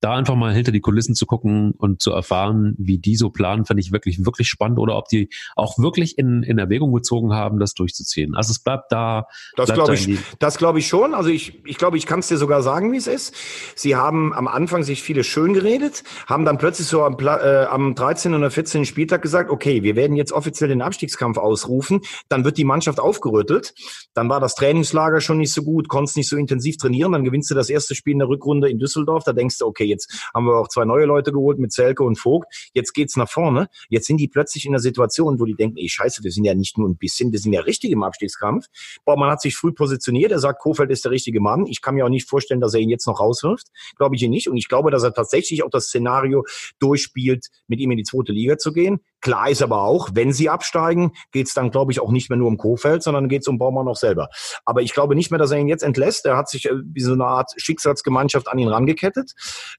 da 0.00 0.14
einfach 0.14 0.34
mal 0.34 0.54
hinter 0.54 0.72
die 0.72 0.80
Kulissen 0.80 1.14
zu 1.14 1.26
gucken 1.26 1.72
und 1.72 2.00
zu 2.00 2.10
erfahren, 2.10 2.74
wie 2.78 2.98
die 2.98 3.16
so 3.16 3.30
planen, 3.30 3.66
fand 3.66 3.78
ich 3.80 3.92
wirklich, 3.92 4.24
wirklich 4.24 4.48
spannend 4.48 4.78
oder 4.78 4.96
ob 4.96 5.08
die 5.08 5.28
auch 5.56 5.78
wirklich 5.78 6.16
in, 6.16 6.42
in 6.42 6.58
Erwägung 6.58 6.92
gezogen 6.92 7.34
haben, 7.34 7.58
das 7.58 7.74
durchzuziehen. 7.74 8.34
Also 8.34 8.50
es 8.52 8.60
bleibt 8.60 8.92
da. 8.92 9.26
Das 9.56 9.72
glaube 9.72 9.94
ich, 9.94 10.18
das 10.38 10.56
glaube 10.56 10.78
ich 10.78 10.88
schon. 10.88 11.12
Also 11.12 11.28
ich, 11.28 11.60
ich 11.66 11.76
glaube, 11.76 11.98
ich 11.98 12.06
kann 12.06 12.20
es 12.20 12.28
dir 12.28 12.38
sogar 12.38 12.62
sagen, 12.62 12.92
wie 12.92 12.96
es 12.96 13.06
ist. 13.06 13.34
Sie 13.74 13.94
haben 13.94 14.32
am 14.32 14.48
Anfang 14.48 14.84
sich 14.84 15.02
viele 15.02 15.22
schön 15.22 15.52
geredet, 15.52 16.02
haben 16.26 16.46
dann 16.46 16.56
plötzlich 16.56 16.86
so 16.86 17.04
am, 17.04 17.18
äh, 17.18 17.64
am 17.64 17.94
13. 17.94 18.34
oder 18.34 18.50
14. 18.50 18.86
Spieltag 18.86 19.20
gesagt, 19.20 19.50
okay, 19.50 19.82
wir 19.82 19.96
werden 19.96 20.16
jetzt 20.16 20.32
offiziell 20.32 20.68
den 20.68 20.80
Abstiegskampf 20.80 21.36
ausrufen. 21.36 22.00
Dann 22.30 22.44
wird 22.44 22.56
die 22.56 22.64
Mannschaft 22.64 23.00
aufgerüttelt. 23.00 23.74
Dann 24.14 24.30
war 24.30 24.40
das 24.40 24.54
Trainingslager 24.54 25.20
schon 25.20 25.38
nicht 25.38 25.52
so 25.52 25.62
gut, 25.62 25.88
konntest 25.88 26.16
nicht 26.16 26.28
so 26.28 26.36
intensiv 26.38 26.78
trainieren. 26.78 27.12
Dann 27.12 27.24
gewinnst 27.24 27.50
du 27.50 27.54
das 27.54 27.68
erste 27.68 27.94
Spiel 27.94 28.14
in 28.14 28.20
der 28.20 28.28
Rückrunde 28.28 28.70
in 28.70 28.78
Düsseldorf. 28.78 29.24
Da 29.24 29.34
denkst 29.34 29.58
du, 29.58 29.66
okay, 29.66 29.89
jetzt 29.90 30.30
haben 30.32 30.46
wir 30.46 30.56
auch 30.56 30.68
zwei 30.68 30.84
neue 30.84 31.04
Leute 31.04 31.32
geholt 31.32 31.58
mit 31.58 31.72
Zelke 31.72 32.02
und 32.02 32.16
Vogt. 32.16 32.70
Jetzt 32.72 32.94
geht's 32.94 33.16
nach 33.16 33.28
vorne. 33.28 33.68
Jetzt 33.88 34.06
sind 34.06 34.16
die 34.16 34.28
plötzlich 34.28 34.64
in 34.64 34.72
einer 34.72 34.80
Situation, 34.80 35.38
wo 35.38 35.44
die 35.44 35.54
denken, 35.54 35.76
ey, 35.76 35.88
scheiße, 35.88 36.24
wir 36.24 36.30
sind 36.30 36.44
ja 36.44 36.54
nicht 36.54 36.78
nur 36.78 36.88
ein 36.88 36.96
bisschen, 36.96 37.32
wir 37.32 37.38
sind 37.38 37.52
ja 37.52 37.60
richtig 37.60 37.90
im 37.90 38.02
Abstiegskampf. 38.02 38.66
Boah, 39.04 39.18
man 39.18 39.30
hat 39.30 39.40
sich 39.42 39.56
früh 39.56 39.72
positioniert. 39.72 40.32
Er 40.32 40.38
sagt, 40.38 40.60
Kofeld 40.60 40.90
ist 40.90 41.04
der 41.04 41.12
richtige 41.12 41.40
Mann. 41.40 41.66
Ich 41.66 41.82
kann 41.82 41.94
mir 41.94 42.04
auch 42.04 42.10
nicht 42.10 42.28
vorstellen, 42.28 42.60
dass 42.60 42.74
er 42.74 42.80
ihn 42.80 42.90
jetzt 42.90 43.06
noch 43.06 43.20
rauswirft. 43.20 43.68
Glaube 43.96 44.16
ich 44.16 44.22
ihn 44.22 44.30
nicht. 44.30 44.48
Und 44.48 44.56
ich 44.56 44.68
glaube, 44.68 44.90
dass 44.90 45.02
er 45.02 45.12
tatsächlich 45.12 45.62
auch 45.62 45.70
das 45.70 45.86
Szenario 45.86 46.44
durchspielt, 46.78 47.48
mit 47.66 47.80
ihm 47.80 47.90
in 47.90 47.98
die 47.98 48.04
zweite 48.04 48.32
Liga 48.32 48.58
zu 48.58 48.72
gehen. 48.72 49.00
Klar 49.20 49.50
ist 49.50 49.62
aber 49.62 49.82
auch, 49.82 50.08
wenn 50.14 50.32
sie 50.32 50.48
absteigen, 50.48 51.12
geht's 51.30 51.52
dann, 51.52 51.70
glaube 51.70 51.92
ich, 51.92 52.00
auch 52.00 52.10
nicht 52.10 52.30
mehr 52.30 52.38
nur 52.38 52.48
um 52.48 52.56
Kofeld, 52.56 53.02
sondern 53.02 53.28
geht's 53.28 53.48
um 53.48 53.58
Baumann 53.58 53.84
noch 53.84 53.96
selber. 53.96 54.28
Aber 54.64 54.80
ich 54.80 54.94
glaube 54.94 55.14
nicht 55.14 55.30
mehr, 55.30 55.38
dass 55.38 55.50
er 55.50 55.58
ihn 55.58 55.68
jetzt 55.68 55.82
entlässt. 55.82 56.24
Er 56.24 56.36
hat 56.36 56.48
sich 56.48 56.66
äh, 56.66 56.72
wie 56.82 57.00
so 57.00 57.12
eine 57.12 57.26
Art 57.26 57.52
Schicksalsgemeinschaft 57.56 58.48
an 58.48 58.58
ihn 58.58 58.68
rangekettet. 58.68 59.32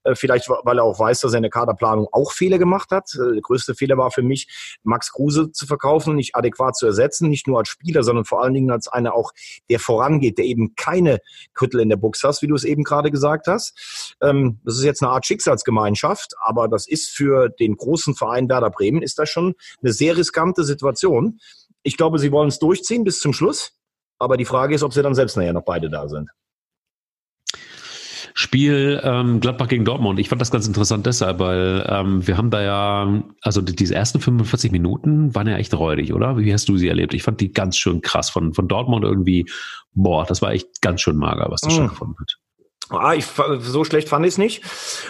Äh, 0.04 0.16
vielleicht, 0.16 0.50
weil 0.50 0.80
er 0.80 0.84
auch 0.84 1.00
weiß, 1.00 1.22
dass 1.22 1.34
er 1.34 1.38
in 1.38 1.44
der 1.44 1.52
Kaderplanung 1.52 2.08
auch 2.12 2.32
Fehler 2.32 2.58
gemacht 2.58 2.92
hat. 2.92 3.14
Äh, 3.16 3.34
der 3.34 3.42
größte 3.42 3.76
Fehler 3.76 3.98
war 3.98 4.12
für 4.12 4.24
mich, 4.24 4.80
Max 4.84 5.12
Kruse 5.12 5.52
zu 5.52 5.68
verkaufen, 5.68 6.16
nicht 6.16 6.36
adäquat 6.36 6.76
zu 6.76 6.86
ersetzen, 6.86 7.30
nicht 7.30 7.48
nur 7.48 7.60
als 7.60 7.70
Spieler, 7.70 8.04
sondern 8.04 8.26
vor 8.26 8.42
allen 8.42 8.54
Dingen 8.54 8.72
als 8.72 8.88
einer 8.88 9.14
auch, 9.14 9.32
der 9.70 9.80
vorangeht, 9.80 10.38
der 10.38 10.46
eben 10.46 10.76
keine 10.76 11.20
Kürtel 11.54 11.82
in 11.82 11.90
der 11.90 11.98
Buchs 11.98 12.24
hast, 12.24 12.42
wie 12.42 12.48
du 12.48 12.56
es 12.56 12.64
eben 12.64 12.84
gerade 12.84 13.12
gesagt 13.12 13.48
hast. 13.48 14.16
Ähm, 14.22 14.60
das 14.64 14.78
ist 14.78 14.84
jetzt 14.84 15.04
eine 15.04 15.12
Art 15.12 15.26
Schicksalsgemeinschaft, 15.26 16.34
aber 16.42 16.68
das 16.68 16.88
ist 16.88 17.10
für 17.10 17.50
den 17.50 17.76
großen 17.76 18.16
Verein 18.16 18.50
Werder 18.50 18.70
Bremen, 18.70 19.02
ist 19.02 19.20
das 19.20 19.30
schon 19.30 19.56
eine 19.82 19.94
sehr 19.94 20.18
riskante 20.18 20.64
Situation. 20.64 21.40
Ich 21.84 21.98
glaube, 21.98 22.20
sie 22.20 22.32
wollen 22.32 22.50
es 22.50 22.60
durchziehen 22.60 23.04
bis 23.04 23.20
zum 23.20 23.34
Schluss. 23.34 23.74
Aber 24.20 24.38
die 24.38 24.46
Frage 24.46 24.76
ist, 24.76 24.84
ob 24.84 24.94
sie 24.94 25.02
dann 25.02 25.16
selbst 25.16 25.36
nachher 25.36 25.52
noch 25.52 25.64
beide 25.64 25.90
da 25.90 26.08
sind. 26.08 26.30
Spiel 28.42 29.00
ähm, 29.04 29.40
Gladbach 29.40 29.68
gegen 29.68 29.86
Dortmund. 29.86 30.20
Ich 30.20 30.28
fand 30.28 30.42
das 30.42 30.50
ganz 30.50 30.66
interessant 30.66 31.06
deshalb, 31.06 31.38
weil 31.38 31.86
ähm, 31.88 32.26
wir 32.28 32.38
haben 32.38 32.50
da 32.50 32.62
ja, 32.62 33.24
also 33.42 33.62
die, 33.62 33.76
diese 33.76 33.94
ersten 33.94 34.20
45 34.20 34.72
Minuten 34.72 35.36
waren 35.36 35.48
ja 35.48 35.58
echt 35.58 35.74
räudig, 35.76 36.12
oder? 36.12 36.38
Wie 36.38 36.52
hast 36.52 36.68
du 36.68 36.76
sie 36.76 36.88
erlebt? 36.88 37.14
Ich 37.14 37.22
fand 37.22 37.40
die 37.40 37.54
ganz 37.54 37.78
schön 37.78 38.02
krass 38.02 38.32
von, 38.32 38.56
von 38.56 38.68
Dortmund 38.68 39.04
irgendwie, 39.04 39.46
boah, 39.94 40.26
das 40.26 40.42
war 40.42 40.54
echt 40.54 40.82
ganz 40.82 41.02
schön 41.02 41.18
mager, 41.18 41.52
was 41.52 41.62
das 41.62 41.74
mhm. 41.74 41.78
stattgefunden 41.78 42.16
hat. 42.20 42.41
Ah, 42.92 43.14
ich, 43.14 43.26
so 43.60 43.84
schlecht 43.84 44.10
fand 44.10 44.26
ich 44.26 44.34
es 44.34 44.38
nicht. 44.38 44.62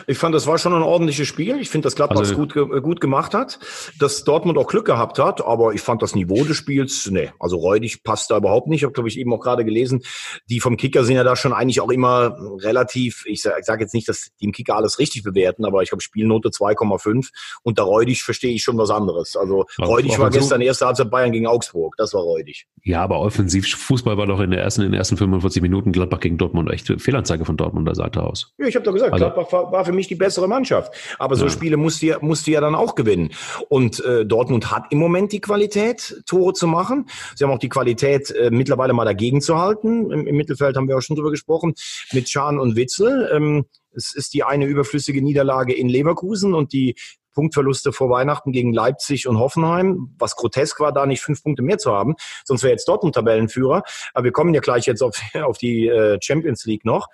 Ich 0.07 0.17
fand, 0.17 0.35
das 0.35 0.47
war 0.47 0.57
schon 0.57 0.73
ein 0.73 0.83
ordentliches 0.83 1.27
Spiel. 1.27 1.59
Ich 1.59 1.69
finde, 1.69 1.87
dass 1.87 1.95
Gladbach 1.95 2.19
also, 2.19 2.35
gut, 2.35 2.53
gut 2.53 3.01
gemacht 3.01 3.33
hat, 3.33 3.59
dass 3.99 4.23
Dortmund 4.23 4.57
auch 4.57 4.67
Glück 4.67 4.85
gehabt 4.85 5.19
hat, 5.19 5.43
aber 5.43 5.73
ich 5.73 5.81
fand 5.81 6.01
das 6.01 6.15
Niveau 6.15 6.43
des 6.43 6.57
Spiels, 6.57 7.09
nee, 7.11 7.31
also 7.39 7.57
räudig 7.57 8.03
passt 8.03 8.29
da 8.29 8.37
überhaupt 8.37 8.67
nicht. 8.67 8.81
Ich 8.81 8.83
habe, 8.83 8.93
glaube 8.93 9.09
ich, 9.09 9.17
eben 9.17 9.33
auch 9.33 9.39
gerade 9.39 9.65
gelesen, 9.65 10.03
die 10.49 10.59
vom 10.59 10.77
Kicker 10.77 11.03
sind 11.03 11.15
ja 11.15 11.23
da 11.23 11.35
schon 11.35 11.53
eigentlich 11.53 11.81
auch 11.81 11.89
immer 11.89 12.37
relativ, 12.61 13.25
ich 13.25 13.41
sage 13.41 13.61
sag 13.63 13.79
jetzt 13.79 13.93
nicht, 13.93 14.07
dass 14.07 14.29
die 14.39 14.45
im 14.45 14.51
Kicker 14.51 14.75
alles 14.75 14.99
richtig 14.99 15.23
bewerten, 15.23 15.65
aber 15.65 15.81
ich 15.81 15.91
habe 15.91 16.01
Spielnote 16.01 16.49
2,5 16.49 17.29
und 17.63 17.79
da 17.79 17.83
räudig 17.83 18.23
verstehe 18.23 18.53
ich 18.53 18.63
schon 18.63 18.77
was 18.77 18.89
anderes. 18.89 19.35
Also 19.35 19.65
räudig 19.79 20.19
war 20.19 20.29
gestern 20.29 20.61
erste 20.61 20.85
Halbzeit 20.85 21.09
Bayern 21.09 21.31
gegen 21.31 21.47
Augsburg, 21.47 21.95
das 21.97 22.13
war 22.13 22.21
räudig. 22.21 22.67
Ja, 22.83 23.01
aber 23.03 23.19
offensiv 23.19 23.67
Fußball 23.75 24.17
war 24.17 24.27
doch 24.27 24.39
in 24.39 24.51
der 24.51 24.61
ersten, 24.61 24.81
in 24.81 24.91
den 24.91 24.97
ersten 24.97 25.17
45 25.17 25.61
Minuten 25.61 25.91
Gladbach 25.91 26.19
gegen 26.19 26.37
Dortmund 26.37 26.71
echt 26.71 26.87
Fehlanzeige 27.01 27.45
von 27.45 27.57
Dortmund. 27.57 27.70
Dortmunder 27.71 27.95
Seite 27.95 28.23
aus. 28.23 28.53
Ja, 28.57 28.67
ich 28.67 28.75
habe 28.75 28.83
doch 28.83 28.93
gesagt, 28.93 29.13
also, 29.13 29.25
Gladbach 29.25 29.51
war, 29.51 29.71
war, 29.71 29.85
für 29.85 29.93
mich 29.93 30.07
die 30.07 30.15
bessere 30.15 30.47
Mannschaft. 30.47 30.93
Aber 31.17 31.35
so 31.35 31.45
ja. 31.45 31.51
Spiele 31.51 31.77
musst 31.77 32.01
du, 32.01 32.07
ja, 32.07 32.17
musst 32.21 32.47
du 32.47 32.51
ja 32.51 32.61
dann 32.61 32.75
auch 32.75 32.95
gewinnen. 32.95 33.31
Und 33.69 34.03
äh, 34.03 34.25
Dortmund 34.25 34.71
hat 34.71 34.85
im 34.91 34.99
Moment 34.99 35.31
die 35.31 35.41
Qualität, 35.41 36.21
Tore 36.25 36.53
zu 36.53 36.67
machen. 36.67 37.07
Sie 37.35 37.43
haben 37.43 37.51
auch 37.51 37.59
die 37.59 37.69
Qualität, 37.69 38.31
äh, 38.31 38.51
mittlerweile 38.51 38.93
mal 38.93 39.05
dagegen 39.05 39.41
zu 39.41 39.57
halten. 39.57 40.11
Im, 40.11 40.27
Im, 40.27 40.35
Mittelfeld 40.35 40.75
haben 40.75 40.87
wir 40.87 40.97
auch 40.97 41.01
schon 41.01 41.15
drüber 41.15 41.31
gesprochen, 41.31 41.73
mit 42.11 42.29
Schahn 42.29 42.59
und 42.59 42.75
Witzel. 42.75 43.29
Ähm, 43.33 43.65
es 43.93 44.13
ist 44.15 44.33
die 44.33 44.43
eine 44.43 44.65
überflüssige 44.65 45.21
Niederlage 45.21 45.73
in 45.73 45.89
Leverkusen 45.89 46.53
und 46.53 46.73
die 46.73 46.95
Punktverluste 47.33 47.93
vor 47.93 48.09
Weihnachten 48.09 48.51
gegen 48.51 48.73
Leipzig 48.73 49.27
und 49.27 49.39
Hoffenheim, 49.39 50.13
was 50.17 50.35
grotesk 50.35 50.79
war, 50.79 50.91
da 50.91 51.05
nicht 51.05 51.21
fünf 51.21 51.43
Punkte 51.43 51.63
mehr 51.63 51.77
zu 51.77 51.91
haben. 51.91 52.15
Sonst 52.43 52.63
wäre 52.63 52.71
jetzt 52.71 52.87
Dortmund 52.87 53.15
Tabellenführer. 53.15 53.83
Aber 54.13 54.23
wir 54.25 54.31
kommen 54.31 54.53
ja 54.53 54.61
gleich 54.61 54.85
jetzt 54.85 55.01
auf, 55.01 55.19
auf 55.41 55.57
die 55.57 55.87
äh, 55.87 56.17
Champions 56.21 56.65
League 56.65 56.85
noch. 56.85 57.07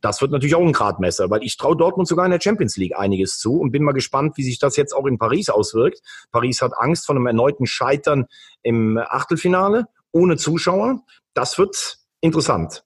Das 0.00 0.20
wird 0.20 0.30
natürlich 0.30 0.54
auch 0.54 0.64
ein 0.64 0.72
Gradmesser, 0.72 1.30
weil 1.30 1.42
ich 1.42 1.56
traue 1.56 1.76
Dortmund 1.76 2.08
sogar 2.08 2.24
in 2.24 2.30
der 2.30 2.40
Champions 2.40 2.76
League 2.76 2.96
einiges 2.96 3.38
zu 3.38 3.58
und 3.58 3.72
bin 3.72 3.82
mal 3.82 3.92
gespannt, 3.92 4.36
wie 4.36 4.44
sich 4.44 4.58
das 4.58 4.76
jetzt 4.76 4.92
auch 4.92 5.06
in 5.06 5.18
Paris 5.18 5.48
auswirkt. 5.48 6.00
Paris 6.30 6.62
hat 6.62 6.72
Angst 6.76 7.06
vor 7.06 7.16
einem 7.16 7.26
erneuten 7.26 7.66
Scheitern 7.66 8.26
im 8.62 8.98
Achtelfinale 8.98 9.86
ohne 10.12 10.36
Zuschauer. 10.36 11.02
Das 11.34 11.58
wird 11.58 11.98
interessant. 12.20 12.84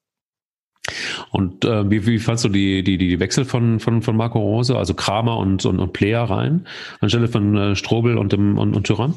Und 1.31 1.65
äh, 1.65 1.89
wie, 1.91 2.07
wie 2.07 2.19
fandst 2.19 2.45
du 2.45 2.49
die, 2.49 2.83
die, 2.83 2.99
die 2.99 3.21
Wechsel 3.21 3.45
von, 3.45 3.79
von, 3.79 4.03
von 4.03 4.17
Marco 4.17 4.39
Rose, 4.39 4.77
also 4.77 4.95
Kramer 4.95 5.39
und, 5.39 5.65
und, 5.65 5.79
und 5.79 5.93
Player 5.93 6.25
rein, 6.25 6.67
anstelle 7.01 7.29
von 7.29 7.57
äh, 7.57 7.77
Strobel 7.77 8.19
und, 8.19 8.33
dem, 8.33 8.59
und, 8.59 8.75
und 8.75 8.87
Tyrann? 8.87 9.15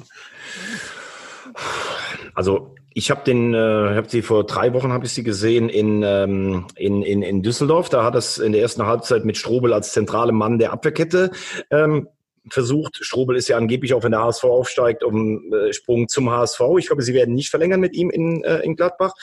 Also 2.36 2.76
ich 2.98 3.12
habe 3.12 3.26
den, 3.26 3.54
äh, 3.54 3.58
habe 3.58 4.08
sie 4.08 4.22
vor 4.22 4.46
drei 4.46 4.74
Wochen 4.74 4.94
habe 4.94 5.06
ich 5.06 5.12
sie 5.12 5.24
gesehen 5.24 5.68
in, 5.68 6.02
ähm, 6.02 6.66
in, 6.78 7.04
in, 7.04 7.22
in 7.24 7.44
Düsseldorf. 7.44 7.90
Da 7.90 8.06
hat 8.06 8.16
es 8.16 8.38
in 8.38 8.54
der 8.54 8.62
ersten 8.62 8.86
Halbzeit 8.86 9.26
mit 9.26 9.36
Strobel 9.36 9.74
als 9.74 9.92
zentrale 9.92 10.32
Mann 10.32 10.60
der 10.60 10.72
Abwehrkette 10.72 11.32
ähm, 11.72 12.08
versucht. 12.50 13.00
Strobel 13.02 13.36
ist 13.36 13.50
ja 13.50 13.58
angeblich 13.58 13.94
auch, 13.94 14.04
wenn 14.04 14.12
der 14.12 14.22
HSV 14.22 14.46
aufsteigt, 14.46 15.04
um 15.04 15.54
äh, 15.54 15.74
Sprung 15.74 16.08
zum 16.08 16.30
HSV. 16.30 16.62
Ich 16.80 16.88
glaube, 16.88 17.02
sie 17.02 17.14
werden 17.14 17.36
nicht 17.36 17.50
verlängern 17.50 17.82
mit 17.82 17.98
ihm 17.98 18.10
in, 18.10 18.46
äh, 18.46 18.60
in 18.60 18.78
Gladbach 18.78 19.14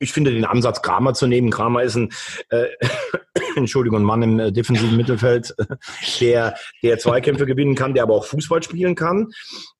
ich 0.00 0.12
finde 0.12 0.32
den 0.32 0.46
Ansatz, 0.46 0.82
Kramer 0.82 1.14
zu 1.14 1.26
nehmen. 1.26 1.50
Kramer 1.50 1.82
ist 1.82 1.94
ein, 1.94 2.08
äh, 2.48 2.66
Entschuldigung, 3.56 4.02
Mann 4.02 4.22
im 4.22 4.40
äh, 4.40 4.50
defensiven 4.50 4.96
Mittelfeld, 4.96 5.54
der, 6.20 6.56
der 6.82 6.98
Zweikämpfe 6.98 7.46
gewinnen 7.46 7.74
kann, 7.74 7.94
der 7.94 8.02
aber 8.02 8.14
auch 8.14 8.24
Fußball 8.24 8.62
spielen 8.62 8.94
kann. 8.94 9.28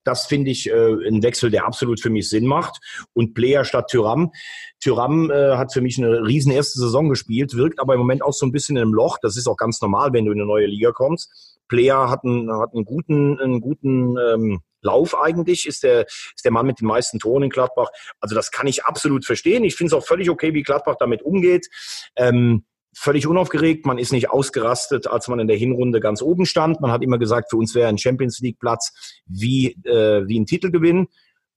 Das 0.04 0.26
finde 0.26 0.50
ich 0.50 0.68
äh, 0.68 0.72
ein 1.08 1.22
Wechsel, 1.22 1.50
der 1.50 1.66
absolut 1.66 2.00
für 2.00 2.10
mich 2.10 2.28
Sinn 2.28 2.46
macht. 2.46 2.78
Und 3.14 3.34
Player 3.34 3.64
statt 3.64 3.88
Tyram. 3.88 4.30
Tyram 4.78 5.30
äh, 5.30 5.56
hat 5.56 5.72
für 5.72 5.80
mich 5.80 5.98
eine 5.98 6.26
riesen 6.26 6.52
erste 6.52 6.78
Saison 6.78 7.08
gespielt, 7.08 7.56
wirkt 7.56 7.80
aber 7.80 7.94
im 7.94 8.00
Moment 8.00 8.22
auch 8.22 8.34
so 8.34 8.44
ein 8.44 8.52
bisschen 8.52 8.76
in 8.76 8.82
einem 8.82 8.94
Loch. 8.94 9.18
Das 9.22 9.38
ist 9.38 9.46
auch 9.46 9.56
ganz 9.56 9.80
normal, 9.80 10.12
wenn 10.12 10.26
du 10.26 10.32
in 10.32 10.38
eine 10.38 10.46
neue 10.46 10.66
Liga 10.66 10.92
kommst. 10.92 11.58
Player 11.68 12.10
hat 12.10 12.24
einen, 12.24 12.52
hat 12.52 12.74
einen 12.74 12.84
guten, 12.84 13.40
einen 13.40 13.60
guten 13.60 14.16
ähm, 14.18 14.60
Lauf 14.82 15.18
eigentlich, 15.18 15.66
ist 15.66 15.82
der, 15.82 16.06
ist 16.06 16.44
der 16.44 16.52
Mann 16.52 16.66
mit 16.66 16.80
den 16.80 16.86
meisten 16.86 17.18
Toren 17.18 17.44
in 17.44 17.50
Gladbach. 17.50 17.88
Also 18.20 18.34
das 18.34 18.50
kann 18.50 18.66
ich 18.66 18.84
absolut 18.84 19.24
verstehen. 19.24 19.64
Ich 19.64 19.76
finde 19.76 19.94
es 19.94 20.02
auch 20.02 20.06
völlig 20.06 20.30
okay, 20.30 20.54
wie 20.54 20.62
Gladbach 20.62 20.96
damit 20.98 21.22
umgeht. 21.22 21.68
Ähm, 22.16 22.64
völlig 22.94 23.26
unaufgeregt, 23.26 23.86
man 23.86 23.98
ist 23.98 24.12
nicht 24.12 24.30
ausgerastet, 24.30 25.06
als 25.06 25.28
man 25.28 25.38
in 25.38 25.48
der 25.48 25.56
Hinrunde 25.56 26.00
ganz 26.00 26.22
oben 26.22 26.46
stand. 26.46 26.80
Man 26.80 26.90
hat 26.90 27.02
immer 27.02 27.18
gesagt, 27.18 27.50
für 27.50 27.56
uns 27.56 27.74
wäre 27.74 27.88
ein 27.88 27.98
Champions 27.98 28.40
League 28.40 28.58
Platz 28.58 29.22
wie, 29.26 29.72
äh, 29.84 30.26
wie 30.26 30.38
ein 30.38 30.46
Titelgewinn. 30.46 31.08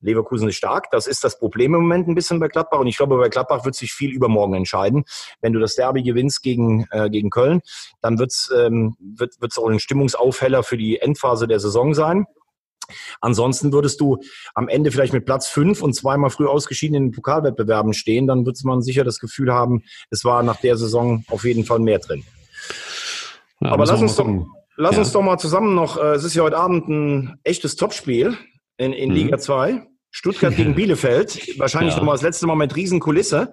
Leverkusen 0.03 0.49
ist 0.49 0.57
stark. 0.57 0.91
Das 0.91 1.07
ist 1.07 1.23
das 1.23 1.39
Problem 1.39 1.73
im 1.73 1.81
Moment 1.81 2.07
ein 2.07 2.15
bisschen 2.15 2.39
bei 2.39 2.49
Gladbach. 2.49 2.79
Und 2.79 2.87
ich 2.87 2.97
glaube, 2.97 3.17
bei 3.17 3.29
Gladbach 3.29 3.65
wird 3.65 3.75
sich 3.75 3.93
viel 3.93 4.11
übermorgen 4.11 4.53
entscheiden. 4.53 5.05
Wenn 5.41 5.53
du 5.53 5.59
das 5.59 5.75
Derby 5.75 6.03
gewinnst 6.03 6.43
gegen, 6.43 6.85
äh, 6.91 7.09
gegen 7.09 7.29
Köln, 7.29 7.61
dann 8.01 8.19
wird's, 8.19 8.51
ähm, 8.55 8.95
wird 8.99 9.33
es 9.41 9.57
auch 9.57 9.69
ein 9.69 9.79
Stimmungsaufheller 9.79 10.63
für 10.63 10.77
die 10.77 10.99
Endphase 10.99 11.47
der 11.47 11.59
Saison 11.59 11.93
sein. 11.93 12.25
Ansonsten 13.21 13.73
würdest 13.73 13.99
du 13.99 14.19
am 14.53 14.67
Ende 14.67 14.91
vielleicht 14.91 15.13
mit 15.13 15.25
Platz 15.25 15.47
fünf 15.47 15.81
und 15.81 15.93
zweimal 15.93 16.29
früh 16.29 16.47
ausgeschieden 16.47 16.95
in 16.95 17.03
den 17.07 17.11
Pokalwettbewerben 17.11 17.93
stehen, 17.93 18.27
dann 18.27 18.45
wird 18.45 18.63
man 18.63 18.81
sicher 18.81 19.03
das 19.03 19.19
Gefühl 19.19 19.53
haben, 19.53 19.83
es 20.09 20.23
war 20.25 20.43
nach 20.43 20.59
der 20.59 20.77
Saison 20.77 21.25
auf 21.29 21.43
jeden 21.43 21.65
Fall 21.65 21.79
mehr 21.79 21.99
drin. 21.99 22.23
Ja, 23.59 23.71
Aber 23.71 23.85
lass 23.85 24.01
uns, 24.01 24.15
doch, 24.15 24.27
lass 24.75 24.93
ja. 24.93 24.99
uns 24.99 25.11
doch 25.11 25.21
mal 25.21 25.37
zusammen 25.37 25.75
noch, 25.75 25.97
äh, 25.97 26.13
es 26.13 26.23
ist 26.23 26.35
ja 26.35 26.43
heute 26.43 26.57
Abend 26.57 26.87
ein 26.87 27.39
echtes 27.43 27.75
Topspiel 27.75 28.37
in, 28.77 28.93
in 28.93 29.09
mhm. 29.09 29.15
Liga 29.15 29.37
2. 29.37 29.87
Stuttgart 30.15 30.55
gegen 30.55 30.75
Bielefeld, 30.75 31.57
wahrscheinlich 31.57 31.95
ja. 31.95 31.99
nochmal 31.99 32.13
das 32.13 32.21
letzte 32.21 32.45
Mal 32.45 32.55
mit 32.55 32.75
Riesenkulisse. 32.75 33.51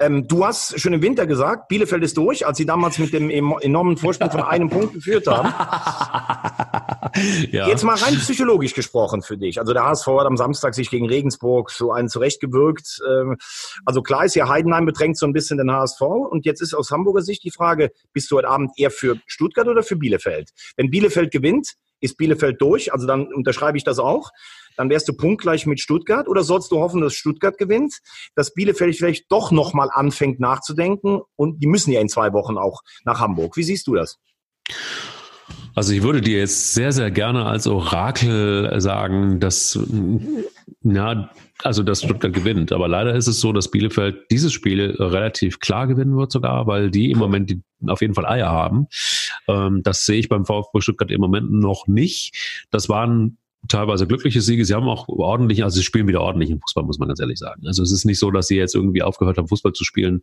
Ähm, 0.00 0.26
du 0.26 0.44
hast 0.44 0.78
schon 0.80 0.92
im 0.92 1.02
Winter 1.02 1.24
gesagt, 1.24 1.68
Bielefeld 1.68 2.02
ist 2.02 2.16
durch, 2.16 2.44
als 2.44 2.58
sie 2.58 2.66
damals 2.66 2.98
mit 2.98 3.12
dem 3.12 3.30
enormen 3.30 3.96
Vorsprung 3.96 4.28
von 4.28 4.42
einem 4.42 4.68
Punkt 4.68 4.92
geführt 4.92 5.28
haben. 5.28 5.54
ja. 7.52 7.68
Jetzt 7.68 7.84
mal 7.84 7.94
rein 7.94 8.16
psychologisch 8.16 8.74
gesprochen 8.74 9.22
für 9.22 9.38
dich. 9.38 9.60
Also 9.60 9.72
der 9.72 9.84
HSV 9.84 10.08
hat 10.08 10.26
am 10.26 10.36
Samstag 10.36 10.74
sich 10.74 10.90
gegen 10.90 11.06
Regensburg 11.06 11.70
so 11.70 11.92
einen 11.92 12.08
zurechtgewirkt. 12.08 13.00
Ähm, 13.08 13.36
also 13.84 14.02
klar 14.02 14.24
ist 14.24 14.34
ja 14.34 14.48
Heidenheim 14.48 14.86
bedrängt 14.86 15.16
so 15.16 15.26
ein 15.26 15.32
bisschen 15.32 15.58
den 15.58 15.70
HSV. 15.70 16.00
Und 16.00 16.44
jetzt 16.44 16.60
ist 16.60 16.74
aus 16.74 16.90
Hamburger 16.90 17.22
Sicht 17.22 17.44
die 17.44 17.52
Frage, 17.52 17.92
bist 18.12 18.32
du 18.32 18.36
heute 18.36 18.48
Abend 18.48 18.72
eher 18.76 18.90
für 18.90 19.16
Stuttgart 19.26 19.68
oder 19.68 19.84
für 19.84 19.94
Bielefeld? 19.94 20.50
Wenn 20.76 20.90
Bielefeld 20.90 21.30
gewinnt, 21.30 21.74
ist 22.00 22.16
Bielefeld 22.16 22.60
durch, 22.60 22.92
also 22.92 23.06
dann 23.06 23.32
unterschreibe 23.32 23.78
ich 23.78 23.84
das 23.84 23.98
auch 24.00 24.30
dann 24.76 24.90
wärst 24.90 25.08
du 25.08 25.12
punktgleich 25.12 25.66
mit 25.66 25.80
Stuttgart 25.80 26.28
oder 26.28 26.42
sollst 26.42 26.70
du 26.72 26.78
hoffen, 26.78 27.00
dass 27.00 27.14
Stuttgart 27.14 27.58
gewinnt, 27.58 27.98
dass 28.34 28.54
Bielefeld 28.54 28.96
vielleicht 28.96 29.30
doch 29.30 29.50
nochmal 29.50 29.90
anfängt 29.92 30.40
nachzudenken 30.40 31.20
und 31.36 31.62
die 31.62 31.66
müssen 31.66 31.92
ja 31.92 32.00
in 32.00 32.08
zwei 32.08 32.32
Wochen 32.32 32.58
auch 32.58 32.82
nach 33.04 33.20
Hamburg. 33.20 33.56
Wie 33.56 33.62
siehst 33.62 33.86
du 33.86 33.94
das? 33.94 34.18
Also 35.74 35.92
ich 35.92 36.02
würde 36.02 36.20
dir 36.20 36.38
jetzt 36.38 36.74
sehr, 36.74 36.92
sehr 36.92 37.10
gerne 37.10 37.46
als 37.46 37.66
Orakel 37.66 38.80
sagen, 38.80 39.40
dass, 39.40 39.78
ja, 40.82 41.30
also 41.62 41.82
dass 41.82 42.02
Stuttgart 42.02 42.32
gewinnt. 42.32 42.72
Aber 42.72 42.88
leider 42.88 43.14
ist 43.14 43.28
es 43.28 43.40
so, 43.40 43.52
dass 43.52 43.70
Bielefeld 43.70 44.30
dieses 44.30 44.52
Spiel 44.52 44.96
relativ 44.98 45.60
klar 45.60 45.86
gewinnen 45.86 46.16
wird 46.16 46.32
sogar, 46.32 46.66
weil 46.66 46.90
die 46.90 47.10
im 47.10 47.18
Moment 47.18 47.50
die 47.50 47.62
auf 47.86 48.00
jeden 48.00 48.14
Fall 48.14 48.26
Eier 48.26 48.50
haben. 48.50 48.88
Ähm, 49.48 49.82
das 49.82 50.04
sehe 50.04 50.18
ich 50.18 50.28
beim 50.28 50.44
VfB 50.44 50.80
Stuttgart 50.80 51.10
im 51.10 51.20
Moment 51.20 51.50
noch 51.50 51.86
nicht. 51.86 52.66
Das 52.70 52.88
waren 52.88 53.38
teilweise 53.68 54.06
glückliche 54.06 54.40
Siege. 54.40 54.64
Sie 54.64 54.74
haben 54.74 54.88
auch 54.88 55.08
ordentlich, 55.08 55.64
also 55.64 55.76
sie 55.76 55.84
spielen 55.84 56.08
wieder 56.08 56.20
ordentlich 56.20 56.50
im 56.50 56.60
Fußball, 56.60 56.84
muss 56.84 56.98
man 56.98 57.08
ganz 57.08 57.20
ehrlich 57.20 57.38
sagen. 57.38 57.66
Also 57.66 57.82
es 57.82 57.92
ist 57.92 58.04
nicht 58.04 58.18
so, 58.18 58.30
dass 58.30 58.46
sie 58.46 58.56
jetzt 58.56 58.74
irgendwie 58.74 59.02
aufgehört 59.02 59.38
haben, 59.38 59.48
Fußball 59.48 59.72
zu 59.72 59.84
spielen 59.84 60.22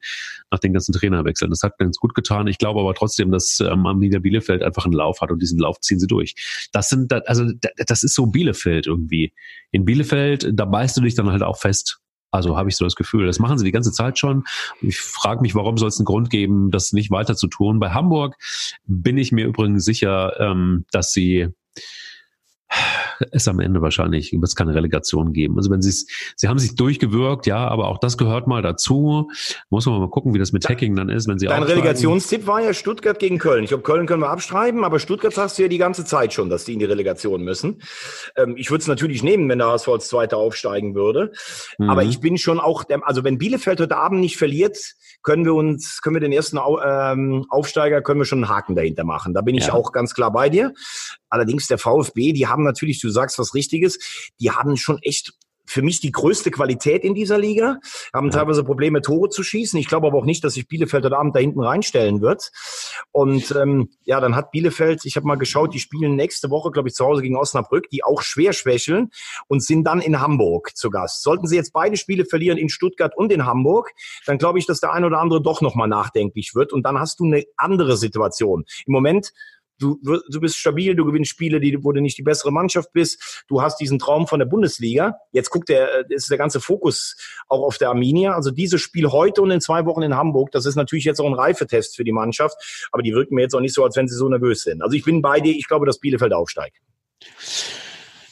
nach 0.52 0.60
den 0.60 0.74
ganzen 0.74 0.94
Trainerwechseln. 0.94 1.52
Das 1.52 1.64
hat 1.64 1.78
ganz 1.78 1.98
gut 1.98 2.16
getan. 2.16 2.48
Ich 2.48 2.58
glaube 2.58 2.80
aber 2.80 2.94
trotzdem, 2.94 3.32
dass 3.32 3.60
ähm, 3.60 3.86
Arminia 3.86 4.20
Bielefeld 4.20 4.64
einfach 4.64 4.86
einen 4.86 4.94
Lauf 4.94 5.22
hat 5.22 5.32
und 5.32 5.42
diesen 5.42 5.60
Lauf 5.60 5.80
ziehen 5.82 6.00
sie 6.00 6.08
durch. 6.08 6.36
Das 6.72 6.90
sind, 6.90 7.14
also 7.28 7.52
das 7.86 8.04
ist 8.04 8.16
so 8.16 8.26
Bielefeld 8.26 8.88
irgendwie. 8.88 9.34
In 9.72 9.86
Bielefeld, 9.86 10.50
da 10.54 10.66
beißt 10.66 10.98
du 10.98 11.02
dich 11.02 11.16
dann 11.16 11.30
halt 11.30 11.44
auch 11.44 11.58
fest. 11.58 12.00
Also 12.32 12.58
habe 12.58 12.70
ich 12.70 12.76
so 12.76 12.86
das 12.86 12.96
Gefühl. 12.96 13.26
Das 13.26 13.40
machen 13.40 13.58
sie 13.58 13.66
die 13.66 13.72
ganze 13.72 13.92
Zeit 13.92 14.20
schon. 14.20 14.44
Ich 14.82 15.00
frage 15.00 15.42
mich, 15.42 15.56
warum 15.56 15.78
soll 15.78 15.88
es 15.88 15.98
einen 15.98 16.06
Grund 16.06 16.30
geben, 16.30 16.72
das 16.72 16.92
nicht 16.92 17.10
weiter 17.10 17.36
zu 17.36 17.48
tun. 17.48 17.80
Bei 17.80 17.92
Hamburg 17.92 18.36
bin 18.86 19.18
ich 19.18 19.32
mir 19.32 19.46
übrigens 19.46 19.86
sicher, 19.86 20.40
ähm, 20.40 20.86
dass 20.92 21.14
sie 21.14 21.48
es 23.32 23.48
am 23.48 23.60
Ende 23.60 23.82
wahrscheinlich 23.82 24.32
wird 24.32 24.44
es 24.44 24.56
keine 24.56 24.74
Relegation 24.74 25.34
geben. 25.34 25.58
Also 25.58 25.70
wenn 25.72 25.82
sie 25.82 25.90
es, 25.90 26.08
sie 26.36 26.48
haben 26.48 26.60
sich 26.60 26.76
durchgewirkt, 26.76 27.48
ja, 27.48 27.68
aber 27.68 27.88
auch 27.88 27.98
das 27.98 28.18
gehört 28.18 28.48
mal 28.48 28.62
dazu. 28.62 29.30
Muss 29.70 29.86
man 29.86 30.00
mal 30.00 30.10
gucken, 30.10 30.34
wie 30.34 30.40
das 30.40 30.52
mit 30.52 30.68
Hacking 30.68 30.96
dann 30.96 31.10
ist, 31.10 31.28
wenn 31.28 31.40
sie 31.40 31.48
Dein 31.48 31.64
Relegationstipp 31.64 32.48
war 32.48 32.62
ja 32.62 32.74
Stuttgart 32.74 33.20
gegen 33.20 33.38
Köln. 33.38 33.64
Ich 33.64 33.70
glaube, 33.70 33.84
Köln 33.84 34.06
können 34.06 34.22
wir 34.22 34.30
abschreiben, 34.30 34.84
aber 34.84 35.00
Stuttgart 35.00 35.34
sagst 35.34 35.58
du 35.58 35.64
ja 35.64 35.68
die 35.68 35.78
ganze 35.78 36.06
Zeit 36.06 36.34
schon, 36.34 36.50
dass 36.50 36.66
die 36.66 36.74
in 36.74 36.80
die 36.80 36.86
Relegation 36.86 37.44
müssen. 37.44 37.82
Ähm, 38.36 38.56
ich 38.58 38.70
würde 38.70 38.82
es 38.82 38.88
natürlich 38.88 39.24
nehmen, 39.24 39.50
wenn 39.50 39.60
der 39.60 39.68
HSV 39.68 39.88
als 39.90 40.08
Zweiter 40.08 40.38
aufsteigen 40.38 40.96
würde. 40.96 41.32
Mhm. 41.78 41.90
Aber 41.90 42.04
ich 42.04 42.20
bin 42.20 42.38
schon 42.38 42.60
auch, 42.60 42.84
der, 42.84 43.06
also 43.08 43.24
wenn 43.24 43.38
Bielefeld 43.38 43.80
heute 43.80 43.98
Abend 43.98 44.20
nicht 44.20 44.38
verliert, 44.38 44.78
können 45.24 45.46
wir 45.46 45.56
uns, 45.56 46.02
können 46.02 46.16
wir 46.16 46.22
den 46.22 46.32
ersten 46.32 46.58
ähm, 46.58 47.46
Aufsteiger, 47.50 48.02
können 48.02 48.20
wir 48.20 48.26
schon 48.26 48.44
einen 48.44 48.50
Haken 48.50 48.76
dahinter 48.76 49.04
machen. 49.04 49.34
Da 49.34 49.42
bin 49.42 49.56
ich 49.56 49.68
ja. 49.68 49.74
auch 49.74 49.92
ganz 49.92 50.14
klar 50.14 50.32
bei 50.32 50.50
dir. 50.50 50.74
Allerdings 51.30 51.68
der 51.68 51.78
VfB, 51.78 52.32
die 52.32 52.48
haben 52.48 52.64
natürlich, 52.64 53.00
du 53.08 53.12
sagst 53.12 53.40
was 53.40 53.54
Richtiges, 53.54 54.00
die 54.40 54.52
haben 54.52 54.78
schon 54.78 55.00
echt 55.02 55.34
für 55.68 55.82
mich 55.82 56.00
die 56.00 56.12
größte 56.12 56.50
Qualität 56.50 57.04
in 57.04 57.14
dieser 57.14 57.38
Liga, 57.38 57.80
haben 58.14 58.28
ja. 58.28 58.32
teilweise 58.32 58.64
Probleme, 58.64 59.02
Tore 59.02 59.30
zu 59.30 59.44
schießen. 59.44 59.78
Ich 59.78 59.88
glaube 59.88 60.08
aber 60.08 60.18
auch 60.18 60.26
nicht, 60.26 60.44
dass 60.44 60.54
sich 60.54 60.68
Bielefeld 60.68 61.04
heute 61.04 61.18
Abend 61.18 61.36
da 61.36 61.40
hinten 61.40 61.60
reinstellen 61.60 62.22
wird. 62.22 62.52
Und 63.12 63.52
ähm, 63.52 63.90
ja, 64.06 64.20
dann 64.22 64.36
hat 64.36 64.52
Bielefeld, 64.52 65.04
ich 65.04 65.18
habe 65.18 65.28
mal 65.28 65.36
geschaut, 65.36 65.74
die 65.74 65.80
spielen 65.80 66.16
nächste 66.16 66.50
Woche, 66.50 66.72
glaube 66.72 66.88
ich, 66.88 66.96
zu 66.96 67.06
Hause 67.06 67.22
gegen 67.22 67.36
Osnabrück, 67.36 67.90
die 67.90 68.04
auch 68.04 68.22
schwer 68.22 68.54
schwächeln 68.54 69.10
und 69.48 69.62
sind 69.62 69.84
dann 69.84 70.00
in 70.00 70.22
Hamburg 70.22 70.76
zu 70.76 70.90
Gast. 70.90 71.22
Sollten 71.22 71.48
sie 71.48 71.58
jetzt 71.58 71.74
beide 71.74 71.98
Spiele 71.98 72.26
verlieren 72.26 72.58
in 72.58 72.70
Stuttgart 72.70 73.16
und 73.16 73.32
in 73.34 73.46
Hamburg, 73.46 73.92
dann 74.26 74.38
glaube 74.38 74.60
ich, 74.60 74.66
dass 74.66 74.80
der 74.80 74.94
ein 74.94 75.04
oder 75.04 75.20
andere 75.20 75.42
doch 75.42 75.62
nochmal 75.62 75.90
nachdenklich 75.90 76.56
wird. 76.56 76.72
Und 76.72 76.84
dann 76.84 76.98
hast 76.98 77.20
du 77.20 77.26
eine 77.26 77.44
andere 77.58 77.98
Situation. 77.98 78.64
Im 78.86 78.94
Moment 78.94 79.34
du, 79.80 80.00
du 80.02 80.40
bist 80.40 80.58
stabil, 80.58 80.96
du 80.96 81.06
gewinnst 81.06 81.30
Spiele, 81.30 81.60
die, 81.60 81.84
wo 81.84 81.92
du 81.92 82.02
nicht 82.02 82.18
die 82.18 82.24
bessere 82.24 82.52
Mannschaft 82.52 82.92
bist. 82.94 83.44
Du 83.48 83.62
hast 83.62 83.78
diesen 83.78 84.00
Traum 84.00 84.28
von 84.28 84.40
der 84.40 84.46
Bundesliga. 84.46 85.18
Jetzt 85.32 85.50
guckt 85.50 85.70
der, 85.70 86.10
ist 86.10 86.30
der 86.30 86.38
ganze 86.38 86.60
Fokus 86.60 87.16
auch 87.48 87.64
auf 87.64 87.78
der 87.78 87.90
Arminia. 87.90 88.34
Also 88.34 88.52
dieses 88.52 88.82
Spiel 88.82 89.08
heute 89.12 89.42
und 89.42 89.52
in 89.52 89.62
zwei 89.62 89.86
Wochen 89.86 90.02
in 90.02 90.16
Hamburg, 90.16 90.52
das 90.52 90.66
ist 90.66 90.76
natürlich 90.76 91.06
jetzt 91.06 91.20
auch 91.20 91.28
ein 91.28 91.34
Reifetest 91.34 91.96
für 91.96 92.04
die 92.04 92.12
Mannschaft. 92.12 92.88
Aber 92.92 93.04
die 93.04 93.14
wirken 93.14 93.36
mir 93.36 93.42
jetzt 93.42 93.56
auch 93.56 93.62
nicht 93.62 93.74
so, 93.74 93.84
als 93.84 93.96
wenn 93.96 94.08
sie 94.08 94.16
so 94.16 94.28
nervös 94.30 94.64
sind. 94.64 94.82
Also 94.82 94.96
ich 94.96 95.04
bin 95.04 95.22
bei 95.22 95.40
dir. 95.40 95.54
Ich 95.54 95.68
glaube, 95.68 95.86
dass 95.86 96.00
Bielefeld 96.00 96.34
aufsteigt. 96.34 96.78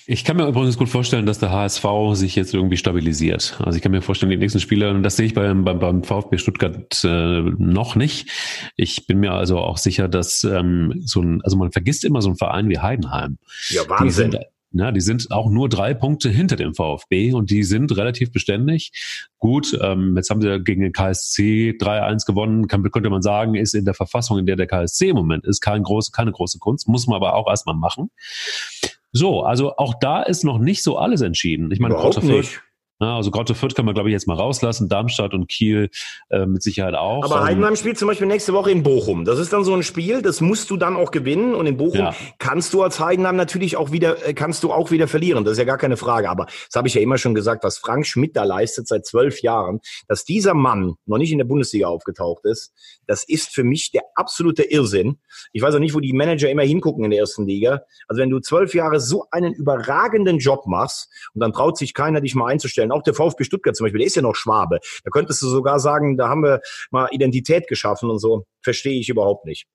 Ich 0.07 0.23
kann 0.23 0.37
mir 0.37 0.47
übrigens 0.47 0.77
gut 0.77 0.89
vorstellen, 0.89 1.25
dass 1.25 1.39
der 1.39 1.51
HSV 1.51 1.85
sich 2.13 2.35
jetzt 2.35 2.53
irgendwie 2.53 2.77
stabilisiert. 2.77 3.59
Also 3.63 3.75
ich 3.75 3.81
kann 3.81 3.91
mir 3.91 4.03
vorstellen, 4.03 4.29
die 4.29 4.37
nächsten 4.37 4.59
Spiele, 4.59 5.01
das 5.01 5.15
sehe 5.15 5.25
ich 5.25 5.33
beim, 5.33 5.63
beim, 5.63 5.79
beim 5.79 6.03
VfB 6.03 6.37
Stuttgart 6.37 7.03
äh, 7.03 7.41
noch 7.41 7.95
nicht. 7.95 8.29
Ich 8.75 9.07
bin 9.07 9.19
mir 9.19 9.31
also 9.31 9.57
auch 9.57 9.77
sicher, 9.77 10.07
dass 10.07 10.43
ähm, 10.43 11.01
so 11.05 11.21
ein, 11.21 11.41
also 11.43 11.57
man 11.57 11.71
vergisst 11.71 12.05
immer 12.05 12.21
so 12.21 12.29
einen 12.29 12.37
Verein 12.37 12.69
wie 12.69 12.77
Heidenheim. 12.77 13.39
Ja, 13.69 13.81
Wahnsinn. 13.89 14.31
Die 14.31 14.37
sind, 14.37 14.45
na, 14.77 14.91
die 14.91 15.01
sind 15.01 15.31
auch 15.31 15.49
nur 15.49 15.69
drei 15.69 15.95
Punkte 15.95 16.29
hinter 16.29 16.55
dem 16.55 16.75
VfB 16.75 17.33
und 17.33 17.49
die 17.49 17.63
sind 17.63 17.95
relativ 17.97 18.31
beständig. 18.31 18.91
Gut, 19.39 19.75
ähm, 19.81 20.15
jetzt 20.17 20.29
haben 20.29 20.41
sie 20.41 20.63
gegen 20.63 20.81
den 20.81 20.91
KSC 20.91 21.77
3-1 21.79 22.27
gewonnen, 22.27 22.67
kann, 22.67 22.83
könnte 22.91 23.09
man 23.09 23.23
sagen, 23.23 23.55
ist 23.55 23.73
in 23.73 23.85
der 23.85 23.93
Verfassung, 23.95 24.37
in 24.37 24.45
der 24.45 24.55
der 24.55 24.67
KSC 24.67 25.09
im 25.09 25.15
Moment 25.15 25.45
ist, 25.45 25.61
kein 25.61 25.81
groß, 25.81 26.11
keine 26.11 26.31
große 26.31 26.59
Kunst, 26.59 26.87
muss 26.87 27.07
man 27.07 27.15
aber 27.15 27.33
auch 27.33 27.49
erstmal 27.49 27.75
machen. 27.75 28.11
So, 29.17 29.43
also 29.43 29.77
auch 29.77 29.93
da 30.01 30.23
ist 30.23 30.43
noch 30.43 30.59
nicht 30.59 30.83
so 30.83 30.97
alles 30.97 31.21
entschieden. 31.21 31.71
Ich 31.71 31.79
meine, 31.79 31.93
Überhaupt 31.93 32.21
nicht. 32.23 32.61
Ja, 33.01 33.17
also 33.17 33.29
Grotte 33.29 33.55
Fürth 33.55 33.75
kann 33.75 33.83
man, 33.83 33.93
glaube 33.93 34.09
ich, 34.09 34.13
jetzt 34.13 34.25
mal 34.25 34.35
rauslassen. 34.35 34.87
Darmstadt 34.87 35.33
und 35.33 35.49
Kiel 35.49 35.89
äh, 36.29 36.45
mit 36.45 36.63
Sicherheit 36.63 36.93
auch. 36.93 37.25
Aber 37.25 37.43
Heidenheim 37.43 37.75
spielt 37.75 37.97
zum 37.97 38.07
Beispiel 38.07 38.25
nächste 38.25 38.53
Woche 38.53 38.71
in 38.71 38.83
Bochum. 38.83 39.25
Das 39.25 39.37
ist 39.37 39.51
dann 39.51 39.65
so 39.65 39.73
ein 39.73 39.83
Spiel, 39.83 40.21
das 40.21 40.39
musst 40.39 40.69
du 40.69 40.77
dann 40.77 40.95
auch 40.95 41.11
gewinnen. 41.11 41.55
Und 41.55 41.65
in 41.65 41.75
Bochum 41.75 41.99
ja. 41.99 42.15
kannst 42.39 42.73
du 42.73 42.83
als 42.83 43.01
Heidenheim 43.01 43.35
natürlich 43.35 43.75
auch 43.75 43.91
wieder, 43.91 44.25
äh, 44.25 44.33
kannst 44.33 44.63
du 44.63 44.71
auch 44.71 44.91
wieder 44.91 45.09
verlieren. 45.09 45.43
Das 45.43 45.53
ist 45.53 45.57
ja 45.57 45.65
gar 45.65 45.77
keine 45.77 45.97
Frage. 45.97 46.29
Aber 46.29 46.45
das 46.45 46.75
habe 46.75 46.87
ich 46.87 46.93
ja 46.93 47.01
immer 47.01 47.17
schon 47.17 47.35
gesagt, 47.35 47.65
was 47.65 47.77
Frank 47.77 48.07
Schmidt 48.07 48.37
da 48.37 48.45
leistet 48.45 48.87
seit 48.87 49.05
zwölf 49.05 49.41
Jahren, 49.41 49.81
dass 50.07 50.23
dieser 50.23 50.53
Mann 50.53 50.95
noch 51.05 51.17
nicht 51.17 51.33
in 51.33 51.37
der 51.37 51.45
Bundesliga 51.45 51.87
aufgetaucht 51.87 52.45
ist, 52.45 52.73
das 53.07 53.23
ist 53.27 53.53
für 53.53 53.63
mich 53.63 53.91
der 53.91 54.03
absolute 54.15 54.63
Irrsinn. 54.63 55.19
Ich 55.51 55.61
weiß 55.61 55.75
auch 55.75 55.79
nicht, 55.79 55.95
wo 55.95 55.99
die 55.99 56.13
Manager 56.13 56.49
immer 56.49 56.63
hingucken 56.63 57.03
in 57.03 57.11
der 57.11 57.19
ersten 57.19 57.45
Liga. 57.45 57.81
Also 58.07 58.21
wenn 58.21 58.29
du 58.29 58.39
zwölf 58.39 58.73
Jahre 58.73 58.99
so 58.99 59.25
einen 59.31 59.53
überragenden 59.53 60.39
Job 60.39 60.65
machst 60.65 61.09
und 61.33 61.41
dann 61.41 61.53
traut 61.53 61.77
sich 61.77 61.93
keiner, 61.93 62.21
dich 62.21 62.35
mal 62.35 62.47
einzustellen, 62.47 62.84
auch 62.91 63.03
der 63.03 63.13
VfB 63.13 63.43
Stuttgart 63.43 63.75
zum 63.75 63.85
Beispiel, 63.85 63.99
der 63.99 64.07
ist 64.07 64.15
ja 64.15 64.21
noch 64.21 64.35
Schwabe. 64.35 64.79
Da 65.03 65.09
könntest 65.11 65.41
du 65.41 65.47
sogar 65.47 65.79
sagen, 65.79 66.17
da 66.17 66.29
haben 66.29 66.43
wir 66.43 66.61
mal 66.91 67.07
Identität 67.11 67.67
geschaffen 67.67 68.09
und 68.09 68.19
so. 68.19 68.45
Verstehe 68.61 68.99
ich 68.99 69.09
überhaupt 69.09 69.45
nicht. 69.45 69.67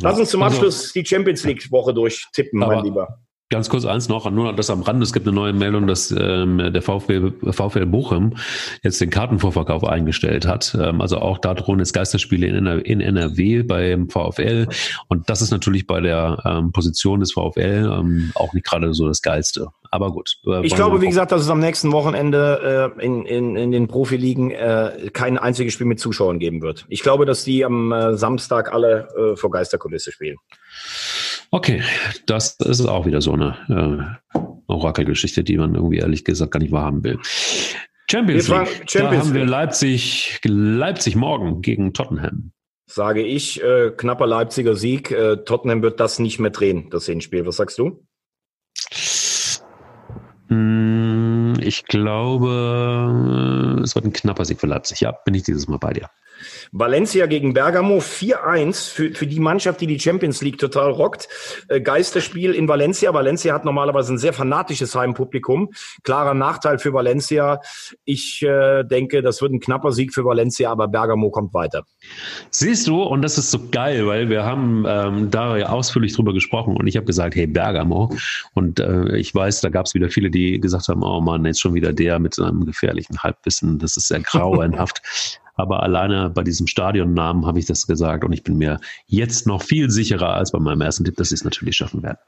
Lass 0.00 0.18
uns 0.18 0.30
zum 0.30 0.42
also 0.42 0.56
Abschluss 0.56 0.92
die 0.92 1.04
Champions 1.04 1.44
League 1.44 1.70
Woche 1.70 1.94
durchtippen, 1.94 2.60
mein 2.60 2.84
Lieber. 2.84 3.23
Ganz 3.54 3.68
kurz 3.68 3.84
eins 3.84 4.08
noch, 4.08 4.28
nur 4.32 4.52
das 4.52 4.68
am 4.68 4.82
Rand. 4.82 5.00
Es 5.00 5.12
gibt 5.12 5.28
eine 5.28 5.36
neue 5.36 5.52
Meldung, 5.52 5.86
dass 5.86 6.10
ähm, 6.10 6.58
der 6.58 6.82
VfL, 6.82 7.34
VfL 7.52 7.86
Bochum 7.86 8.34
jetzt 8.82 9.00
den 9.00 9.10
Kartenvorverkauf 9.10 9.84
eingestellt 9.84 10.44
hat. 10.44 10.76
Ähm, 10.76 11.00
also 11.00 11.18
auch 11.18 11.38
da 11.38 11.54
drohen 11.54 11.78
jetzt 11.78 11.92
Geisterspiele 11.92 12.48
in, 12.48 12.56
NRW, 12.56 12.80
in 12.80 13.00
NRW 13.00 13.62
beim 13.62 14.10
VfL. 14.10 14.66
Und 15.06 15.30
das 15.30 15.40
ist 15.40 15.52
natürlich 15.52 15.86
bei 15.86 16.00
der 16.00 16.42
ähm, 16.44 16.72
Position 16.72 17.20
des 17.20 17.32
VfL 17.34 17.92
ähm, 17.96 18.32
auch 18.34 18.54
nicht 18.54 18.66
gerade 18.66 18.92
so 18.92 19.06
das 19.06 19.22
Geilste. 19.22 19.68
Aber 19.92 20.10
gut. 20.10 20.38
Äh, 20.48 20.66
ich 20.66 20.74
glaube, 20.74 21.00
wie 21.00 21.06
gesagt, 21.06 21.30
dass 21.30 21.40
es 21.40 21.48
am 21.48 21.60
nächsten 21.60 21.92
Wochenende 21.92 22.92
äh, 22.98 23.04
in, 23.06 23.24
in, 23.24 23.54
in 23.54 23.70
den 23.70 23.86
Profiligen 23.86 24.50
äh, 24.50 25.10
kein 25.12 25.38
einziges 25.38 25.74
Spiel 25.74 25.86
mit 25.86 26.00
Zuschauern 26.00 26.40
geben 26.40 26.60
wird. 26.60 26.86
Ich 26.88 27.04
glaube, 27.04 27.24
dass 27.24 27.44
die 27.44 27.64
am 27.64 27.92
äh, 27.92 28.16
Samstag 28.16 28.72
alle 28.72 29.06
äh, 29.16 29.36
vor 29.36 29.52
Geisterkulisse 29.52 30.10
spielen. 30.10 30.38
Okay, 31.54 31.82
das 32.26 32.56
ist 32.58 32.84
auch 32.84 33.06
wieder 33.06 33.20
so 33.20 33.32
eine 33.32 34.18
äh, 34.34 34.38
Orakelgeschichte, 34.66 35.44
die 35.44 35.56
man 35.56 35.76
irgendwie 35.76 35.98
ehrlich 35.98 36.24
gesagt 36.24 36.50
gar 36.50 36.58
nicht 36.58 36.72
wahrhaben 36.72 37.04
will. 37.04 37.20
Champions 38.10 38.48
League. 38.48 38.90
Champions 38.90 38.92
da 38.92 39.28
haben 39.28 39.34
wir 39.34 39.46
Leipzig, 39.46 40.40
Leipzig 40.42 41.14
morgen 41.14 41.62
gegen 41.62 41.92
Tottenham. 41.92 42.50
Sage 42.90 43.22
ich, 43.22 43.62
äh, 43.62 43.92
knapper 43.96 44.26
Leipziger 44.26 44.74
Sieg. 44.74 45.12
Äh, 45.12 45.44
Tottenham 45.44 45.80
wird 45.84 46.00
das 46.00 46.18
nicht 46.18 46.40
mehr 46.40 46.50
drehen, 46.50 46.90
das 46.90 47.06
Hinspiel. 47.06 47.46
Was 47.46 47.58
sagst 47.58 47.78
du? 47.78 48.04
Hm, 50.48 51.54
ich 51.60 51.84
glaube, 51.84 53.80
es 53.84 53.94
wird 53.94 54.06
ein 54.06 54.12
knapper 54.12 54.44
Sieg 54.44 54.58
für 54.58 54.66
Leipzig. 54.66 55.02
Ja, 55.02 55.12
bin 55.24 55.34
ich 55.34 55.44
dieses 55.44 55.68
Mal 55.68 55.78
bei 55.78 55.92
dir. 55.92 56.10
Valencia 56.72 57.26
gegen 57.26 57.54
Bergamo 57.54 57.98
4-1 57.98 58.92
für, 58.92 59.14
für 59.14 59.26
die 59.26 59.40
Mannschaft, 59.40 59.80
die 59.80 59.86
die 59.86 59.98
Champions 59.98 60.42
League 60.42 60.58
total 60.58 60.90
rockt. 60.90 61.28
Äh, 61.68 61.80
Geisterspiel 61.80 62.52
in 62.52 62.68
Valencia. 62.68 63.12
Valencia 63.14 63.54
hat 63.54 63.64
normalerweise 63.64 64.14
ein 64.14 64.18
sehr 64.18 64.32
fanatisches 64.32 64.94
Heimpublikum. 64.94 65.70
Klarer 66.02 66.34
Nachteil 66.34 66.78
für 66.78 66.92
Valencia. 66.92 67.60
Ich 68.04 68.42
äh, 68.42 68.84
denke, 68.84 69.22
das 69.22 69.40
wird 69.42 69.52
ein 69.52 69.60
knapper 69.60 69.92
Sieg 69.92 70.12
für 70.12 70.24
Valencia, 70.24 70.70
aber 70.70 70.88
Bergamo 70.88 71.30
kommt 71.30 71.54
weiter. 71.54 71.84
Siehst 72.50 72.86
du, 72.86 73.02
und 73.02 73.22
das 73.22 73.38
ist 73.38 73.50
so 73.50 73.58
geil, 73.70 74.06
weil 74.06 74.28
wir 74.28 74.44
haben 74.44 74.84
ähm, 74.86 75.30
da 75.30 75.56
ja 75.56 75.68
ausführlich 75.68 76.14
drüber 76.14 76.32
gesprochen 76.32 76.76
und 76.76 76.86
ich 76.86 76.96
habe 76.96 77.06
gesagt, 77.06 77.34
hey, 77.34 77.46
Bergamo. 77.46 78.14
Und 78.54 78.80
äh, 78.80 79.16
ich 79.16 79.34
weiß, 79.34 79.60
da 79.60 79.68
gab 79.68 79.86
es 79.86 79.94
wieder 79.94 80.08
viele, 80.08 80.30
die 80.30 80.60
gesagt 80.60 80.88
haben, 80.88 81.02
oh 81.02 81.20
Mann, 81.20 81.44
jetzt 81.44 81.60
schon 81.60 81.74
wieder 81.74 81.92
der 81.92 82.18
mit 82.18 82.38
einem 82.38 82.64
gefährlichen 82.64 83.18
Halbwissen. 83.22 83.78
Das 83.78 83.96
ist 83.96 84.08
sehr 84.08 84.20
grauenhaft. 84.34 85.02
Aber 85.54 85.82
alleine 85.82 86.30
bei 86.30 86.42
diesem 86.42 86.66
Stadionnamen 86.66 87.46
habe 87.46 87.58
ich 87.58 87.66
das 87.66 87.86
gesagt 87.86 88.24
und 88.24 88.32
ich 88.32 88.42
bin 88.42 88.58
mir 88.58 88.80
jetzt 89.06 89.46
noch 89.46 89.62
viel 89.62 89.90
sicherer 89.90 90.34
als 90.34 90.52
bei 90.52 90.58
meinem 90.58 90.80
ersten 90.80 91.04
Tipp, 91.04 91.16
dass 91.16 91.28
sie 91.28 91.36
es 91.36 91.44
natürlich 91.44 91.76
schaffen 91.76 92.02
werden. 92.02 92.18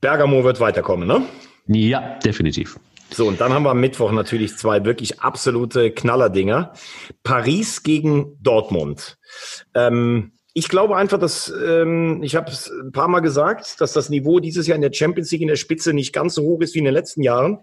Bergamo 0.00 0.44
wird 0.44 0.60
weiterkommen, 0.60 1.08
ne? 1.08 1.22
Ja, 1.66 2.18
definitiv. 2.24 2.78
So, 3.10 3.26
und 3.26 3.40
dann 3.40 3.52
haben 3.52 3.62
wir 3.62 3.70
am 3.70 3.80
Mittwoch 3.80 4.12
natürlich 4.12 4.56
zwei 4.56 4.84
wirklich 4.84 5.20
absolute 5.20 5.90
Knallerdinger. 5.90 6.72
Paris 7.22 7.82
gegen 7.82 8.36
Dortmund. 8.40 9.18
Ähm, 9.74 10.32
ich 10.52 10.68
glaube 10.68 10.96
einfach, 10.96 11.18
dass 11.18 11.52
ähm, 11.64 12.22
ich 12.22 12.36
habe 12.36 12.50
es 12.50 12.70
ein 12.70 12.92
paar 12.92 13.08
Mal 13.08 13.20
gesagt, 13.20 13.80
dass 13.80 13.92
das 13.92 14.10
Niveau 14.10 14.40
dieses 14.40 14.66
Jahr 14.66 14.76
in 14.76 14.82
der 14.82 14.92
Champions 14.92 15.30
League 15.30 15.42
in 15.42 15.48
der 15.48 15.56
Spitze 15.56 15.92
nicht 15.94 16.12
ganz 16.12 16.34
so 16.34 16.42
hoch 16.42 16.60
ist 16.60 16.74
wie 16.74 16.80
in 16.80 16.84
den 16.84 16.94
letzten 16.94 17.22
Jahren. 17.22 17.60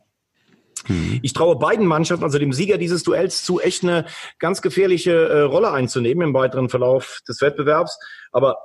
Mhm. 0.87 1.19
Ich 1.21 1.33
traue 1.33 1.57
beiden 1.57 1.85
Mannschaften, 1.85 2.23
also 2.23 2.39
dem 2.39 2.53
Sieger 2.53 2.77
dieses 2.77 3.03
Duells, 3.03 3.43
zu, 3.43 3.59
echt 3.59 3.83
eine 3.83 4.05
ganz 4.39 4.61
gefährliche 4.61 5.11
äh, 5.11 5.41
Rolle 5.41 5.71
einzunehmen 5.71 6.29
im 6.29 6.33
weiteren 6.33 6.69
Verlauf 6.69 7.19
des 7.27 7.41
Wettbewerbs. 7.41 7.97
Aber 8.31 8.57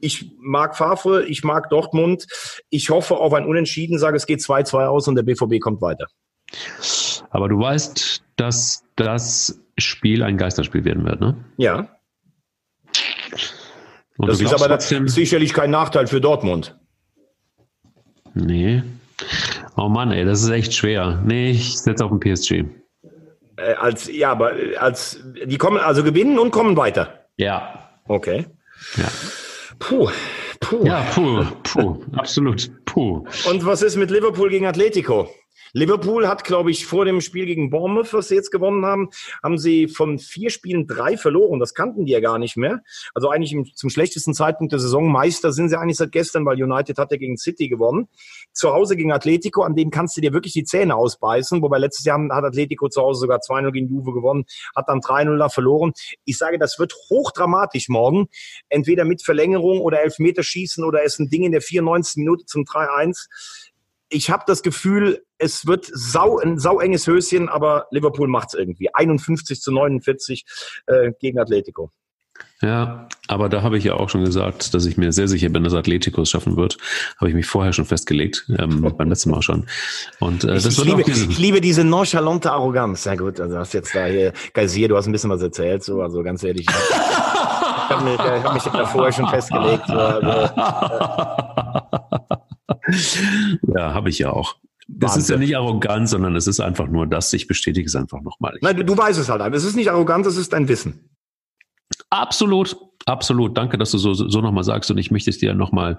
ich 0.00 0.32
mag 0.38 0.76
Favre, 0.76 1.24
ich 1.24 1.44
mag 1.44 1.68
Dortmund. 1.70 2.26
Ich 2.70 2.90
hoffe 2.90 3.16
auf 3.16 3.32
ein 3.34 3.46
Unentschieden, 3.46 3.98
sage 3.98 4.16
es 4.16 4.26
geht 4.26 4.40
2-2 4.40 4.86
aus 4.86 5.08
und 5.08 5.14
der 5.14 5.22
BVB 5.22 5.60
kommt 5.60 5.82
weiter. 5.82 6.06
Aber 7.30 7.48
du 7.48 7.58
weißt, 7.58 8.22
dass 8.36 8.82
das 8.96 9.60
Spiel 9.78 10.22
ein 10.22 10.36
Geisterspiel 10.36 10.84
werden 10.84 11.04
wird, 11.04 11.20
ne? 11.20 11.36
Ja. 11.56 11.88
Und 14.16 14.28
das 14.28 14.40
ist 14.40 14.52
aber 14.52 14.68
trotzdem, 14.68 15.08
sicherlich 15.08 15.54
kein 15.54 15.70
Nachteil 15.70 16.06
für 16.06 16.20
Dortmund. 16.20 16.76
Nee, 18.34 18.82
Oh 19.80 19.88
Mann, 19.88 20.12
ey, 20.12 20.26
das 20.26 20.42
ist 20.42 20.50
echt 20.50 20.74
schwer. 20.74 21.22
Nee, 21.24 21.52
ich 21.52 21.78
setze 21.78 22.04
auf 22.04 22.10
den 22.10 22.20
PSG. 22.20 22.64
Äh, 23.56 23.74
als, 23.78 24.10
ja, 24.12 24.30
aber 24.30 24.52
als, 24.78 25.24
die 25.46 25.56
kommen, 25.56 25.78
also 25.78 26.04
gewinnen 26.04 26.38
und 26.38 26.50
kommen 26.50 26.76
weiter. 26.76 27.24
Ja. 27.38 27.88
Okay. 28.06 28.44
Ja. 28.96 29.08
Puh. 29.78 30.10
Puh. 30.60 30.84
Ja, 30.84 31.00
puh, 31.14 31.44
puh, 31.62 31.96
absolut, 32.12 32.70
puh. 32.84 33.24
Und 33.48 33.64
was 33.64 33.80
ist 33.80 33.96
mit 33.96 34.10
Liverpool 34.10 34.50
gegen 34.50 34.66
Atletico? 34.66 35.30
Liverpool 35.72 36.26
hat, 36.26 36.44
glaube 36.44 36.70
ich, 36.70 36.86
vor 36.86 37.04
dem 37.04 37.20
Spiel 37.20 37.46
gegen 37.46 37.70
Bournemouth, 37.70 38.12
was 38.12 38.28
sie 38.28 38.34
jetzt 38.34 38.50
gewonnen 38.50 38.84
haben, 38.84 39.10
haben 39.42 39.58
sie 39.58 39.88
von 39.88 40.18
vier 40.18 40.50
Spielen 40.50 40.86
drei 40.86 41.16
verloren. 41.16 41.60
Das 41.60 41.74
kannten 41.74 42.04
die 42.04 42.12
ja 42.12 42.20
gar 42.20 42.38
nicht 42.38 42.56
mehr. 42.56 42.82
Also 43.14 43.30
eigentlich 43.30 43.52
im, 43.52 43.64
zum 43.74 43.90
schlechtesten 43.90 44.34
Zeitpunkt 44.34 44.72
der 44.72 44.80
Saison. 44.80 45.10
Meister 45.10 45.52
sind 45.52 45.68
sie 45.68 45.78
eigentlich 45.78 45.98
seit 45.98 46.12
gestern, 46.12 46.44
weil 46.44 46.62
United 46.62 46.98
hat 46.98 47.12
ja 47.12 47.16
gegen 47.16 47.36
City 47.36 47.68
gewonnen. 47.68 48.08
Zu 48.52 48.72
Hause 48.72 48.96
gegen 48.96 49.12
Atletico, 49.12 49.62
an 49.62 49.74
dem 49.74 49.90
kannst 49.90 50.16
du 50.16 50.20
dir 50.20 50.32
wirklich 50.32 50.52
die 50.52 50.64
Zähne 50.64 50.96
ausbeißen. 50.96 51.62
Wobei 51.62 51.78
letztes 51.78 52.04
Jahr 52.04 52.20
hat 52.30 52.44
Atletico 52.44 52.88
zu 52.88 53.00
Hause 53.00 53.20
sogar 53.20 53.38
2-0 53.38 53.70
gegen 53.72 53.88
Juve 53.88 54.12
gewonnen, 54.12 54.44
hat 54.74 54.88
dann 54.88 55.00
3-0 55.00 55.38
da 55.38 55.48
verloren. 55.48 55.92
Ich 56.24 56.38
sage, 56.38 56.58
das 56.58 56.78
wird 56.78 56.94
hochdramatisch 57.10 57.88
morgen. 57.88 58.28
Entweder 58.68 59.04
mit 59.04 59.22
Verlängerung 59.22 59.80
oder 59.80 60.02
Elfmeterschießen 60.02 60.84
oder 60.84 61.04
es 61.04 61.18
ein 61.18 61.30
Ding 61.30 61.44
in 61.44 61.52
der 61.52 61.62
94. 61.62 62.16
Minute 62.16 62.44
zum 62.46 62.64
3-1 62.64 63.26
ich 64.10 64.28
habe 64.28 64.42
das 64.46 64.62
Gefühl, 64.62 65.24
es 65.38 65.66
wird 65.66 65.88
sau, 65.90 66.38
ein 66.38 66.58
sauenges 66.58 67.06
Höschen, 67.06 67.48
aber 67.48 67.86
Liverpool 67.90 68.28
macht 68.28 68.48
es 68.48 68.54
irgendwie. 68.54 68.88
51 68.92 69.60
zu 69.60 69.72
49 69.72 70.44
äh, 70.86 71.12
gegen 71.18 71.38
Atletico. 71.38 71.90
Ja, 72.62 73.08
aber 73.28 73.48
da 73.48 73.62
habe 73.62 73.78
ich 73.78 73.84
ja 73.84 73.94
auch 73.94 74.10
schon 74.10 74.24
gesagt, 74.24 74.74
dass 74.74 74.84
ich 74.84 74.96
mir 74.98 75.12
sehr 75.12 75.28
sicher 75.28 75.48
bin, 75.48 75.64
dass 75.64 75.72
Atletico 75.72 76.22
es 76.22 76.30
schaffen 76.30 76.56
wird. 76.56 76.76
Habe 77.18 77.28
ich 77.28 77.34
mich 77.34 77.46
vorher 77.46 77.72
schon 77.72 77.86
festgelegt, 77.86 78.46
ähm, 78.58 78.82
beim 78.98 79.08
letzten 79.08 79.30
Mal 79.30 79.40
schon. 79.42 79.66
Und 80.18 80.44
äh, 80.44 80.48
das 80.48 80.66
ich, 80.66 80.76
wird 80.78 80.88
ich, 80.88 81.06
liebe, 81.06 81.10
ich 81.32 81.38
liebe 81.38 81.60
diese 81.60 81.84
nonchalante 81.84 82.52
Arroganz. 82.52 83.04
Sehr 83.04 83.16
gut, 83.16 83.40
also 83.40 83.56
hast 83.56 83.72
jetzt 83.72 83.94
da 83.94 84.06
hier, 84.06 84.32
Geisier, 84.52 84.88
du 84.88 84.96
hast 84.96 85.06
ein 85.06 85.12
bisschen 85.12 85.30
was 85.30 85.42
erzählt, 85.42 85.84
so, 85.84 86.02
also 86.02 86.22
ganz 86.22 86.42
ehrlich. 86.42 86.66
habe 86.68 88.04
mich, 88.04 88.14
ich 88.14 88.20
hab 88.20 88.54
mich 88.54 88.62
da 88.62 88.86
vorher 88.86 89.12
schon 89.12 89.28
festgelegt. 89.28 89.86
So, 89.86 89.94
also, 89.94 90.30
ja, 93.74 93.94
habe 93.94 94.08
ich 94.08 94.18
ja 94.18 94.30
auch. 94.30 94.56
Das 94.92 95.16
ist 95.16 95.30
ja 95.30 95.36
nicht 95.36 95.56
arrogant, 95.56 96.08
sondern 96.08 96.34
es 96.34 96.48
ist 96.48 96.58
einfach 96.58 96.88
nur 96.88 97.06
das, 97.06 97.32
ich 97.32 97.46
bestätige 97.46 97.86
es 97.86 97.94
einfach 97.94 98.22
nochmal. 98.22 98.58
Nein, 98.60 98.76
du, 98.76 98.84
du 98.84 98.96
weißt 98.96 99.20
es 99.20 99.28
halt. 99.28 99.54
Es 99.54 99.64
ist 99.64 99.76
nicht 99.76 99.90
arrogant, 99.90 100.26
es 100.26 100.36
ist 100.36 100.52
dein 100.52 100.66
Wissen. 100.68 101.10
Absolut, 102.08 102.76
absolut. 103.06 103.56
Danke, 103.56 103.78
dass 103.78 103.92
du 103.92 103.98
so, 103.98 104.14
so 104.14 104.40
nochmal 104.40 104.64
sagst. 104.64 104.90
Und 104.90 104.98
ich 104.98 105.10
möchte 105.10 105.30
dir 105.30 105.54
nochmal 105.54 105.98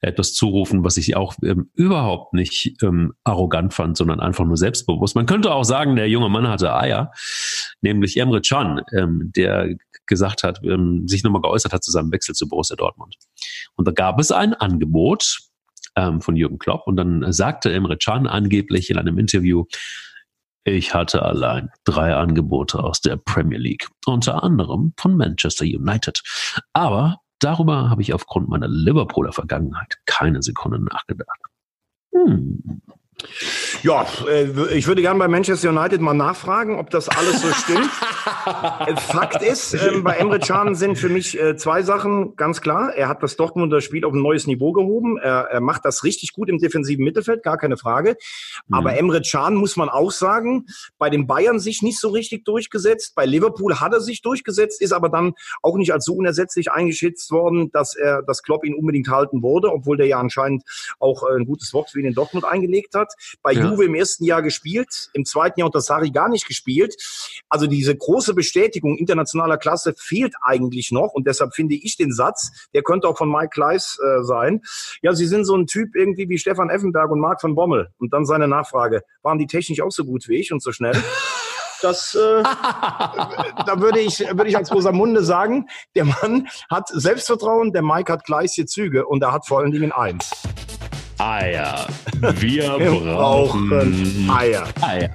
etwas 0.00 0.34
zurufen, 0.34 0.84
was 0.84 0.96
ich 0.96 1.16
auch 1.16 1.34
ähm, 1.42 1.70
überhaupt 1.74 2.32
nicht 2.34 2.80
ähm, 2.82 3.14
arrogant 3.24 3.74
fand, 3.74 3.96
sondern 3.96 4.20
einfach 4.20 4.44
nur 4.44 4.56
selbstbewusst. 4.56 5.16
Man 5.16 5.26
könnte 5.26 5.52
auch 5.52 5.64
sagen, 5.64 5.96
der 5.96 6.08
junge 6.08 6.28
Mann 6.28 6.48
hatte 6.48 6.74
Eier, 6.74 7.12
nämlich 7.80 8.16
Emre 8.18 8.40
Can, 8.40 8.82
ähm, 8.96 9.32
der 9.34 9.74
gesagt 10.06 10.42
hat, 10.42 10.60
ähm, 10.64 11.06
sich 11.06 11.22
nochmal 11.22 11.42
geäußert 11.42 11.72
hat 11.72 11.84
zu 11.84 11.90
seinem 11.90 12.12
Wechsel 12.12 12.34
zu 12.34 12.48
Borussia 12.48 12.76
Dortmund. 12.76 13.16
Und 13.76 13.86
da 13.86 13.92
gab 13.92 14.20
es 14.20 14.32
ein 14.32 14.54
Angebot 14.54 15.47
ähm, 15.98 16.20
von 16.20 16.36
Jürgen 16.36 16.58
Klopp 16.58 16.86
und 16.86 16.96
dann 16.96 17.32
sagte 17.32 17.72
Emre 17.72 17.96
Can 17.96 18.26
angeblich 18.26 18.88
in 18.88 18.98
einem 18.98 19.18
Interview, 19.18 19.64
ich 20.64 20.94
hatte 20.94 21.22
allein 21.22 21.70
drei 21.84 22.14
Angebote 22.14 22.82
aus 22.82 23.00
der 23.00 23.16
Premier 23.16 23.58
League, 23.58 23.88
unter 24.06 24.42
anderem 24.42 24.92
von 24.96 25.16
Manchester 25.16 25.64
United. 25.64 26.22
Aber 26.72 27.20
darüber 27.40 27.90
habe 27.90 28.02
ich 28.02 28.12
aufgrund 28.12 28.48
meiner 28.48 28.68
Liverpooler 28.68 29.32
Vergangenheit 29.32 29.96
keine 30.06 30.42
Sekunde 30.42 30.78
nachgedacht. 30.78 31.40
Hm. 32.12 32.82
Ja, 33.82 34.06
äh, 34.28 34.74
ich 34.74 34.86
würde 34.86 35.02
gerne 35.02 35.18
bei 35.18 35.26
Manchester 35.26 35.70
United 35.70 36.00
mal 36.00 36.14
nachfragen, 36.14 36.78
ob 36.78 36.90
das 36.90 37.08
alles 37.08 37.42
so 37.42 37.48
stimmt. 37.52 37.90
Äh, 38.86 38.96
Fakt 39.00 39.42
ist, 39.42 39.74
ähm, 39.74 40.04
bei 40.04 40.16
Emre 40.16 40.38
Can 40.38 40.76
sind 40.76 40.96
für 40.96 41.08
mich 41.08 41.38
äh, 41.38 41.56
zwei 41.56 41.82
Sachen 41.82 42.36
ganz 42.36 42.60
klar. 42.60 42.94
Er 42.94 43.08
hat 43.08 43.22
das 43.22 43.36
Dortmunder 43.36 43.80
Spiel 43.80 44.04
auf 44.04 44.12
ein 44.12 44.22
neues 44.22 44.46
Niveau 44.46 44.72
gehoben. 44.72 45.18
Er, 45.18 45.48
er 45.50 45.60
macht 45.60 45.84
das 45.84 46.04
richtig 46.04 46.32
gut 46.32 46.48
im 46.48 46.58
defensiven 46.58 47.04
Mittelfeld, 47.04 47.42
gar 47.42 47.58
keine 47.58 47.76
Frage. 47.76 48.16
Aber 48.70 48.92
mhm. 48.92 48.98
Emre 48.98 49.22
Can 49.22 49.54
muss 49.54 49.76
man 49.76 49.88
auch 49.88 50.12
sagen, 50.12 50.66
bei 50.98 51.10
den 51.10 51.26
Bayern 51.26 51.58
sich 51.58 51.82
nicht 51.82 51.98
so 51.98 52.10
richtig 52.10 52.44
durchgesetzt. 52.44 53.14
Bei 53.16 53.26
Liverpool 53.26 53.80
hat 53.80 53.92
er 53.92 54.00
sich 54.00 54.22
durchgesetzt, 54.22 54.80
ist 54.80 54.92
aber 54.92 55.08
dann 55.08 55.34
auch 55.62 55.76
nicht 55.76 55.92
als 55.92 56.04
so 56.04 56.14
unersetzlich 56.14 56.70
eingeschätzt 56.70 57.32
worden, 57.32 57.72
dass 57.72 57.96
er 57.96 58.22
das 58.22 58.44
Klopp 58.44 58.64
ihn 58.64 58.74
unbedingt 58.74 59.08
halten 59.08 59.42
wurde, 59.42 59.72
obwohl 59.72 59.96
der 59.96 60.06
ja 60.06 60.20
anscheinend 60.20 60.62
auch 61.00 61.24
ein 61.24 61.46
gutes 61.46 61.72
Wort 61.74 61.90
für 61.90 61.98
ihn 61.98 62.06
in 62.06 62.14
Dortmund 62.14 62.44
eingelegt 62.44 62.94
hat 62.94 63.07
hat. 63.08 63.38
Bei 63.42 63.52
ja. 63.52 63.64
Juve 63.64 63.84
im 63.84 63.94
ersten 63.94 64.24
Jahr 64.24 64.42
gespielt, 64.42 65.10
im 65.14 65.24
zweiten 65.24 65.60
Jahr 65.60 65.66
unter 65.66 65.80
Sari 65.80 66.10
gar 66.10 66.28
nicht 66.28 66.46
gespielt. 66.46 66.94
Also 67.48 67.66
diese 67.66 67.96
große 67.96 68.34
Bestätigung 68.34 68.96
internationaler 68.96 69.58
Klasse 69.58 69.94
fehlt 69.96 70.34
eigentlich 70.42 70.90
noch 70.92 71.12
und 71.12 71.26
deshalb 71.26 71.54
finde 71.54 71.74
ich 71.74 71.96
den 71.96 72.12
Satz, 72.12 72.50
der 72.74 72.82
könnte 72.82 73.08
auch 73.08 73.18
von 73.18 73.30
Mike 73.30 73.50
Kleiss 73.50 73.98
äh, 73.98 74.22
sein. 74.22 74.62
Ja, 75.02 75.14
sie 75.14 75.26
sind 75.26 75.44
so 75.44 75.56
ein 75.56 75.66
Typ 75.66 75.94
irgendwie 75.94 76.28
wie 76.28 76.38
Stefan 76.38 76.70
Effenberg 76.70 77.10
und 77.10 77.20
Marc 77.20 77.40
von 77.40 77.54
Bommel. 77.54 77.88
Und 77.98 78.12
dann 78.12 78.26
seine 78.26 78.48
Nachfrage, 78.48 79.02
waren 79.22 79.38
die 79.38 79.46
technisch 79.46 79.80
auch 79.80 79.90
so 79.90 80.04
gut 80.04 80.28
wie 80.28 80.36
ich 80.36 80.52
und 80.52 80.62
so 80.62 80.72
schnell? 80.72 80.96
Das, 81.80 82.14
äh, 82.16 82.42
da 82.42 83.80
würde 83.80 84.00
ich, 84.00 84.18
würde 84.18 84.48
ich 84.48 84.56
als 84.56 84.72
Rosamunde 84.72 85.22
sagen, 85.22 85.68
der 85.94 86.06
Mann 86.06 86.48
hat 86.68 86.88
Selbstvertrauen, 86.88 87.72
der 87.72 87.82
Mike 87.82 88.12
hat 88.12 88.24
gleiche 88.24 88.66
Züge 88.66 89.06
und 89.06 89.22
er 89.22 89.32
hat 89.32 89.46
vor 89.46 89.60
allen 89.60 89.70
Dingen 89.70 89.92
eins. 89.92 90.28
Eier. 91.18 91.86
Wir, 92.38 92.78
Wir 92.78 92.90
brauchen, 92.90 93.68
brauchen 93.68 94.30
Eier. 94.30 94.64
Eier. 94.80 95.10